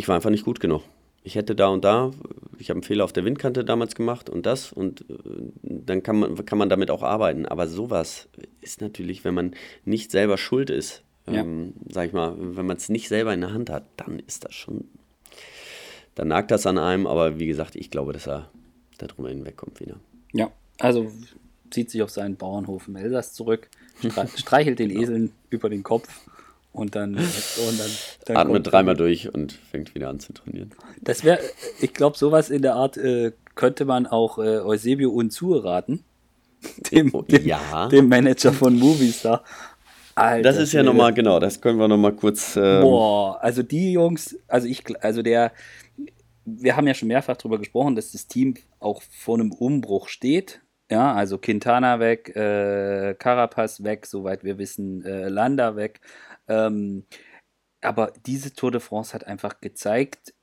ich 0.00 0.08
war 0.08 0.16
einfach 0.16 0.30
nicht 0.30 0.46
gut 0.46 0.60
genug. 0.60 0.82
Ich 1.22 1.34
hätte 1.34 1.54
da 1.54 1.68
und 1.68 1.84
da, 1.84 2.12
ich 2.58 2.70
habe 2.70 2.78
einen 2.78 2.82
Fehler 2.82 3.04
auf 3.04 3.12
der 3.12 3.26
Windkante 3.26 3.66
damals 3.66 3.94
gemacht 3.94 4.30
und 4.30 4.46
das 4.46 4.72
und 4.72 5.02
äh, 5.02 5.14
dann 5.62 6.02
kann 6.02 6.18
man, 6.18 6.42
kann 6.46 6.56
man 6.56 6.70
damit 6.70 6.90
auch 6.90 7.02
arbeiten. 7.02 7.44
Aber 7.44 7.68
sowas 7.68 8.30
ist 8.62 8.80
natürlich, 8.80 9.24
wenn 9.24 9.34
man 9.34 9.54
nicht 9.84 10.10
selber 10.10 10.38
schuld 10.38 10.70
ist, 10.70 11.02
ja. 11.26 11.42
ähm, 11.42 11.74
sag 11.90 12.06
ich 12.06 12.12
mal, 12.14 12.34
wenn 12.38 12.64
man 12.64 12.78
es 12.78 12.88
nicht 12.88 13.08
selber 13.08 13.34
in 13.34 13.42
der 13.42 13.52
Hand 13.52 13.68
hat, 13.68 13.84
dann 13.98 14.18
ist 14.20 14.46
das 14.46 14.54
schon, 14.54 14.88
dann 16.14 16.28
nagt 16.28 16.50
das 16.50 16.64
an 16.64 16.78
einem. 16.78 17.06
Aber 17.06 17.38
wie 17.38 17.46
gesagt, 17.46 17.76
ich 17.76 17.90
glaube, 17.90 18.14
dass 18.14 18.26
er 18.26 18.48
darüber 18.96 19.28
hinwegkommt 19.28 19.80
wieder. 19.80 20.00
Ja, 20.32 20.50
also 20.78 21.12
zieht 21.70 21.90
sich 21.90 22.02
auf 22.02 22.10
seinen 22.10 22.36
Bauernhof 22.36 22.88
im 22.88 22.96
Elsass 22.96 23.34
zurück, 23.34 23.68
streichelt 24.36 24.78
den 24.78 24.88
genau. 24.88 25.02
Eseln 25.02 25.32
über 25.50 25.68
den 25.68 25.82
Kopf 25.82 26.08
und 26.72 26.94
dann, 26.94 27.16
und 27.16 27.78
dann, 27.78 27.90
dann 28.26 28.36
atmet 28.36 28.70
dreimal 28.70 28.96
durch 28.96 29.32
und 29.32 29.52
fängt 29.52 29.94
wieder 29.94 30.08
an 30.08 30.20
zu 30.20 30.32
trainieren. 30.32 30.70
Das 31.00 31.24
wäre, 31.24 31.40
ich 31.80 31.92
glaube, 31.92 32.16
sowas 32.16 32.50
in 32.50 32.62
der 32.62 32.74
Art 32.74 32.96
äh, 32.96 33.32
könnte 33.54 33.84
man 33.84 34.06
auch 34.06 34.38
äh, 34.38 34.60
Eusebio 34.60 35.10
Unzur 35.10 35.64
raten. 35.64 36.04
Dem, 36.92 37.14
oh, 37.14 37.22
dem, 37.22 37.46
ja. 37.46 37.88
dem 37.88 38.06
Manager 38.06 38.52
von 38.52 38.78
Movistar. 38.78 39.42
Alter, 40.14 40.42
das 40.42 40.58
ist 40.58 40.72
ja 40.74 40.82
nochmal, 40.82 41.14
genau, 41.14 41.40
das 41.40 41.58
können 41.58 41.78
wir 41.78 41.88
nochmal 41.88 42.12
kurz. 42.12 42.54
Ähm 42.56 42.82
Boah, 42.82 43.42
also 43.42 43.62
die 43.62 43.92
Jungs, 43.92 44.38
also 44.46 44.68
ich, 44.68 44.82
also 45.02 45.22
der, 45.22 45.52
wir 46.44 46.76
haben 46.76 46.86
ja 46.86 46.92
schon 46.92 47.08
mehrfach 47.08 47.38
darüber 47.38 47.58
gesprochen, 47.58 47.96
dass 47.96 48.12
das 48.12 48.26
Team 48.26 48.54
auch 48.78 49.00
vor 49.00 49.38
einem 49.38 49.52
Umbruch 49.52 50.08
steht. 50.08 50.60
Ja, 50.90 51.14
also 51.14 51.38
Quintana 51.38 52.00
weg, 52.00 52.34
äh, 52.34 53.14
Carapaz 53.14 53.84
weg, 53.84 54.06
soweit 54.06 54.42
wir 54.42 54.58
wissen, 54.58 55.04
äh, 55.04 55.28
Landa 55.28 55.76
weg. 55.76 56.00
Ähm, 56.50 57.04
aber 57.80 58.12
diese 58.26 58.52
Tour 58.52 58.72
de 58.72 58.80
France 58.80 59.14
hat 59.14 59.26
einfach 59.26 59.60
gezeigt, 59.60 60.34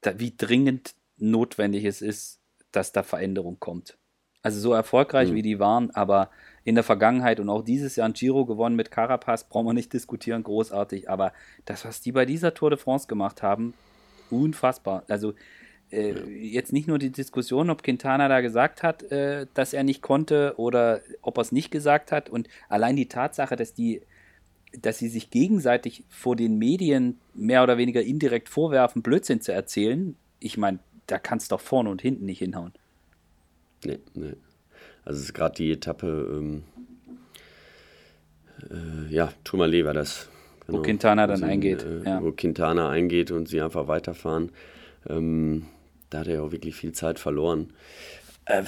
da, 0.00 0.18
wie 0.18 0.34
dringend 0.36 0.94
notwendig 1.18 1.84
es 1.84 2.02
ist, 2.02 2.40
dass 2.72 2.92
da 2.92 3.02
Veränderung 3.02 3.60
kommt. 3.60 3.98
Also 4.42 4.60
so 4.60 4.72
erfolgreich, 4.72 5.30
mhm. 5.30 5.34
wie 5.34 5.42
die 5.42 5.58
waren, 5.58 5.90
aber 5.90 6.30
in 6.64 6.74
der 6.74 6.84
Vergangenheit 6.84 7.38
und 7.38 7.48
auch 7.48 7.62
dieses 7.62 7.96
Jahr 7.96 8.08
ein 8.08 8.12
Giro 8.12 8.46
gewonnen 8.46 8.76
mit 8.76 8.90
Carapaz, 8.90 9.44
brauchen 9.48 9.66
wir 9.66 9.72
nicht 9.72 9.92
diskutieren, 9.92 10.42
großartig. 10.42 11.10
Aber 11.10 11.32
das, 11.64 11.84
was 11.84 12.00
die 12.00 12.12
bei 12.12 12.24
dieser 12.24 12.54
Tour 12.54 12.70
de 12.70 12.78
France 12.78 13.06
gemacht 13.06 13.42
haben, 13.42 13.74
unfassbar. 14.30 15.04
Also 15.08 15.34
äh, 15.90 16.12
jetzt 16.28 16.72
nicht 16.72 16.88
nur 16.88 16.98
die 16.98 17.12
Diskussion, 17.12 17.70
ob 17.70 17.82
Quintana 17.82 18.28
da 18.28 18.40
gesagt 18.40 18.82
hat, 18.82 19.04
äh, 19.12 19.46
dass 19.54 19.72
er 19.72 19.84
nicht 19.84 20.02
konnte 20.02 20.54
oder 20.56 21.00
ob 21.22 21.38
er 21.38 21.42
es 21.42 21.52
nicht 21.52 21.70
gesagt 21.70 22.10
hat. 22.10 22.28
Und 22.28 22.48
allein 22.68 22.96
die 22.96 23.08
Tatsache, 23.08 23.56
dass 23.56 23.74
die 23.74 24.02
dass 24.72 24.98
sie 24.98 25.08
sich 25.08 25.30
gegenseitig 25.30 26.04
vor 26.08 26.36
den 26.36 26.58
Medien 26.58 27.18
mehr 27.34 27.62
oder 27.62 27.78
weniger 27.78 28.02
indirekt 28.02 28.48
vorwerfen, 28.48 29.02
Blödsinn 29.02 29.40
zu 29.40 29.52
erzählen, 29.52 30.16
ich 30.40 30.58
meine, 30.58 30.78
da 31.06 31.18
kannst 31.18 31.50
du 31.50 31.56
doch 31.56 31.62
vorne 31.62 31.90
und 31.90 32.02
hinten 32.02 32.26
nicht 32.26 32.40
hinhauen. 32.40 32.72
Nee, 33.84 33.98
nee. 34.14 34.34
Also 35.04 35.20
es 35.20 35.26
ist 35.26 35.34
gerade 35.34 35.54
die 35.54 35.72
Etappe, 35.72 36.06
ähm, 36.06 36.64
äh, 38.70 39.14
ja, 39.14 39.32
Tourmalet 39.44 39.84
war 39.84 39.94
das. 39.94 40.28
Genau. 40.66 40.78
Wo 40.78 40.82
Quintana 40.82 41.26
dann 41.26 41.34
also, 41.34 41.46
eingeht. 41.46 41.84
Äh, 41.84 42.04
ja. 42.04 42.22
Wo 42.22 42.32
Quintana 42.32 42.90
eingeht 42.90 43.30
und 43.30 43.48
sie 43.48 43.60
einfach 43.60 43.86
weiterfahren. 43.86 44.50
Ähm, 45.08 45.66
da 46.10 46.20
hat 46.20 46.26
er 46.26 46.34
ja 46.34 46.42
auch 46.42 46.52
wirklich 46.52 46.74
viel 46.74 46.92
Zeit 46.92 47.18
verloren. 47.18 47.72
Äh, 48.46 48.64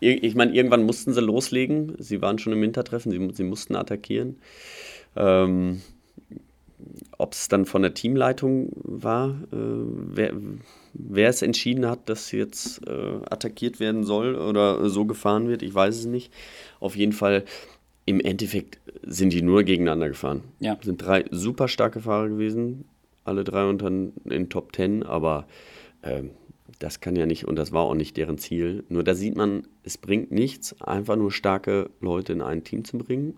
ich 0.00 0.34
meine, 0.34 0.54
irgendwann 0.54 0.84
mussten 0.84 1.12
sie 1.12 1.20
loslegen. 1.20 1.94
Sie 1.98 2.20
waren 2.22 2.38
schon 2.38 2.52
im 2.52 2.62
Wintertreffen, 2.62 3.10
sie, 3.10 3.34
sie 3.34 3.44
mussten 3.44 3.76
attackieren. 3.76 4.36
Ähm, 5.16 5.82
Ob 7.18 7.32
es 7.32 7.48
dann 7.48 7.66
von 7.66 7.82
der 7.82 7.94
Teamleitung 7.94 8.70
war, 8.74 9.30
äh, 9.52 9.56
wer, 9.56 10.32
wer 10.94 11.28
es 11.28 11.42
entschieden 11.42 11.86
hat, 11.86 12.08
dass 12.08 12.30
jetzt 12.30 12.86
äh, 12.86 13.20
attackiert 13.28 13.80
werden 13.80 14.04
soll 14.04 14.36
oder 14.36 14.88
so 14.88 15.04
gefahren 15.04 15.48
wird, 15.48 15.62
ich 15.62 15.74
weiß 15.74 15.96
es 15.96 16.06
nicht. 16.06 16.32
Auf 16.78 16.94
jeden 16.96 17.12
Fall, 17.12 17.44
im 18.04 18.20
Endeffekt 18.20 18.78
sind 19.02 19.32
die 19.32 19.42
nur 19.42 19.64
gegeneinander 19.64 20.08
gefahren. 20.08 20.42
Ja. 20.60 20.78
Sind 20.80 21.02
drei 21.02 21.24
super 21.30 21.68
starke 21.68 22.00
Fahrer 22.00 22.28
gewesen, 22.28 22.84
alle 23.24 23.44
drei 23.44 23.68
unter 23.68 23.90
den 23.90 24.48
Top 24.48 24.72
Ten, 24.72 25.02
aber 25.02 25.46
ähm, 26.02 26.30
das 26.78 27.00
kann 27.00 27.16
ja 27.16 27.26
nicht 27.26 27.46
und 27.46 27.56
das 27.56 27.72
war 27.72 27.82
auch 27.82 27.94
nicht 27.94 28.16
deren 28.16 28.38
Ziel. 28.38 28.84
Nur 28.88 29.02
da 29.02 29.14
sieht 29.14 29.36
man, 29.36 29.66
es 29.82 29.98
bringt 29.98 30.30
nichts, 30.30 30.80
einfach 30.80 31.16
nur 31.16 31.32
starke 31.32 31.90
Leute 32.00 32.32
in 32.32 32.42
ein 32.42 32.64
Team 32.64 32.84
zu 32.84 32.98
bringen. 32.98 33.36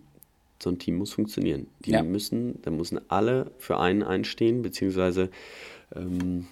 So 0.62 0.68
ein 0.70 0.79
Team 0.79 0.96
muss 0.96 1.12
funktionieren. 1.12 1.68
Die 1.81 1.92
ja. 1.92 2.03
müssen, 2.03 2.61
da 2.62 2.70
müssen 2.70 3.00
alle 3.09 3.50
für 3.59 3.79
einen 3.79 4.03
einstehen, 4.03 4.61
beziehungsweise 4.61 5.31
ähm, 5.96 6.46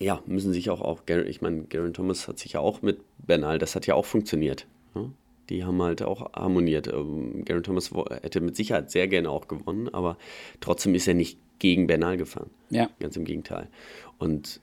ja, 0.00 0.20
müssen 0.26 0.52
sich 0.52 0.70
auch, 0.70 0.80
auch 0.80 1.02
ich 1.08 1.40
meine, 1.40 1.62
Garen 1.64 1.94
Thomas 1.94 2.26
hat 2.26 2.38
sich 2.38 2.54
ja 2.54 2.60
auch 2.60 2.82
mit 2.82 3.00
Bernal, 3.18 3.58
das 3.58 3.76
hat 3.76 3.86
ja 3.86 3.94
auch 3.94 4.04
funktioniert. 4.04 4.66
Ne? 4.94 5.12
Die 5.48 5.64
haben 5.64 5.80
halt 5.80 6.02
auch 6.02 6.32
harmoniert. 6.32 6.88
Ähm, 6.88 7.44
Garen 7.44 7.62
Thomas 7.62 7.92
hätte 8.22 8.40
mit 8.40 8.56
Sicherheit 8.56 8.90
sehr 8.90 9.06
gerne 9.06 9.30
auch 9.30 9.46
gewonnen, 9.46 9.88
aber 9.88 10.18
trotzdem 10.60 10.94
ist 10.94 11.06
er 11.06 11.14
nicht 11.14 11.38
gegen 11.60 11.86
Bernal 11.86 12.16
gefahren. 12.16 12.50
Ja. 12.70 12.90
Ganz 12.98 13.16
im 13.16 13.24
Gegenteil. 13.24 13.68
Und 14.18 14.60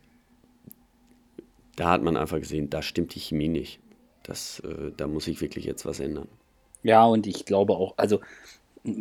da 1.75 1.89
hat 1.89 2.01
man 2.01 2.17
einfach 2.17 2.39
gesehen, 2.39 2.69
da 2.69 2.81
stimmt 2.81 3.15
die 3.15 3.19
Chemie 3.19 3.47
nicht. 3.47 3.79
Das, 4.23 4.59
äh, 4.61 4.91
da 4.95 5.07
muss 5.07 5.25
sich 5.25 5.41
wirklich 5.41 5.65
jetzt 5.65 5.85
was 5.85 5.99
ändern. 5.99 6.27
Ja, 6.83 7.05
und 7.05 7.27
ich 7.27 7.45
glaube 7.45 7.73
auch, 7.73 7.93
also 7.97 8.19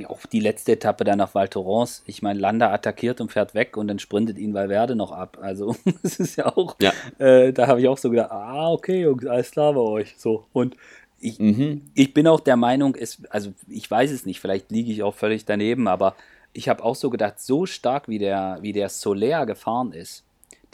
auch 0.06 0.24
die 0.26 0.40
letzte 0.40 0.72
Etappe 0.72 1.04
dann 1.04 1.18
nach 1.18 1.34
Val 1.34 1.48
Thorens, 1.48 2.02
ich 2.06 2.22
meine, 2.22 2.40
Landa 2.40 2.72
attackiert 2.72 3.20
und 3.20 3.32
fährt 3.32 3.54
weg 3.54 3.76
und 3.76 3.88
dann 3.88 3.98
sprintet 3.98 4.38
ihn 4.38 4.54
Valverde 4.54 4.96
noch 4.96 5.12
ab. 5.12 5.38
Also, 5.40 5.76
das 6.02 6.18
ist 6.18 6.37
ja 6.37 6.46
auch, 6.56 6.76
ja. 6.80 6.92
Äh, 7.18 7.52
da 7.52 7.66
habe 7.66 7.80
ich 7.80 7.88
auch 7.88 7.98
so 7.98 8.10
gedacht, 8.10 8.30
ah, 8.30 8.70
okay, 8.70 9.02
Jungs, 9.02 9.26
alles 9.26 9.50
klar 9.50 9.74
bei 9.74 9.80
euch. 9.80 10.14
So, 10.16 10.46
und 10.52 10.76
ich, 11.20 11.38
mhm. 11.38 11.82
ich 11.94 12.14
bin 12.14 12.26
auch 12.26 12.40
der 12.40 12.56
Meinung, 12.56 12.94
es, 12.94 13.22
also 13.30 13.52
ich 13.68 13.90
weiß 13.90 14.10
es 14.10 14.26
nicht, 14.26 14.40
vielleicht 14.40 14.70
liege 14.70 14.92
ich 14.92 15.02
auch 15.02 15.14
völlig 15.14 15.44
daneben, 15.44 15.88
aber 15.88 16.14
ich 16.52 16.68
habe 16.68 16.84
auch 16.84 16.94
so 16.94 17.10
gedacht, 17.10 17.40
so 17.40 17.66
stark 17.66 18.08
wie 18.08 18.18
der, 18.18 18.58
wie 18.62 18.72
der 18.72 18.88
Soler 18.88 19.46
gefahren 19.46 19.92
ist, 19.92 20.24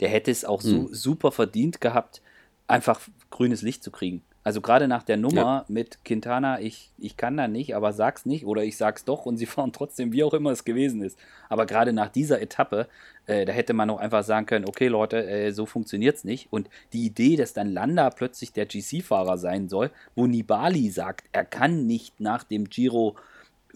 der 0.01 0.09
hätte 0.09 0.31
es 0.31 0.43
auch 0.43 0.61
so 0.61 0.75
mhm. 0.75 0.93
super 0.93 1.31
verdient 1.31 1.79
gehabt, 1.79 2.21
einfach 2.67 2.99
grünes 3.29 3.61
Licht 3.61 3.83
zu 3.83 3.91
kriegen. 3.91 4.23
Also 4.43 4.59
gerade 4.59 4.87
nach 4.87 5.03
der 5.03 5.17
Nummer 5.17 5.41
ja. 5.41 5.65
mit 5.67 6.03
Quintana, 6.03 6.59
ich, 6.59 6.89
ich 6.97 7.15
kann 7.15 7.37
da 7.37 7.47
nicht, 7.47 7.75
aber 7.75 7.93
sag's 7.93 8.25
nicht 8.25 8.43
oder 8.45 8.63
ich 8.63 8.75
sag's 8.75 9.05
doch 9.05 9.27
und 9.27 9.37
sie 9.37 9.45
fahren 9.47 9.71
trotzdem, 9.71 10.11
wie 10.13 10.23
auch 10.23 10.33
immer 10.33 10.49
es 10.49 10.65
gewesen 10.65 11.03
ist. 11.03 11.19
Aber 11.47 11.67
gerade 11.67 11.93
nach 11.93 12.09
dieser 12.09 12.41
Etappe, 12.41 12.87
äh, 13.27 13.45
da 13.45 13.53
hätte 13.53 13.73
man 13.73 13.91
auch 13.91 13.99
einfach 13.99 14.23
sagen 14.23 14.47
können, 14.47 14.65
okay 14.67 14.87
Leute, 14.87 15.29
äh, 15.29 15.51
so 15.51 15.67
funktioniert's 15.67 16.23
nicht. 16.23 16.51
Und 16.51 16.69
die 16.91 17.05
Idee, 17.05 17.35
dass 17.35 17.53
dann 17.53 17.71
Landa 17.71 18.09
plötzlich 18.09 18.51
der 18.51 18.65
GC-Fahrer 18.65 19.37
sein 19.37 19.69
soll, 19.69 19.91
wo 20.15 20.25
Nibali 20.25 20.89
sagt, 20.89 21.27
er 21.31 21.45
kann 21.45 21.85
nicht 21.85 22.19
nach 22.19 22.43
dem 22.43 22.67
Giro 22.67 23.15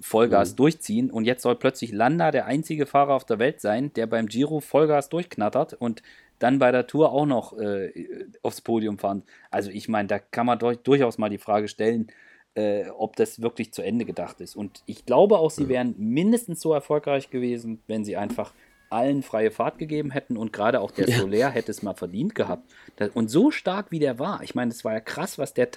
Vollgas 0.02 0.52
mhm. 0.52 0.56
durchziehen 0.58 1.12
und 1.12 1.26
jetzt 1.26 1.42
soll 1.42 1.56
plötzlich 1.56 1.92
Landa 1.92 2.32
der 2.32 2.46
einzige 2.46 2.86
Fahrer 2.86 3.14
auf 3.14 3.26
der 3.26 3.40
Welt 3.40 3.62
sein, 3.62 3.94
der 3.94 4.08
beim 4.08 4.28
Giro 4.28 4.60
Vollgas 4.60 5.10
durchknattert 5.10 5.74
und 5.74 6.02
dann 6.40 6.60
bei 6.60 6.72
der 6.72 6.88
Tour 6.88 7.12
auch 7.12 7.26
noch 7.26 7.58
äh, 7.58 8.06
aufs 8.44 8.62
Podium 8.62 8.98
fahren. 8.98 9.24
Also 9.52 9.70
ich 9.72 9.88
meine, 9.88 10.08
da 10.08 10.20
kann 10.20 10.46
man 10.46 10.60
durch, 10.60 10.78
durchaus 10.80 11.18
mal 11.18 11.30
die 11.30 11.38
Frage 11.38 11.68
stellen, 11.68 12.08
äh, 12.56 12.90
ob 12.90 13.16
das 13.16 13.42
wirklich 13.42 13.74
zu 13.74 13.82
Ende 13.82 14.06
gedacht 14.06 14.42
ist. 14.42 14.56
Und 14.56 14.82
ich 14.86 15.06
glaube 15.06 15.38
auch, 15.38 15.52
sie 15.52 15.70
wären 15.70 15.96
mindestens 15.98 16.62
so 16.62 16.74
erfolgreich 16.74 17.30
gewesen, 17.30 17.82
wenn 17.88 18.04
sie 18.04 18.18
einfach 18.18 18.54
allen 18.90 19.24
freie 19.24 19.52
Fahrt 19.52 19.78
gegeben 19.78 20.12
hätten 20.12 20.38
und 20.38 20.54
gerade 20.54 20.80
auch 20.80 20.92
der 20.92 21.08
Soler 21.12 21.50
hätte 21.50 21.72
es 21.72 21.84
mal 21.84 21.96
verdient 21.96 22.36
gehabt. 22.36 22.72
Und 23.14 23.30
so 23.30 23.52
stark 23.52 23.92
wie 23.92 24.00
der 24.00 24.20
war, 24.20 24.42
ich 24.44 24.56
meine, 24.56 24.72
es 24.72 24.86
war 24.86 24.94
ja 24.94 25.00
krass, 25.00 25.38
was 25.38 25.54
der, 25.54 25.70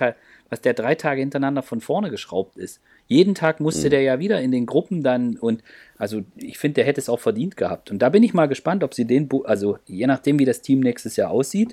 was 0.51 0.61
der 0.61 0.75
drei 0.75 0.95
Tage 0.95 1.21
hintereinander 1.21 1.63
von 1.63 1.81
vorne 1.81 2.11
geschraubt 2.11 2.57
ist. 2.57 2.81
Jeden 3.09 3.35
Tag 3.35 3.59
musste 3.59 3.87
mhm. 3.87 3.91
der 3.91 4.03
ja 4.03 4.19
wieder 4.21 4.41
in 4.41 4.53
den 4.53 4.67
Gruppen 4.67 5.03
dann 5.03 5.37
und 5.37 5.63
also 5.97 6.21
ich 6.37 6.59
finde, 6.59 6.75
der 6.75 6.85
hätte 6.85 7.01
es 7.01 7.09
auch 7.09 7.19
verdient 7.19 7.57
gehabt. 7.57 7.91
Und 7.91 8.01
da 8.01 8.11
bin 8.11 8.23
ich 8.23 8.35
mal 8.35 8.47
gespannt, 8.47 8.85
ob 8.85 8.95
sie 8.95 9.07
den, 9.07 9.29
also 9.45 9.79
je 9.87 10.07
nachdem, 10.07 10.39
wie 10.39 10.45
das 10.45 10.61
Team 10.61 10.81
nächstes 10.81 11.17
Jahr 11.17 11.31
aussieht, 11.31 11.73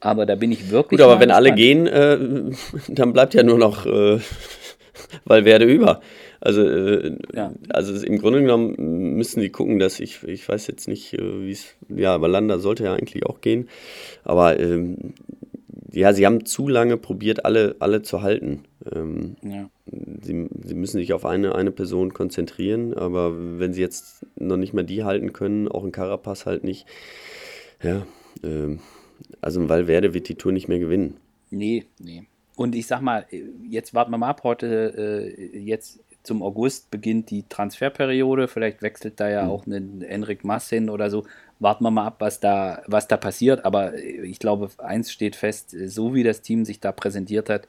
aber 0.00 0.26
da 0.26 0.34
bin 0.36 0.52
ich 0.52 0.70
wirklich. 0.70 1.00
Gut, 1.00 1.04
aber 1.04 1.20
wenn 1.20 1.30
gespannt. 1.30 1.46
alle 1.46 1.54
gehen, 1.54 1.86
äh, 1.86 2.18
dann 2.88 3.12
bleibt 3.12 3.34
ja 3.34 3.42
nur 3.42 3.58
noch 3.58 3.86
äh, 3.86 4.18
Valverde 5.24 5.64
über. 5.64 6.00
Also, 6.40 6.62
äh, 6.62 7.16
ja. 7.34 7.52
also 7.70 8.06
im 8.06 8.18
Grunde 8.18 8.42
genommen 8.42 9.16
müssen 9.16 9.40
die 9.40 9.48
gucken, 9.48 9.78
dass 9.78 9.98
ich, 10.00 10.22
ich 10.24 10.48
weiß 10.48 10.66
jetzt 10.66 10.86
nicht, 10.86 11.14
äh, 11.14 11.46
wie 11.46 11.52
es, 11.52 11.74
ja, 11.88 12.14
aber 12.14 12.28
Landa 12.28 12.58
sollte 12.58 12.84
ja 12.84 12.94
eigentlich 12.94 13.24
auch 13.24 13.40
gehen. 13.40 13.68
Aber 14.22 14.60
ähm, 14.60 15.14
ja, 15.96 16.12
sie 16.12 16.26
haben 16.26 16.44
zu 16.44 16.68
lange 16.68 16.98
probiert, 16.98 17.44
alle, 17.46 17.76
alle 17.78 18.02
zu 18.02 18.20
halten. 18.20 18.64
Ähm, 18.94 19.36
ja. 19.42 19.70
sie, 19.86 20.46
sie 20.62 20.74
müssen 20.74 20.98
sich 20.98 21.14
auf 21.14 21.24
eine, 21.24 21.54
eine 21.54 21.70
Person 21.70 22.12
konzentrieren, 22.12 22.92
aber 22.92 23.58
wenn 23.58 23.72
sie 23.72 23.80
jetzt 23.80 24.26
noch 24.36 24.58
nicht 24.58 24.74
mal 24.74 24.84
die 24.84 25.04
halten 25.04 25.32
können, 25.32 25.68
auch 25.68 25.84
ein 25.84 25.92
Carapaz 25.92 26.44
halt 26.44 26.64
nicht, 26.64 26.86
ja, 27.82 28.06
ähm, 28.44 28.80
also 29.40 29.68
Valverde 29.70 30.12
wird 30.12 30.28
die 30.28 30.34
Tour 30.34 30.52
nicht 30.52 30.68
mehr 30.68 30.78
gewinnen. 30.78 31.16
Nee, 31.50 31.86
nee. 31.98 32.24
Und 32.56 32.74
ich 32.74 32.86
sag 32.86 33.00
mal, 33.00 33.26
jetzt 33.68 33.94
warten 33.94 34.10
wir 34.10 34.18
mal 34.18 34.28
ab, 34.28 34.42
heute, 34.44 35.32
äh, 35.34 35.58
jetzt 35.58 36.00
zum 36.22 36.42
August 36.42 36.90
beginnt 36.90 37.30
die 37.30 37.44
Transferperiode. 37.48 38.48
Vielleicht 38.48 38.82
wechselt 38.82 39.20
da 39.20 39.30
ja 39.30 39.44
mhm. 39.44 39.50
auch 39.50 39.66
ein 39.66 40.02
Enric 40.02 40.44
Mass 40.44 40.68
hin 40.68 40.90
oder 40.90 41.08
so. 41.08 41.24
Warten 41.58 41.84
wir 41.84 41.90
mal 41.90 42.06
ab, 42.06 42.16
was 42.18 42.40
da, 42.40 42.82
was 42.86 43.08
da 43.08 43.16
passiert. 43.16 43.64
Aber 43.64 43.96
ich 43.98 44.38
glaube, 44.38 44.70
eins 44.78 45.10
steht 45.10 45.36
fest: 45.36 45.74
so 45.86 46.14
wie 46.14 46.22
das 46.22 46.42
Team 46.42 46.64
sich 46.64 46.80
da 46.80 46.92
präsentiert 46.92 47.48
hat, 47.48 47.66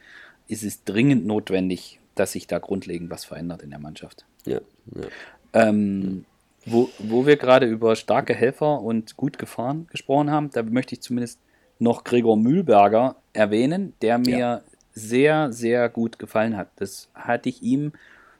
ist 0.48 0.64
es 0.64 0.84
dringend 0.84 1.26
notwendig, 1.26 2.00
dass 2.16 2.34
sich 2.34 2.48
da 2.48 2.60
grundlegend 2.60 3.10
was 3.10 3.26
verändert 3.26 3.62
in 3.62 3.70
der 3.70 3.80
Mannschaft. 3.80 4.26
Ja. 4.46 4.60
ja. 4.96 5.08
Ähm, 5.54 6.26
wo, 6.66 6.90
wo 7.00 7.26
wir 7.26 7.38
gerade 7.38 7.66
über 7.66 7.96
starke 7.96 8.34
Helfer 8.34 8.82
und 8.82 9.16
gut 9.16 9.38
gefahren 9.38 9.88
gesprochen 9.90 10.32
haben, 10.32 10.50
da 10.52 10.64
möchte 10.64 10.96
ich 10.96 11.02
zumindest 11.02 11.40
noch 11.80 12.04
Gregor 12.04 12.36
Mühlberger 12.36 13.16
erwähnen, 13.34 13.94
der 14.02 14.18
mir 14.18 14.38
ja. 14.38 14.62
sehr, 14.94 15.54
sehr 15.54 15.90
gut 15.90 16.20
gefallen 16.20 16.58
hat. 16.58 16.70
Das 16.76 17.10
hatte 17.14 17.50
ich 17.50 17.62
ihm 17.62 17.94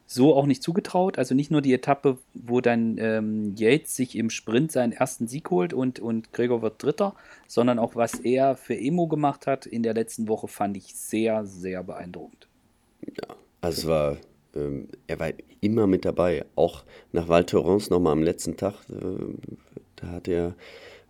so 0.08 0.34
auch 0.34 0.46
nicht 0.46 0.64
zugetraut. 0.64 1.20
Also 1.20 1.36
nicht 1.36 1.52
nur 1.52 1.62
die 1.62 1.74
Etappe, 1.74 2.18
wo 2.34 2.62
dann 2.62 2.98
ähm, 2.98 3.54
Yates 3.58 3.96
sich 3.96 4.16
im 4.16 4.30
Sprint 4.30 4.72
seinen 4.72 4.94
ersten 4.94 5.28
Sieg 5.28 5.52
holt 5.52 5.74
und, 5.74 6.00
und 6.00 6.32
Gregor 6.34 6.62
wird 6.62 6.82
Dritter, 6.82 7.14
sondern 7.46 7.78
auch 7.78 7.96
was 7.96 8.16
er 8.16 8.56
für 8.56 8.76
Emo 8.76 9.08
gemacht 9.08 9.46
hat 9.46 9.66
in 9.66 9.84
der 9.84 9.94
letzten 9.94 10.28
Woche, 10.30 10.48
fand 10.48 10.78
ich 10.78 10.96
sehr, 10.96 11.46
sehr 11.46 11.84
beeindruckend. 11.84 12.48
Ja, 13.06 13.36
also 13.60 13.82
es 13.82 13.88
war, 13.88 14.18
ähm, 14.56 14.88
er 15.08 15.20
war 15.20 15.30
immer 15.60 15.88
mit 15.88 16.06
dabei, 16.06 16.46
auch 16.56 16.84
nach 17.12 17.28
Val 17.28 17.44
Thorens 17.44 17.90
nochmal 17.90 18.14
am 18.14 18.24
letzten 18.24 18.56
Tag. 18.56 18.76
Äh, 18.90 19.26
da 19.98 20.08
hat 20.08 20.30
er, 20.30 20.56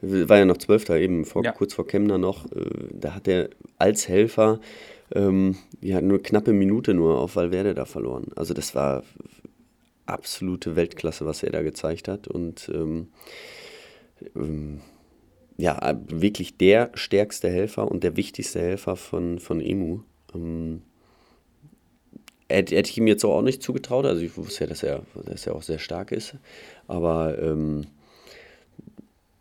war 0.01 0.37
ja 0.39 0.45
noch 0.45 0.57
Zwölfter 0.57 0.97
eben, 0.97 1.23
vor, 1.23 1.43
ja. 1.43 1.51
kurz 1.51 1.75
vor 1.75 1.85
Chemner 1.85 2.17
noch, 2.17 2.51
äh, 2.51 2.87
da 2.91 3.13
hat 3.13 3.27
er 3.27 3.49
als 3.77 4.07
Helfer 4.07 4.59
ähm, 5.13 5.55
ja, 5.81 6.01
nur 6.01 6.21
knappe 6.21 6.53
Minute 6.53 6.93
nur 6.93 7.19
auf 7.19 7.35
Valverde 7.35 7.73
da 7.73 7.85
verloren. 7.85 8.27
Also 8.35 8.53
das 8.53 8.75
war 8.75 9.03
absolute 10.05 10.75
Weltklasse, 10.75 11.25
was 11.25 11.43
er 11.43 11.51
da 11.51 11.61
gezeigt 11.61 12.07
hat. 12.07 12.27
Und 12.27 12.69
ähm, 12.73 13.07
ähm, 14.35 14.81
ja, 15.57 15.99
wirklich 16.07 16.57
der 16.57 16.91
stärkste 16.93 17.49
Helfer 17.49 17.89
und 17.89 18.03
der 18.03 18.15
wichtigste 18.15 18.59
Helfer 18.59 18.95
von, 18.95 19.39
von 19.39 19.61
Emu. 19.61 20.01
Ähm, 20.33 20.81
hätte, 22.49 22.75
hätte 22.75 22.89
ich 22.89 22.97
ihm 22.97 23.07
jetzt 23.07 23.25
auch 23.25 23.41
nicht 23.41 23.63
zugetraut. 23.63 24.05
Also 24.05 24.21
ich 24.21 24.37
wusste 24.37 24.65
ja, 24.65 24.67
dass 24.69 24.83
er, 24.83 25.03
dass 25.25 25.47
er 25.47 25.55
auch 25.55 25.63
sehr 25.63 25.79
stark 25.79 26.11
ist. 26.11 26.35
Aber 26.87 27.37
ähm, 27.41 27.87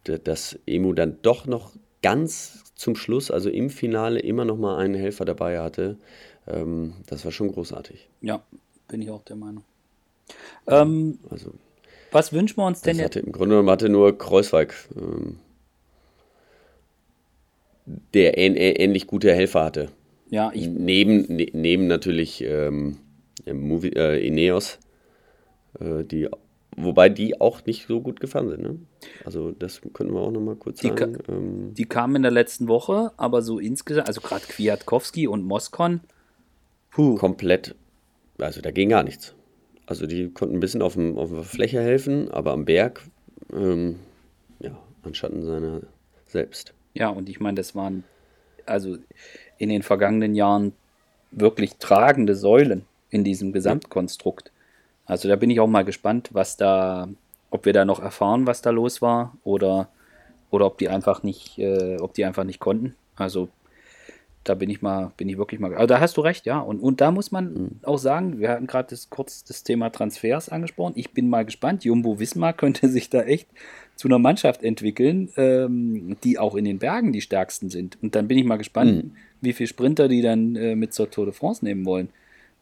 dass 0.05 0.59
Emu 0.67 0.93
dann 0.93 1.19
doch 1.23 1.47
noch 1.47 1.73
ganz 2.07 2.63
zum 2.77 2.95
Schluss, 2.95 3.33
also 3.33 3.51
im 3.51 3.69
Finale, 3.69 4.21
immer 4.21 4.45
noch 4.45 4.57
mal 4.57 4.79
einen 4.79 4.95
Helfer 4.95 5.25
dabei 5.25 5.59
hatte, 5.59 5.97
ähm, 6.47 6.95
das 7.09 7.25
war 7.25 7.33
schon 7.33 7.51
großartig. 7.51 8.09
Ja, 8.21 8.45
bin 8.87 9.03
ich 9.03 9.11
auch 9.11 9.25
der 9.25 9.35
Meinung. 9.35 9.65
Ähm, 10.69 11.19
also, 11.31 11.51
was 12.13 12.33
wünschen 12.33 12.59
wir 12.59 12.67
uns 12.67 12.81
denn 12.83 12.97
jetzt? 12.99 13.17
Im 13.17 13.33
Grunde 13.33 13.55
genommen 13.57 13.71
hatte 13.71 13.89
nur 13.89 14.17
Kreuzweig, 14.17 14.73
ähm, 14.97 15.41
der 18.15 18.39
ähn, 18.39 18.55
ähnlich 18.55 19.09
gute 19.09 19.35
Helfer 19.35 19.65
hatte. 19.65 19.89
Ja, 20.31 20.53
ich 20.55 20.69
neben, 20.69 21.27
ne, 21.27 21.49
neben 21.53 21.89
natürlich 21.89 22.41
ähm, 22.45 22.99
Movie, 23.53 23.95
äh, 23.97 24.25
Ineos, 24.25 24.79
äh, 25.81 26.05
die 26.05 26.29
Wobei 26.79 27.09
die 27.09 27.41
auch 27.41 27.65
nicht 27.65 27.87
so 27.87 28.03
gut 28.03 28.21
gefahren 28.21 28.51
sind. 28.51 28.63
Ne? 28.63 28.79
Also 29.25 29.51
das 29.53 29.81
könnten 29.95 30.13
wir 30.13 30.21
auch 30.21 30.31
noch 30.31 30.43
mal 30.43 30.57
kurz 30.57 30.81
die 30.81 30.89
sagen. 30.89 31.15
Ka 31.15 31.33
ähm, 31.33 31.75
die 31.75 31.87
kamen 31.87 32.17
in 32.17 32.23
der 32.23 32.31
letzten 32.31 32.69
Woche, 32.69 33.13
aber 33.17 33.41
so 33.41 33.59
insgesamt, 33.59 34.09
also 34.09 34.21
gerade 34.21 34.45
Kwiatkowski 34.47 35.27
und 35.27 35.43
Moskon, 35.43 36.01
puh. 36.91 37.15
komplett, 37.15 37.75
also 38.39 38.61
da 38.61 38.71
ging 38.71 38.91
gar 38.91 39.05
nichts. 39.05 39.35
Also 39.87 40.07
die 40.07 40.31
konnten 40.31 40.57
ein 40.57 40.61
bisschen 40.61 40.83
auf, 40.83 40.95
dem, 40.95 41.17
auf 41.17 41.31
der 41.31 41.45
Fläche 41.45 41.81
helfen, 41.81 42.31
aber 42.31 42.53
am 42.53 42.67
Berg, 42.67 43.03
ähm, 43.53 43.97
ja, 44.59 44.77
an 45.03 45.15
Schatten 45.15 45.45
seiner 45.45 45.81
selbst. 46.27 46.75
Ja, 46.93 47.09
und 47.09 47.29
ich 47.29 47.41
meine, 47.41 47.55
das 47.55 47.75
waren 47.75 48.05
also 48.67 48.99
in 49.59 49.69
den 49.71 49.83
vergangenen 49.83 50.35
Jahren 50.35 50.73
wirklich 51.31 51.77
tragende 51.77 52.35
Säulen 52.35 52.85
in 53.11 53.25
diesem 53.25 53.53
Gesamtkonstrukt. 53.53 54.53
Also 55.07 55.29
da 55.29 55.37
bin 55.37 55.51
ich 55.51 55.61
auch 55.61 55.69
mal 55.69 55.85
gespannt, 55.85 56.31
was 56.33 56.57
da, 56.57 57.09
ob 57.51 57.65
wir 57.65 57.73
da 57.73 57.85
noch 57.85 58.01
erfahren, 58.01 58.47
was 58.47 58.61
da 58.61 58.71
los 58.71 59.01
war 59.01 59.37
oder, 59.45 59.89
oder 60.51 60.67
ob 60.67 60.79
die 60.79 60.89
einfach 60.89 61.23
nicht, 61.23 61.59
äh, 61.59 61.97
ob 61.99 62.15
die 62.15 62.25
einfach 62.25 62.45
nicht 62.45 62.59
konnten. 62.59 62.95
Also 63.15 63.49
da 64.45 64.55
bin 64.55 64.71
ich 64.71 64.83
mal, 64.83 65.13
bin 65.17 65.29
ich 65.29 65.39
wirklich 65.39 65.61
mal. 65.61 65.75
Also 65.75 65.87
da 65.87 66.01
hast 66.01 66.17
du 66.17 66.21
recht, 66.21 66.47
ja. 66.47 66.59
Und, 66.61 66.81
und 66.81 67.01
da 67.01 67.11
muss 67.11 67.33
man 67.33 67.53
mhm. 67.53 67.71
auch 67.83 67.99
sagen, 67.99 68.39
wir 68.39 68.51
hatten 68.51 68.67
gerade 68.67 68.89
das, 68.91 69.11
kurz 69.11 69.45
das 69.45 69.65
Thema 69.65 69.91
Transfers 69.91 70.49
angesprochen. 70.49 70.93
Ich 70.97 71.13
bin 71.13 71.29
mal 71.29 71.45
gespannt. 71.45 71.85
Jumbo 71.85 72.19
Wismar 72.19 72.53
könnte 72.53 72.89
sich 72.91 73.11
da 73.11 73.23
echt 73.23 73.49
zu 73.95 74.09
einer 74.09 74.19
Mannschaft 74.19 74.63
entwickeln, 74.63 75.31
ähm, 75.37 76.17
die 76.23 76.39
auch 76.39 76.55
in 76.55 76.65
den 76.65 76.79
Bergen 76.79 77.13
die 77.13 77.23
stärksten 77.23 77.71
sind. 77.71 77.99
Und 78.03 78.15
dann 78.15 78.29
bin 78.29 78.39
ich 78.39 78.45
mal 78.45 78.57
gespannt, 78.57 79.05
mhm. 79.05 79.13
wie 79.41 79.53
viele 79.53 79.69
Sprinter 79.69 80.09
die 80.09 80.23
dann 80.23 80.57
äh, 80.57 80.77
mit 80.77 80.93
zur 80.93 81.11
Tour 81.11 81.27
de 81.27 81.35
France 81.35 81.65
nehmen 81.65 81.85
wollen 81.85 82.11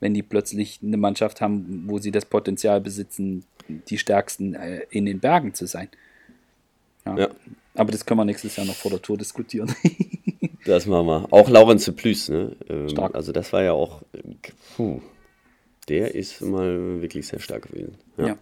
wenn 0.00 0.14
die 0.14 0.22
plötzlich 0.22 0.80
eine 0.82 0.96
Mannschaft 0.96 1.40
haben, 1.40 1.84
wo 1.86 1.98
sie 1.98 2.10
das 2.10 2.24
Potenzial 2.24 2.80
besitzen, 2.80 3.44
die 3.68 3.98
stärksten 3.98 4.54
äh, 4.54 4.82
in 4.90 5.06
den 5.06 5.20
Bergen 5.20 5.54
zu 5.54 5.66
sein. 5.66 5.88
Ja. 7.06 7.18
ja. 7.18 7.28
Aber 7.74 7.90
das 7.90 8.06
können 8.06 8.20
wir 8.20 8.24
nächstes 8.24 8.56
Jahr 8.56 8.66
noch 8.66 8.74
vor 8.74 8.90
der 8.90 9.02
Tour 9.02 9.18
diskutieren. 9.18 9.74
das 10.64 10.86
machen 10.86 11.06
wir. 11.06 11.26
Auch 11.32 11.48
Laurens 11.48 11.90
Plüß, 11.90 12.28
ne? 12.28 12.56
Ähm, 12.68 12.88
stark. 12.88 13.14
Also 13.14 13.32
das 13.32 13.52
war 13.52 13.62
ja 13.62 13.72
auch, 13.72 14.02
puh, 14.76 15.00
der 15.88 16.14
ist 16.14 16.40
mal 16.40 17.00
wirklich 17.02 17.26
sehr 17.26 17.40
stark 17.40 17.68
gewesen. 17.68 17.96
Ja. 18.16 18.26
ja. 18.28 18.36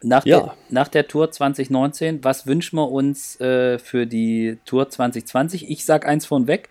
Nach, 0.00 0.24
ja. 0.24 0.40
Der, 0.40 0.56
nach 0.68 0.88
der 0.88 1.08
Tour 1.08 1.30
2019, 1.30 2.22
was 2.22 2.46
wünschen 2.46 2.76
wir 2.76 2.88
uns 2.88 3.40
äh, 3.40 3.78
für 3.78 4.06
die 4.06 4.58
Tour 4.64 4.88
2020? 4.88 5.70
Ich 5.70 5.84
sage 5.84 6.06
eins 6.06 6.24
von 6.24 6.46
weg. 6.46 6.68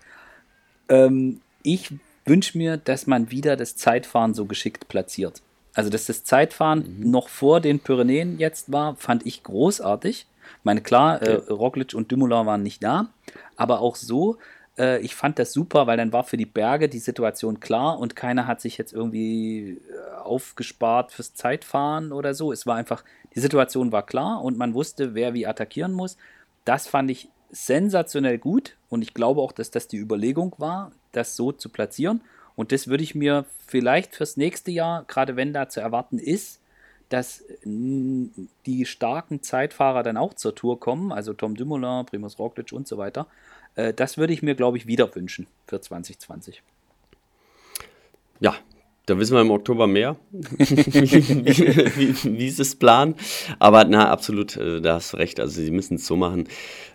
Ähm, 0.88 1.40
ich 1.62 1.90
wünsche 2.28 2.56
mir, 2.56 2.76
dass 2.76 3.06
man 3.06 3.30
wieder 3.30 3.56
das 3.56 3.76
Zeitfahren 3.76 4.34
so 4.34 4.46
geschickt 4.46 4.88
platziert. 4.88 5.42
Also, 5.74 5.90
dass 5.90 6.06
das 6.06 6.24
Zeitfahren 6.24 6.98
mhm. 6.98 7.10
noch 7.10 7.28
vor 7.28 7.60
den 7.60 7.80
Pyrenäen 7.80 8.38
jetzt 8.38 8.72
war, 8.72 8.96
fand 8.96 9.26
ich 9.26 9.42
großartig. 9.42 10.26
Ich 10.58 10.64
meine, 10.64 10.80
klar, 10.80 11.22
äh, 11.22 11.34
Roglic 11.50 11.94
und 11.94 12.10
Dumoulin 12.10 12.46
waren 12.46 12.62
nicht 12.62 12.82
da, 12.82 13.10
aber 13.56 13.80
auch 13.80 13.96
so, 13.96 14.38
äh, 14.78 15.00
ich 15.00 15.14
fand 15.14 15.38
das 15.38 15.52
super, 15.52 15.86
weil 15.86 15.96
dann 15.96 16.12
war 16.12 16.24
für 16.24 16.36
die 16.36 16.46
Berge 16.46 16.88
die 16.88 16.98
Situation 16.98 17.60
klar 17.60 17.98
und 17.98 18.16
keiner 18.16 18.46
hat 18.46 18.60
sich 18.60 18.78
jetzt 18.78 18.92
irgendwie 18.92 19.72
äh, 19.72 20.16
aufgespart 20.22 21.12
fürs 21.12 21.34
Zeitfahren 21.34 22.12
oder 22.12 22.34
so. 22.34 22.52
Es 22.52 22.66
war 22.66 22.76
einfach, 22.76 23.04
die 23.34 23.40
Situation 23.40 23.92
war 23.92 24.06
klar 24.06 24.42
und 24.42 24.56
man 24.56 24.74
wusste, 24.74 25.14
wer 25.14 25.34
wie 25.34 25.46
attackieren 25.46 25.92
muss. 25.92 26.16
Das 26.64 26.86
fand 26.86 27.10
ich 27.10 27.28
sensationell 27.50 28.38
gut 28.38 28.76
und 28.88 29.02
ich 29.02 29.14
glaube 29.14 29.40
auch, 29.40 29.52
dass 29.52 29.70
das 29.70 29.88
die 29.88 29.98
Überlegung 29.98 30.54
war, 30.58 30.92
das 31.12 31.36
so 31.36 31.52
zu 31.52 31.68
platzieren. 31.68 32.20
Und 32.56 32.72
das 32.72 32.88
würde 32.88 33.04
ich 33.04 33.14
mir 33.14 33.44
vielleicht 33.66 34.14
fürs 34.16 34.36
nächste 34.36 34.70
Jahr, 34.70 35.04
gerade 35.06 35.36
wenn 35.36 35.52
da 35.52 35.68
zu 35.68 35.80
erwarten 35.80 36.18
ist, 36.18 36.60
dass 37.08 37.44
die 37.64 38.84
starken 38.84 39.42
Zeitfahrer 39.42 40.02
dann 40.02 40.16
auch 40.16 40.34
zur 40.34 40.54
Tour 40.54 40.78
kommen, 40.78 41.12
also 41.12 41.32
Tom 41.32 41.54
Dumoulin, 41.54 42.04
Primus 42.04 42.38
Roglic 42.38 42.72
und 42.72 42.86
so 42.86 42.98
weiter, 42.98 43.26
äh, 43.76 43.94
das 43.94 44.18
würde 44.18 44.32
ich 44.32 44.42
mir, 44.42 44.54
glaube 44.54 44.76
ich, 44.76 44.86
wieder 44.86 45.14
wünschen 45.14 45.46
für 45.66 45.80
2020. 45.80 46.62
Ja, 48.40 48.54
da 49.08 49.18
wissen 49.18 49.34
wir 49.34 49.40
im 49.40 49.50
Oktober 49.50 49.86
mehr, 49.86 50.16
wie, 50.32 52.46
ist 52.46 52.60
das 52.60 52.74
Plan. 52.74 53.14
Aber 53.58 53.84
na, 53.84 54.10
absolut, 54.10 54.56
äh, 54.56 54.82
da 54.82 54.94
hast 54.94 55.14
du 55.14 55.16
recht. 55.16 55.40
Also 55.40 55.62
sie 55.62 55.70
müssen 55.70 55.94
es 55.94 56.06
so 56.06 56.16
machen, 56.16 56.48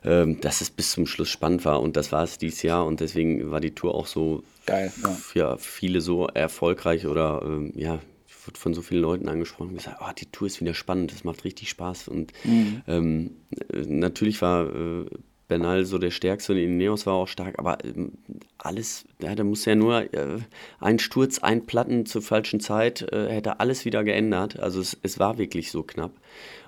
ähm, 0.04 0.40
dass 0.42 0.62
es 0.62 0.70
bis 0.70 0.92
zum 0.92 1.08
Schluss 1.08 1.30
spannend 1.30 1.66
war. 1.66 1.82
Und 1.82 1.98
das 1.98 2.12
war 2.12 2.24
es 2.24 2.38
dieses 2.38 2.62
Jahr. 2.62 2.86
Und 2.86 3.00
deswegen 3.00 3.50
war 3.50 3.60
die 3.60 3.74
Tour 3.74 3.96
auch 3.96 4.06
so 4.06 4.44
Geil, 4.66 4.92
ja. 5.02 5.10
für 5.10 5.58
viele 5.58 6.02
so 6.02 6.28
erfolgreich 6.28 7.08
oder 7.08 7.42
ähm, 7.44 7.74
ja, 7.76 8.00
wird 8.46 8.58
von 8.58 8.74
so 8.74 8.82
vielen 8.82 9.02
Leuten 9.02 9.30
angesprochen 9.30 9.70
und 9.70 9.78
gesagt, 9.78 10.02
oh, 10.02 10.12
die 10.18 10.28
Tour 10.28 10.48
ist 10.48 10.62
wieder 10.62 10.74
spannend, 10.74 11.12
das 11.12 11.24
macht 11.24 11.46
richtig 11.46 11.70
Spaß. 11.70 12.10
Und 12.10 12.34
mhm. 12.44 12.82
ähm, 12.88 13.32
äh, 13.72 13.82
natürlich 13.88 14.42
war 14.42 14.68
äh, 14.68 15.06
Bernal 15.48 15.86
so 15.86 15.98
der 15.98 16.12
Stärkste 16.12 16.54
und 16.54 16.60
Ineos 16.60 17.06
war 17.06 17.14
auch 17.14 17.28
stark, 17.28 17.60
aber 17.60 17.84
ähm, 17.84 18.14
alles, 18.58 19.06
ja, 19.22 19.36
da 19.36 19.44
muss 19.44 19.66
ja 19.66 19.76
nur 19.76 20.14
äh, 20.14 20.40
ein 20.80 21.00
Sturz, 21.00 21.40
ein 21.40 21.66
Platten 21.66 22.06
zur 22.06 22.22
falschen 22.22 22.60
Zeit, 22.60 23.02
äh, 23.12 23.30
hätte 23.30 23.60
alles 23.60 23.86
wieder 23.86 24.04
geändert. 24.04 24.60
Also 24.60 24.80
es, 24.80 24.98
es 25.04 25.20
war 25.20 25.38
wirklich 25.38 25.72
so 25.72 25.84
knapp. 25.84 26.12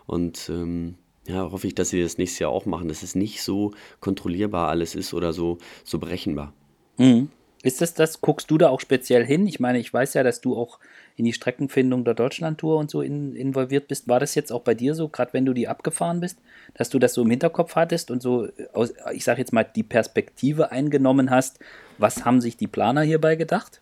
Und 0.06 0.50
ähm, 0.50 0.96
ja, 1.28 1.52
hoffe 1.52 1.68
ich, 1.68 1.76
dass 1.76 1.90
sie 1.90 2.02
das 2.02 2.18
nächstes 2.18 2.40
Jahr 2.40 2.52
auch 2.52 2.66
machen, 2.66 2.88
dass 2.88 3.02
es 3.02 3.16
nicht 3.16 3.42
so 3.42 3.72
kontrollierbar 4.00 4.70
alles 4.70 4.94
ist 4.94 5.14
oder 5.14 5.34
so, 5.34 5.58
so 5.84 5.98
berechenbar. 5.98 6.54
Mhm. 6.98 7.30
Ist 7.64 7.82
das 7.82 7.96
das, 7.96 8.22
guckst 8.22 8.52
du 8.52 8.60
da 8.60 8.70
auch 8.70 8.80
speziell 8.80 9.26
hin? 9.26 9.48
Ich 9.48 9.60
meine, 9.60 9.80
ich 9.80 9.92
weiß 9.92 10.14
ja, 10.14 10.22
dass 10.22 10.40
du 10.40 10.56
auch 10.56 10.80
in 11.18 11.26
die 11.26 11.34
Streckenfindung 11.34 12.03
der 12.03 12.13
Deutschlandtour 12.13 12.78
und 12.78 12.91
so 12.91 13.01
in, 13.01 13.36
involviert 13.36 13.88
bist. 13.88 14.07
War 14.07 14.20
das 14.20 14.36
jetzt 14.36 14.51
auch 14.51 14.61
bei 14.61 14.74
dir 14.74 14.95
so, 14.95 15.07
gerade 15.07 15.34
wenn 15.34 15.45
du 15.45 15.53
die 15.53 15.68
abgefahren 15.68 16.20
bist, 16.20 16.39
dass 16.74 16.89
du 16.89 16.99
das 16.99 17.13
so 17.13 17.24
im 17.24 17.30
Hinterkopf 17.30 17.76
hattest 17.76 18.11
und 18.11 18.22
so, 18.22 18.47
aus, 18.74 18.93
ich 19.13 19.24
sage 19.24 19.39
jetzt 19.39 19.53
mal, 19.53 19.63
die 19.63 19.84
Perspektive 19.84 20.72
eingenommen 20.72 21.30
hast? 21.30 21.59
Was 21.97 22.26
haben 22.26 22.41
sich 22.41 22.57
die 22.57 22.68
Planer 22.68 23.01
hierbei 23.01 23.36
gedacht? 23.36 23.82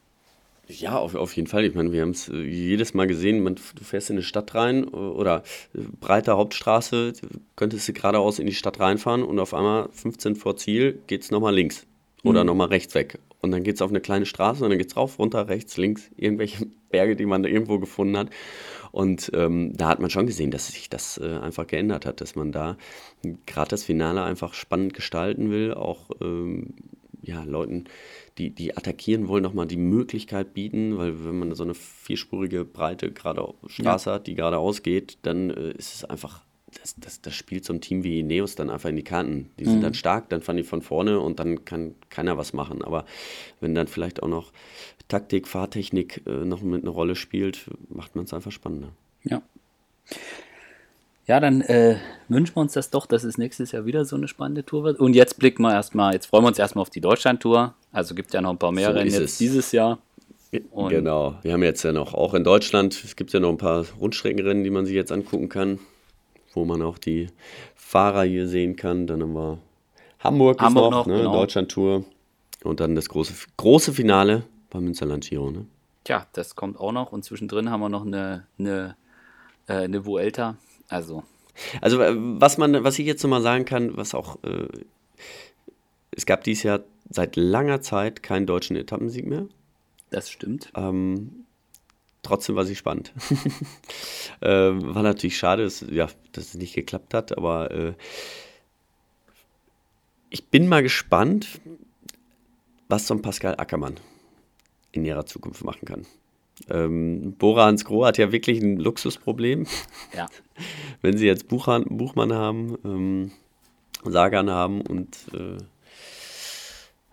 Ja, 0.68 0.98
auf, 0.98 1.16
auf 1.16 1.36
jeden 1.36 1.48
Fall. 1.48 1.66
Ich 1.66 1.76
meine, 1.76 1.92
wir 1.92 2.02
haben 2.02 2.12
es 2.12 2.30
äh, 2.30 2.38
jedes 2.38 2.94
Mal 2.94 3.08
gesehen, 3.08 3.44
man, 3.44 3.56
du 3.56 3.84
fährst 3.84 4.10
in 4.10 4.16
eine 4.16 4.24
Stadt 4.24 4.56
rein 4.56 4.84
äh, 4.84 4.96
oder 4.96 5.44
äh, 5.74 5.80
breite 6.00 6.38
Hauptstraße, 6.38 7.14
könntest 7.56 7.88
du 7.88 7.94
geradeaus 7.94 8.40
in 8.40 8.46
die 8.46 8.54
Stadt 8.54 8.80
reinfahren 8.80 9.24
und 9.24 9.40
auf 9.40 9.54
einmal 9.54 9.90
15 9.92 10.36
vor 10.36 10.56
Ziel 10.56 11.00
geht 11.08 11.24
es 11.24 11.32
nochmal 11.32 11.54
links 11.54 11.86
oder 12.24 12.44
mhm. 12.44 12.48
nochmal 12.48 12.68
rechts 12.68 12.96
weg. 12.96 13.20
Und 13.42 13.52
dann 13.52 13.64
geht 13.64 13.76
es 13.76 13.82
auf 13.82 13.90
eine 13.90 14.02
kleine 14.02 14.26
Straße 14.26 14.64
und 14.64 14.70
dann 14.70 14.78
geht 14.78 14.90
es 14.90 14.98
rauf, 14.98 15.20
runter, 15.20 15.48
rechts, 15.48 15.78
links, 15.78 16.10
irgendwelche 16.16 16.68
Berge, 16.90 17.16
die 17.16 17.26
man 17.26 17.44
da 17.44 17.50
irgendwo 17.50 17.80
gefunden 17.80 18.18
hat. 18.18 18.30
Und 18.92 19.32
ähm, 19.34 19.74
da 19.76 19.90
hat 19.90 20.00
man 20.00 20.10
schon 20.10 20.28
gesehen, 20.28 20.52
dass 20.52 20.68
sich 20.68 20.90
das 20.90 21.18
äh, 21.18 21.38
einfach 21.38 21.68
geändert 21.68 22.06
hat, 22.06 22.22
dass 22.22 22.36
man 22.36 22.52
da 22.52 22.78
gerade 23.46 23.70
das 23.70 23.84
Finale 23.84 24.24
einfach 24.24 24.54
spannend 24.54 24.94
gestalten 24.94 25.50
will, 25.50 25.74
auch 25.74 26.12
ähm, 26.22 26.76
ja, 27.24 27.44
Leuten, 27.44 27.86
die, 28.38 28.52
die 28.52 28.78
attackieren 28.78 29.28
wollen, 29.28 29.44
nochmal 29.44 29.66
die 29.66 29.78
Möglichkeit 29.78 30.54
bieten, 30.54 30.98
weil 30.98 31.26
wenn 31.26 31.40
man 31.40 31.56
so 31.56 31.64
eine 31.64 31.74
vierspurige, 31.74 32.66
breite 32.66 33.12
gerade 33.12 33.54
Straße 33.68 34.10
ja. 34.10 34.16
hat, 34.16 34.28
die 34.28 34.36
geradeaus 34.36 34.84
geht, 34.84 35.18
dann 35.24 35.50
äh, 35.50 35.72
ist 35.72 35.96
es 35.96 36.06
einfach 36.06 36.42
das, 36.82 36.96
das, 36.98 37.22
das 37.22 37.34
spielt 37.34 37.66
so 37.66 37.74
ein 37.74 37.82
Team 37.82 38.04
wie 38.04 38.24
Neos 38.24 38.56
dann 38.56 38.70
einfach 38.70 38.90
in 38.90 38.96
die 38.96 39.04
Karten. 39.04 39.50
Die 39.60 39.66
sind 39.66 39.78
mhm. 39.78 39.82
dann 39.82 39.94
stark, 39.94 40.30
dann 40.30 40.42
fahren 40.42 40.58
die 40.58 40.64
von 40.64 40.82
vorne 40.82 41.20
und 41.20 41.40
dann 41.40 41.66
kann 41.66 41.96
keiner 42.10 42.38
was 42.38 42.54
machen. 42.54 42.84
Aber 42.84 43.06
wenn 43.60 43.76
dann 43.76 43.88
vielleicht 43.88 44.24
auch 44.24 44.28
noch 44.28 44.52
Taktik, 45.08 45.48
Fahrtechnik 45.48 46.24
äh, 46.26 46.46
noch 46.46 46.62
mit 46.62 46.84
einer 46.84 46.92
Rolle 46.92 47.16
spielt, 47.16 47.70
macht 47.90 48.16
man 48.16 48.26
es 48.26 48.34
einfach 48.34 48.52
spannender. 48.52 48.90
Ja. 49.24 49.42
Ja, 51.26 51.40
dann 51.40 51.62
äh, 51.62 51.98
wünschen 52.28 52.56
wir 52.56 52.62
uns 52.62 52.74
das 52.74 52.90
doch, 52.90 53.06
dass 53.06 53.24
es 53.24 53.38
nächstes 53.38 53.72
Jahr 53.72 53.86
wieder 53.86 54.04
so 54.04 54.18
eine 54.18 54.28
spannende 54.28 54.66
Tour 54.66 54.84
wird. 54.84 55.00
Und 55.00 55.16
jetzt 55.16 55.40
blicken 55.40 55.64
wir 55.64 55.72
erstmal, 55.72 56.14
jetzt 56.14 56.26
freuen 56.26 56.44
wir 56.44 56.50
uns 56.50 56.60
erstmal 56.60 56.82
auf 56.82 56.90
die 56.90 57.00
Deutschland-Tour. 57.00 57.74
Also 57.94 58.14
gibt 58.16 58.34
ja 58.34 58.42
noch 58.42 58.50
ein 58.50 58.58
paar 58.58 58.74
mehr 58.74 58.90
so 58.90 58.94
Rennen 58.98 59.10
jetzt 59.10 59.22
es. 59.22 59.38
dieses 59.38 59.72
Jahr. 59.72 60.00
Und 60.72 60.90
genau, 60.90 61.36
wir 61.42 61.54
haben 61.54 61.64
jetzt 61.64 61.84
ja 61.84 61.94
noch, 61.94 62.14
auch 62.14 62.34
in 62.34 62.44
Deutschland, 62.44 63.02
es 63.04 63.16
gibt 63.16 63.32
ja 63.34 63.40
noch 63.40 63.50
ein 63.50 63.58
paar 63.58 63.86
Rundstreckenrennen, 64.00 64.64
die 64.64 64.70
man 64.70 64.86
sich 64.86 64.94
jetzt 64.94 65.12
angucken 65.12 65.50
kann 65.50 65.80
wo 66.54 66.66
man 66.66 66.82
auch 66.82 66.98
die 66.98 67.28
Fahrer 67.76 68.24
hier 68.24 68.48
sehen 68.48 68.76
kann. 68.76 69.08
Dann 69.08 69.22
haben 69.22 69.34
wir 69.34 69.60
Hamburg, 70.20 70.62
Hamburg 70.62 70.92
noch, 70.92 71.06
noch, 71.06 71.08
ne? 71.08 71.18
genau. 71.18 71.34
Deutschland-Tour. 71.34 72.06
Und 72.64 72.80
dann 72.80 72.96
das 72.96 73.10
große, 73.10 73.34
große 73.58 73.94
Finale 73.94 74.44
beim 74.70 74.86
Münsterland 74.86 75.28
Giro. 75.30 75.52
Ne? 75.52 75.66
Tja, 76.06 76.28
das 76.34 76.56
kommt 76.56 76.80
auch 76.80 76.92
noch. 76.92 77.12
Und 77.12 77.24
zwischendrin 77.26 77.70
haben 77.70 77.82
wir 77.82 77.90
noch 77.90 78.06
eine, 78.06 78.46
eine, 78.58 78.96
äh, 79.68 79.74
eine 79.74 80.06
Vuelta. 80.06 80.56
Also, 80.88 81.24
Also 81.82 82.02
äh, 82.02 82.14
was 82.16 82.58
man, 82.58 82.84
was 82.84 83.00
ich 83.00 83.06
jetzt 83.06 83.24
nochmal 83.24 83.42
sagen 83.42 83.66
kann, 83.66 83.96
was 83.96 84.14
auch, 84.14 84.38
äh, 84.44 84.68
es 86.12 86.26
gab 86.26 86.44
dieses 86.44 86.64
Jahr 86.64 86.82
seit 87.10 87.36
langer 87.36 87.82
Zeit 87.82 88.24
keinen 88.24 88.46
deutschen 88.46 88.76
Etappensieg 88.76 89.26
mehr. 89.26 89.46
das 90.10 90.30
stimmt. 90.30 90.72
Ähm, 90.76 91.43
trotzdem 92.24 92.56
war 92.56 92.66
sie 92.66 92.76
spannend. 92.76 93.14
ähm, 94.42 94.96
war 94.96 95.04
natürlich 95.04 95.38
schade, 95.38 95.64
dass, 95.64 95.86
ja, 95.90 96.08
dass 96.32 96.48
es 96.48 96.54
nicht 96.56 96.74
geklappt 96.74 97.14
hat, 97.14 97.38
aber 97.38 97.72
äh, 97.72 97.94
ich 100.30 100.48
bin 100.48 100.68
mal 100.68 100.82
gespannt, 100.82 101.62
was 102.90 103.06
so 103.06 103.14
ein 103.14 103.22
Pascal 103.22 103.56
Ackermann 103.60 104.00
in 104.92 105.06
ihrer 105.06 105.26
Zukunft 105.26 105.64
machen 105.64 105.86
kann. 105.86 106.06
Ähm, 106.70 107.36
Bora 107.38 107.66
Hans 107.66 107.86
Groh 107.86 108.06
hat 108.06 108.18
ja 108.18 108.32
wirklich 108.32 108.62
ein 108.62 108.78
Luxusproblem. 108.78 109.68
Ja. 110.16 110.28
Wenn 111.02 111.18
sie 111.18 111.26
jetzt 111.26 111.48
Buchhan, 111.48 111.86
Buchmann 111.86 112.34
haben, 112.34 112.78
ähm, 112.84 113.32
Sagan 114.04 114.50
haben 114.50 114.82
und 114.82 115.18
äh, 115.34 115.58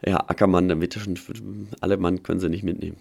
ja, 0.08 0.16
Ackermann, 0.28 0.68
dann 0.68 0.80
wird 0.80 0.94
schon, 0.94 1.68
alle 1.80 1.96
Mann 1.96 2.22
können 2.22 2.40
sie 2.40 2.48
nicht 2.48 2.62
mitnehmen. 2.64 2.96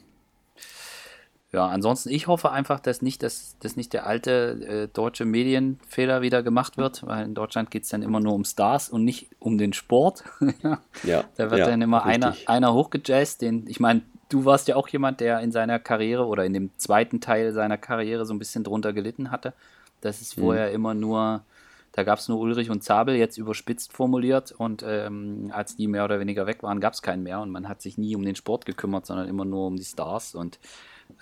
Ja, 1.52 1.68
ansonsten, 1.68 2.10
ich 2.10 2.28
hoffe 2.28 2.52
einfach, 2.52 2.80
dass 2.80 3.02
nicht, 3.02 3.24
dass, 3.24 3.58
dass 3.60 3.76
nicht 3.76 3.94
der 3.94 4.06
alte 4.06 4.84
äh, 4.84 4.88
deutsche 4.88 5.26
Medienfehler 5.26 6.22
wieder 6.22 6.44
gemacht 6.44 6.78
wird, 6.78 7.06
weil 7.08 7.26
in 7.26 7.34
Deutschland 7.34 7.72
geht 7.72 7.84
es 7.84 7.90
dann 7.90 8.04
immer 8.04 8.20
nur 8.20 8.34
um 8.36 8.46
Stars 8.46 8.90
und 8.90 9.04
nicht 9.04 9.30
um 9.40 9.58
den 9.58 9.74
Sport. 9.74 10.24
Ja, 11.02 11.24
da 11.38 11.50
wird 11.50 11.60
ja, 11.60 11.66
dann 11.66 11.82
immer 11.82 12.04
einer, 12.04 12.34
richtig. 12.34 12.50
einer 12.50 12.74
hochgejazzt, 12.74 13.42
den, 13.42 13.66
ich 13.68 13.80
meine, 13.80 14.02
du 14.30 14.46
warst 14.46 14.68
ja 14.68 14.76
auch 14.76 14.88
jemand, 14.90 15.22
der 15.22 15.40
in 15.40 15.52
seiner 15.52 15.80
Karriere 15.80 16.26
oder 16.28 16.46
in 16.46 16.54
dem 16.54 16.72
zweiten 16.78 17.22
Teil 17.22 17.54
seiner 17.54 17.78
Karriere 17.78 18.26
so 18.26 18.34
ein 18.34 18.40
bisschen 18.40 18.64
drunter 18.64 18.94
gelitten 18.94 19.32
hatte. 19.32 19.54
Das 20.02 20.22
ist 20.22 20.38
Mhm. 20.38 20.40
vorher 20.40 20.72
immer 20.72 20.94
nur, 20.94 21.46
da 21.94 22.04
gab 22.04 22.20
es 22.20 22.28
nur 22.28 22.40
Ulrich 22.40 22.70
und 22.70 22.84
Zabel, 22.84 23.16
jetzt 23.16 23.38
überspitzt 23.38 23.94
formuliert 23.94 24.52
und 24.52 24.84
ähm, 24.86 25.52
als 25.54 25.76
die 25.76 25.88
mehr 25.88 26.06
oder 26.06 26.20
weniger 26.20 26.46
weg 26.46 26.62
waren, 26.64 26.80
gab 26.80 26.94
es 26.94 27.02
keinen 27.02 27.24
mehr 27.24 27.40
und 27.42 27.50
man 27.50 27.68
hat 27.68 27.82
sich 27.82 27.98
nie 27.98 28.16
um 28.16 28.24
den 28.24 28.36
Sport 28.36 28.66
gekümmert, 28.66 29.06
sondern 29.06 29.28
immer 29.28 29.46
nur 29.46 29.66
um 29.68 29.78
die 29.78 29.86
Stars 29.86 30.36
und 30.36 30.60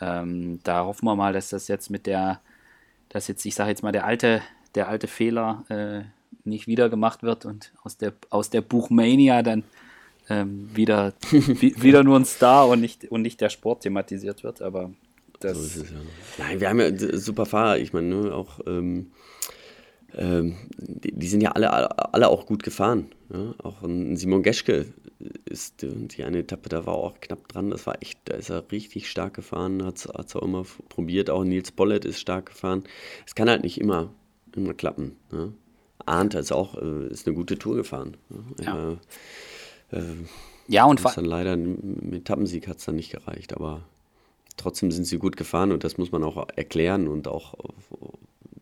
ähm, 0.01 0.59
da 0.63 0.85
hoffen 0.85 1.05
wir 1.05 1.15
mal, 1.15 1.33
dass 1.33 1.49
das 1.49 1.67
jetzt 1.67 1.89
mit 1.89 2.05
der, 2.05 2.41
dass 3.09 3.27
jetzt, 3.27 3.45
ich 3.45 3.55
sage 3.55 3.69
jetzt 3.69 3.83
mal, 3.83 3.91
der 3.91 4.05
alte, 4.05 4.41
der 4.75 4.88
alte 4.89 5.07
Fehler 5.07 5.63
äh, 5.69 6.01
nicht 6.43 6.67
wieder 6.67 6.89
gemacht 6.89 7.23
wird 7.23 7.45
und 7.45 7.73
aus 7.83 7.97
der, 7.97 8.13
aus 8.29 8.49
der 8.49 8.61
Buchmania 8.61 9.43
dann 9.43 9.63
ähm, 10.29 10.69
wieder, 10.73 11.13
wie, 11.31 11.81
wieder 11.81 12.03
nur 12.03 12.17
ein 12.19 12.25
Star 12.25 12.67
und 12.67 12.81
nicht, 12.81 13.05
und 13.11 13.21
nicht 13.21 13.41
der 13.41 13.49
Sport 13.49 13.83
thematisiert 13.83 14.43
wird. 14.43 14.61
Aber 14.61 14.91
das, 15.39 15.57
So 15.57 15.63
ist 15.63 15.75
es 15.77 15.91
ja. 15.91 15.97
Nein, 16.38 16.59
wir 16.59 16.69
haben 16.69 16.79
ja 16.79 17.17
super 17.17 17.45
Fahrer. 17.45 17.77
Ich 17.77 17.93
meine, 17.93 18.07
ne, 18.07 18.33
auch 18.33 18.59
ähm, 18.65 19.11
ähm, 20.15 20.55
die, 20.77 21.11
die 21.11 21.27
sind 21.27 21.41
ja 21.41 21.51
alle, 21.51 21.71
alle, 21.71 22.13
alle 22.13 22.29
auch 22.29 22.45
gut 22.45 22.63
gefahren. 22.63 23.09
Ja? 23.31 23.53
Auch 23.63 23.83
ein 23.83 24.17
Simon 24.17 24.43
Geschke 24.43 24.88
ist 25.45 25.84
äh, 25.84 25.89
die 25.93 26.24
eine 26.24 26.39
Etappe, 26.39 26.70
da 26.70 26.86
war 26.86 26.95
auch 26.95 27.20
knapp 27.20 27.47
dran. 27.47 27.70
Das 27.70 27.88
war 27.88 28.01
echt, 28.01 28.20
da 28.26 28.36
ist 28.36 28.49
er 28.49 28.72
richtig 28.72 29.09
stark 29.09 29.34
gefahren, 29.36 29.84
hat 29.84 29.97
es 29.97 30.07
auch 30.07 30.41
immer 30.43 30.65
probiert. 30.89 31.30
Auch 31.30 31.43
Nils 31.43 31.72
Bollett 31.72 32.05
ist 32.05 32.20
stark 32.20 32.47
gefahren. 32.47 32.84
Es 33.26 33.36
kann 33.36 33.49
halt 33.49 33.63
nicht 33.63 33.80
immer, 33.80 34.09
immer 34.55 34.74
klappen. 34.74 35.15
Ne? 35.32 35.53
Arndt 36.05 36.36
ist 36.36 36.51
auch 36.51 36.76
äh, 36.82 37.07
ist 37.07 37.28
eine 37.28 37.36
gute 37.36 37.57
Tour 37.57 37.76
gefahren. 37.76 38.18
Ne? 38.30 38.43
Ja. 38.63 38.91
Äh, 39.91 40.03
ja, 40.68 40.86
und 40.86 41.03
dann 41.03 41.26
leider 41.26 41.55
mit 41.55 42.22
Etappensieg 42.22 42.68
hat 42.68 42.78
es 42.80 42.86
dann 42.86 42.97
nicht 42.97 43.11
gereicht, 43.11 43.55
aber 43.55 43.84
trotzdem 44.57 44.91
sind 44.91 45.05
sie 45.05 45.18
gut 45.18 45.38
gefahren 45.38 45.72
und 45.72 45.86
das 45.86 45.97
muss 45.97 46.11
man 46.11 46.24
auch 46.26 46.47
erklären 46.57 47.07
und 47.07 47.30
auch 47.30 47.53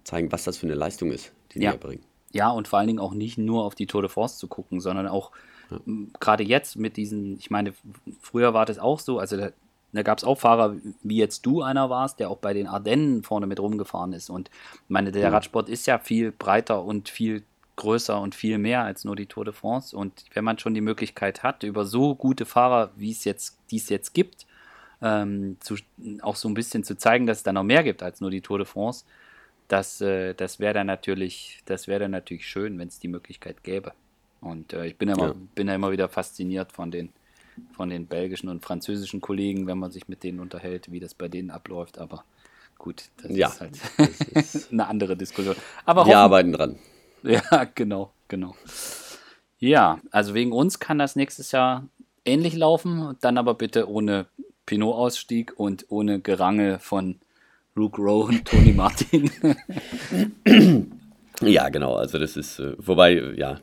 zeigen, 0.04 0.32
was 0.32 0.44
das 0.44 0.58
für 0.58 0.68
eine 0.68 0.76
Leistung 0.76 1.12
ist, 1.12 1.34
die 1.52 1.60
die 1.60 1.66
Ja. 1.66 1.72
erbringen. 1.72 2.04
Ja, 2.32 2.52
und 2.52 2.68
vor 2.68 2.80
allen 2.80 2.88
Dingen 2.88 3.00
auch 3.00 3.14
nicht 3.14 3.38
nur 3.38 3.64
auf 3.64 3.76
die 3.76 3.88
Tour 3.88 4.02
de 4.02 4.10
France 4.10 4.38
zu 4.38 4.48
gucken, 4.48 4.82
sondern 4.82 5.08
auch 5.08 5.32
gerade 6.20 6.44
jetzt 6.44 6.76
mit 6.78 6.98
diesen, 6.98 7.38
ich 7.38 7.50
meine, 7.50 7.74
früher 8.22 8.54
war 8.54 8.66
das 8.66 8.80
auch 8.80 9.00
so, 9.00 9.20
also 9.20 9.38
da, 9.38 9.50
da 9.94 10.04
gab 10.04 10.18
es 10.18 10.24
auch 10.24 10.36
Fahrer, 10.36 10.76
wie 11.04 11.18
jetzt 11.18 11.46
du 11.46 11.62
einer 11.62 11.90
warst, 11.90 12.20
der 12.20 12.30
auch 12.30 12.38
bei 12.38 12.54
den 12.54 12.68
Ardennen 12.68 13.24
vorne 13.24 13.48
mit 13.48 13.60
rumgefahren 13.60 14.14
ist. 14.14 14.30
Und 14.30 14.50
ich 14.74 14.90
meine, 14.90 15.12
der 15.12 15.32
Radsport 15.32 15.70
ist 15.70 15.86
ja 15.88 16.00
viel 16.00 16.32
breiter 16.32 16.84
und 16.84 17.10
viel 17.10 17.44
größer 17.78 18.20
und 18.20 18.36
viel 18.36 18.58
mehr 18.58 18.84
als 18.84 19.06
nur 19.06 19.16
die 19.16 19.26
Tour 19.26 19.46
de 19.46 19.54
France. 19.54 19.96
Und 19.96 20.26
wenn 20.34 20.44
man 20.44 20.60
schon 20.60 20.74
die 20.74 20.82
Möglichkeit 20.82 21.44
hat, 21.44 21.64
über 21.64 21.86
so 21.86 22.16
gute 22.16 22.46
Fahrer, 22.46 22.92
wie 22.96 23.12
es 23.12 23.24
jetzt, 23.24 23.58
die 23.72 23.78
es 23.78 23.90
jetzt 23.90 24.14
gibt, 24.14 24.46
ähm, 25.02 25.58
zu, 25.60 25.76
auch 26.22 26.36
so 26.36 26.48
ein 26.48 26.54
bisschen 26.54 26.84
zu 26.84 26.98
zeigen, 26.98 27.26
dass 27.26 27.38
es 27.38 27.44
da 27.44 27.54
noch 27.54 27.64
mehr 27.64 27.84
gibt 27.84 28.04
als 28.04 28.22
nur 28.22 28.32
die 28.32 28.42
Tour 28.42 28.58
de 28.58 28.68
France, 28.68 29.06
das, 29.68 30.02
äh, 30.02 30.34
das 30.34 30.60
wäre 30.60 30.74
dann 30.74 30.88
natürlich, 30.88 31.62
das 31.66 31.88
wäre 31.88 32.02
dann 32.02 32.12
natürlich 32.12 32.48
schön, 32.48 32.78
wenn 32.78 32.88
es 32.88 33.00
die 33.00 33.08
Möglichkeit 33.08 33.64
gäbe. 33.64 33.94
Und 34.46 34.74
äh, 34.74 34.86
ich 34.86 34.98
bin 34.98 35.10
ja, 35.10 35.16
immer, 35.16 35.28
Ja. 35.30 35.36
bin 35.56 35.68
ja 35.68 35.76
immer 35.76 35.92
wieder 35.92 36.08
fasziniert 36.08 36.72
von 36.72 36.92
den, 36.92 37.10
von 37.76 37.90
den 37.90 38.06
belgischen 38.06 38.48
und 38.50 38.64
französischen 38.64 39.22
Kollegen, 39.22 39.66
wenn 39.66 39.80
man 39.80 39.92
sich 39.92 40.08
mit 40.08 40.24
denen 40.24 40.40
unterhält, 40.40 40.92
wie 40.92 41.00
das 41.00 41.14
bei 41.16 41.28
denen 41.28 41.50
abläuft. 41.50 41.98
Aber 41.98 42.24
gut, 42.78 43.06
das 43.24 43.32
Ja, 43.36 43.48
ist 43.48 43.62
halt 43.62 43.80
das 43.98 44.56
ist- 44.56 44.72
eine 44.72 44.88
andere 44.88 45.18
Diskussion. 45.18 45.56
Aber 45.86 46.02
Wir 46.02 46.10
hoffen- 46.10 46.16
arbeiten 46.18 46.52
dran. 46.54 46.76
ja, 47.24 47.64
genau, 47.74 48.12
genau. 48.28 48.56
Ja, 49.58 50.00
also 50.12 50.34
wegen 50.36 50.52
uns 50.52 50.80
kann 50.80 51.00
das 51.00 51.16
nächstes 51.16 51.52
Jahr 51.52 51.88
ähnlich 52.24 52.56
laufen, 52.56 53.16
dann 53.22 53.38
aber 53.40 53.56
bitte 53.56 53.90
ohne 53.90 54.28
Pinot-Ausstieg 54.68 55.54
und 55.58 55.86
ohne 55.90 56.20
Gerange 56.20 56.78
von 56.80 57.16
Luke 57.74 58.00
Rowe 58.02 58.28
und 58.30 58.46
Tony 58.46 58.72
Martin. 58.76 59.32
Ja, 61.42 61.70
genau. 61.70 61.96
Also 61.96 62.18
das 62.20 62.38
ist, 62.38 62.60
äh, 62.60 62.74
wobei, 62.78 63.14
ja, 63.36 63.60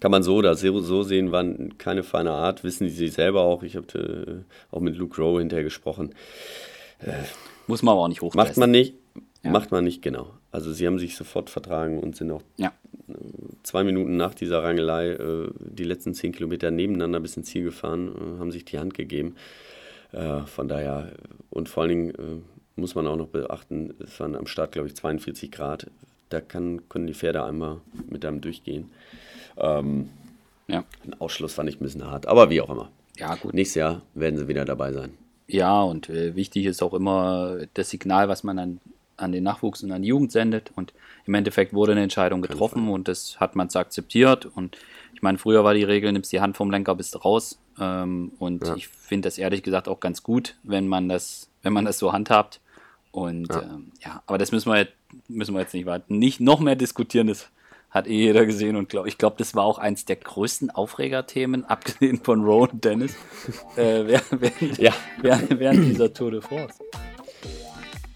kann 0.00 0.10
man 0.10 0.22
so 0.22 0.36
oder 0.36 0.54
so, 0.54 1.02
sehen, 1.02 1.32
waren 1.32 1.76
keine 1.78 2.02
feine 2.02 2.30
Art, 2.32 2.64
wissen 2.64 2.88
sie 2.88 3.08
selber 3.08 3.42
auch. 3.42 3.62
Ich 3.62 3.76
habe 3.76 4.44
äh, 4.72 4.74
auch 4.74 4.80
mit 4.80 4.96
Luke 4.96 5.20
Rowe 5.20 5.38
hinterher 5.40 5.64
gesprochen. 5.64 6.14
Muss 7.66 7.82
man 7.82 7.92
aber 7.92 8.02
auch 8.02 8.08
nicht 8.08 8.20
hochpressen. 8.22 8.48
Macht 8.50 8.56
man 8.58 8.70
nicht, 8.70 8.94
Ja. 9.42 9.50
macht 9.50 9.70
man 9.70 9.84
nicht, 9.84 10.02
genau. 10.02 10.30
Also 10.52 10.72
sie 10.72 10.86
haben 10.86 10.98
sich 10.98 11.16
sofort 11.16 11.48
vertragen 11.50 12.00
und 12.00 12.16
sind 12.16 12.30
auch 12.30 12.42
Ja, 12.56 12.72
zwei 13.62 13.84
Minuten 13.84 14.16
nach 14.16 14.34
dieser 14.34 14.62
Rangelei 14.62 15.10
äh, 15.10 15.48
die 15.58 15.84
letzten 15.84 16.14
zehn 16.14 16.32
Kilometer 16.32 16.70
nebeneinander 16.70 17.20
bis 17.20 17.36
ins 17.36 17.48
Ziel 17.48 17.64
gefahren, 17.64 18.08
äh, 18.08 18.38
haben 18.40 18.50
sich 18.50 18.64
die 18.64 18.78
Hand 18.78 18.94
gegeben. 18.94 19.36
Äh, 20.12 20.40
von 20.42 20.66
daher, 20.68 21.12
und 21.50 21.68
vor 21.68 21.82
allen 21.84 21.90
Dingen 21.90 22.10
äh, 22.10 22.80
muss 22.80 22.94
man 22.94 23.06
auch 23.06 23.16
noch 23.16 23.28
beachten, 23.28 23.94
es 24.02 24.18
waren 24.20 24.34
am 24.34 24.46
Start, 24.46 24.72
glaube 24.72 24.88
ich, 24.88 24.96
42 24.96 25.50
Grad. 25.52 25.86
Da 26.30 26.40
kann, 26.40 26.88
können 26.88 27.06
die 27.06 27.14
Pferde 27.14 27.44
einmal 27.44 27.78
mit 28.08 28.24
einem 28.24 28.40
durchgehen. 28.40 28.90
Ähm, 29.60 30.08
ja. 30.68 30.84
ein 31.04 31.20
Ausschluss 31.20 31.54
fand 31.54 31.68
ich 31.68 31.80
ein 31.80 31.84
bisschen 31.84 32.06
hart, 32.06 32.26
aber 32.26 32.50
wie 32.50 32.60
auch 32.60 32.70
immer. 32.70 32.90
Ja, 33.16 33.34
gut. 33.34 33.54
Nächstes 33.54 33.74
Jahr 33.76 34.02
werden 34.14 34.38
sie 34.38 34.48
wieder 34.48 34.64
dabei 34.64 34.92
sein. 34.92 35.12
Ja, 35.46 35.82
und 35.82 36.08
äh, 36.08 36.36
wichtig 36.36 36.66
ist 36.66 36.82
auch 36.82 36.94
immer 36.94 37.58
das 37.74 37.90
Signal, 37.90 38.28
was 38.28 38.44
man 38.44 38.58
an, 38.58 38.80
an 39.16 39.32
den 39.32 39.42
Nachwuchs 39.44 39.82
und 39.82 39.90
an 39.92 40.02
die 40.02 40.08
Jugend 40.08 40.30
sendet. 40.32 40.70
Und 40.76 40.92
im 41.26 41.34
Endeffekt 41.34 41.74
wurde 41.74 41.92
eine 41.92 42.02
Entscheidung 42.02 42.40
getroffen 42.40 42.88
und 42.88 43.08
das 43.08 43.38
hat 43.40 43.56
man 43.56 43.68
so 43.68 43.78
akzeptiert. 43.80 44.46
Und 44.46 44.78
ich 45.14 45.22
meine, 45.22 45.38
früher 45.38 45.64
war 45.64 45.74
die 45.74 45.82
Regel, 45.84 46.12
nimmst 46.12 46.32
die 46.32 46.40
Hand 46.40 46.56
vom 46.56 46.70
Lenker, 46.70 46.94
bist 46.94 47.22
raus. 47.24 47.58
Ähm, 47.78 48.32
und 48.38 48.64
Ja. 48.66 48.76
ich 48.76 48.88
finde 48.88 49.26
das 49.26 49.38
ehrlich 49.38 49.62
gesagt 49.62 49.88
auch 49.88 50.00
ganz 50.00 50.22
gut, 50.22 50.54
wenn 50.62 50.86
man 50.86 51.08
das, 51.08 51.48
wenn 51.62 51.72
man 51.72 51.84
das 51.84 51.98
so 51.98 52.12
handhabt. 52.12 52.60
Und 53.10 53.48
ja, 53.52 53.62
ähm, 53.62 53.92
ja 54.04 54.22
aber 54.26 54.38
das 54.38 54.52
müssen 54.52 54.70
wir, 54.70 54.78
jetzt, 54.78 54.92
müssen 55.28 55.54
wir 55.54 55.60
jetzt 55.60 55.74
nicht 55.74 55.86
nicht 56.08 56.40
noch 56.40 56.60
mehr 56.60 56.76
diskutieren. 56.76 57.26
Das 57.26 57.50
hat 57.90 58.06
eh 58.06 58.14
jeder 58.14 58.46
gesehen 58.46 58.76
und 58.76 58.88
glaub, 58.88 59.06
ich 59.06 59.18
glaube, 59.18 59.36
das 59.38 59.54
war 59.54 59.64
auch 59.64 59.78
eins 59.78 60.04
der 60.04 60.16
größten 60.16 60.70
Aufregerthemen, 60.70 61.64
abgesehen 61.68 62.20
von 62.22 62.44
Rowan 62.44 62.80
Dennis, 62.80 63.14
äh, 63.76 64.06
während, 64.06 64.40
während, 64.40 64.78
Ja. 64.78 64.92
während, 65.20 65.58
während 65.58 65.84
dieser 65.86 66.12
Tour 66.12 66.30
de 66.30 66.40
France. 66.40 66.74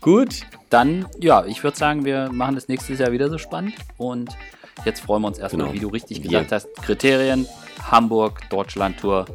Gut, 0.01 0.43
Dann, 0.71 1.07
ja, 1.21 1.45
ich 1.47 1.63
würde 1.63 1.77
sagen, 1.79 2.05
wir 2.05 2.31
machen 2.33 2.57
das 2.57 2.69
nächstes 2.69 2.99
Jahr 2.99 3.13
wieder 3.13 3.31
so 3.31 3.39
spannend. 3.39 3.75
Und 3.97 4.37
jetzt 4.85 5.01
freuen 5.01 5.23
wir 5.23 5.29
uns 5.29 5.39
erstmal, 5.39 5.67
Genau. 5.69 5.75
wie 5.75 5.81
du 5.81 5.89
richtig 5.89 6.21
gesagt 6.23 6.51
hast, 6.53 6.69
Kriterien, 6.83 7.47
Hamburg, 7.91 8.41
Deutschland-Tour, 8.51 9.27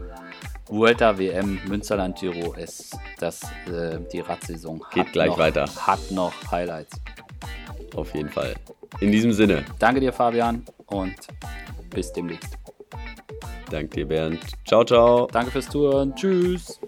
Vuelta, 0.67 1.17
WM, 1.17 1.59
Münsterland, 1.67 2.19
Giro 2.19 2.53
ist 2.53 2.95
das, 3.19 3.41
äh, 3.67 3.99
die 4.13 4.19
Radsaison. 4.19 4.83
Geht 4.93 5.11
gleich 5.13 5.29
noch, 5.29 5.37
weiter. 5.39 5.65
Hat 5.87 6.11
noch 6.11 6.33
Highlights. 6.51 6.99
Auf 7.95 8.13
jeden 8.15 8.29
Fall. 8.29 8.55
In 8.99 9.11
diesem 9.11 9.31
Sinne, 9.33 9.63
Danke 9.79 9.99
dir, 10.01 10.11
Fabian, 10.13 10.65
und 10.87 11.15
bis 11.89 12.11
demnächst. 12.13 12.57
danke 13.69 13.89
dir, 13.89 14.07
Bernd. 14.07 14.39
Ciao, 14.67 14.83
ciao. 14.83 15.27
Danke 15.31 15.51
fürs 15.51 15.69
Zuhören. 15.69 16.15
Tschüss. 16.15 16.79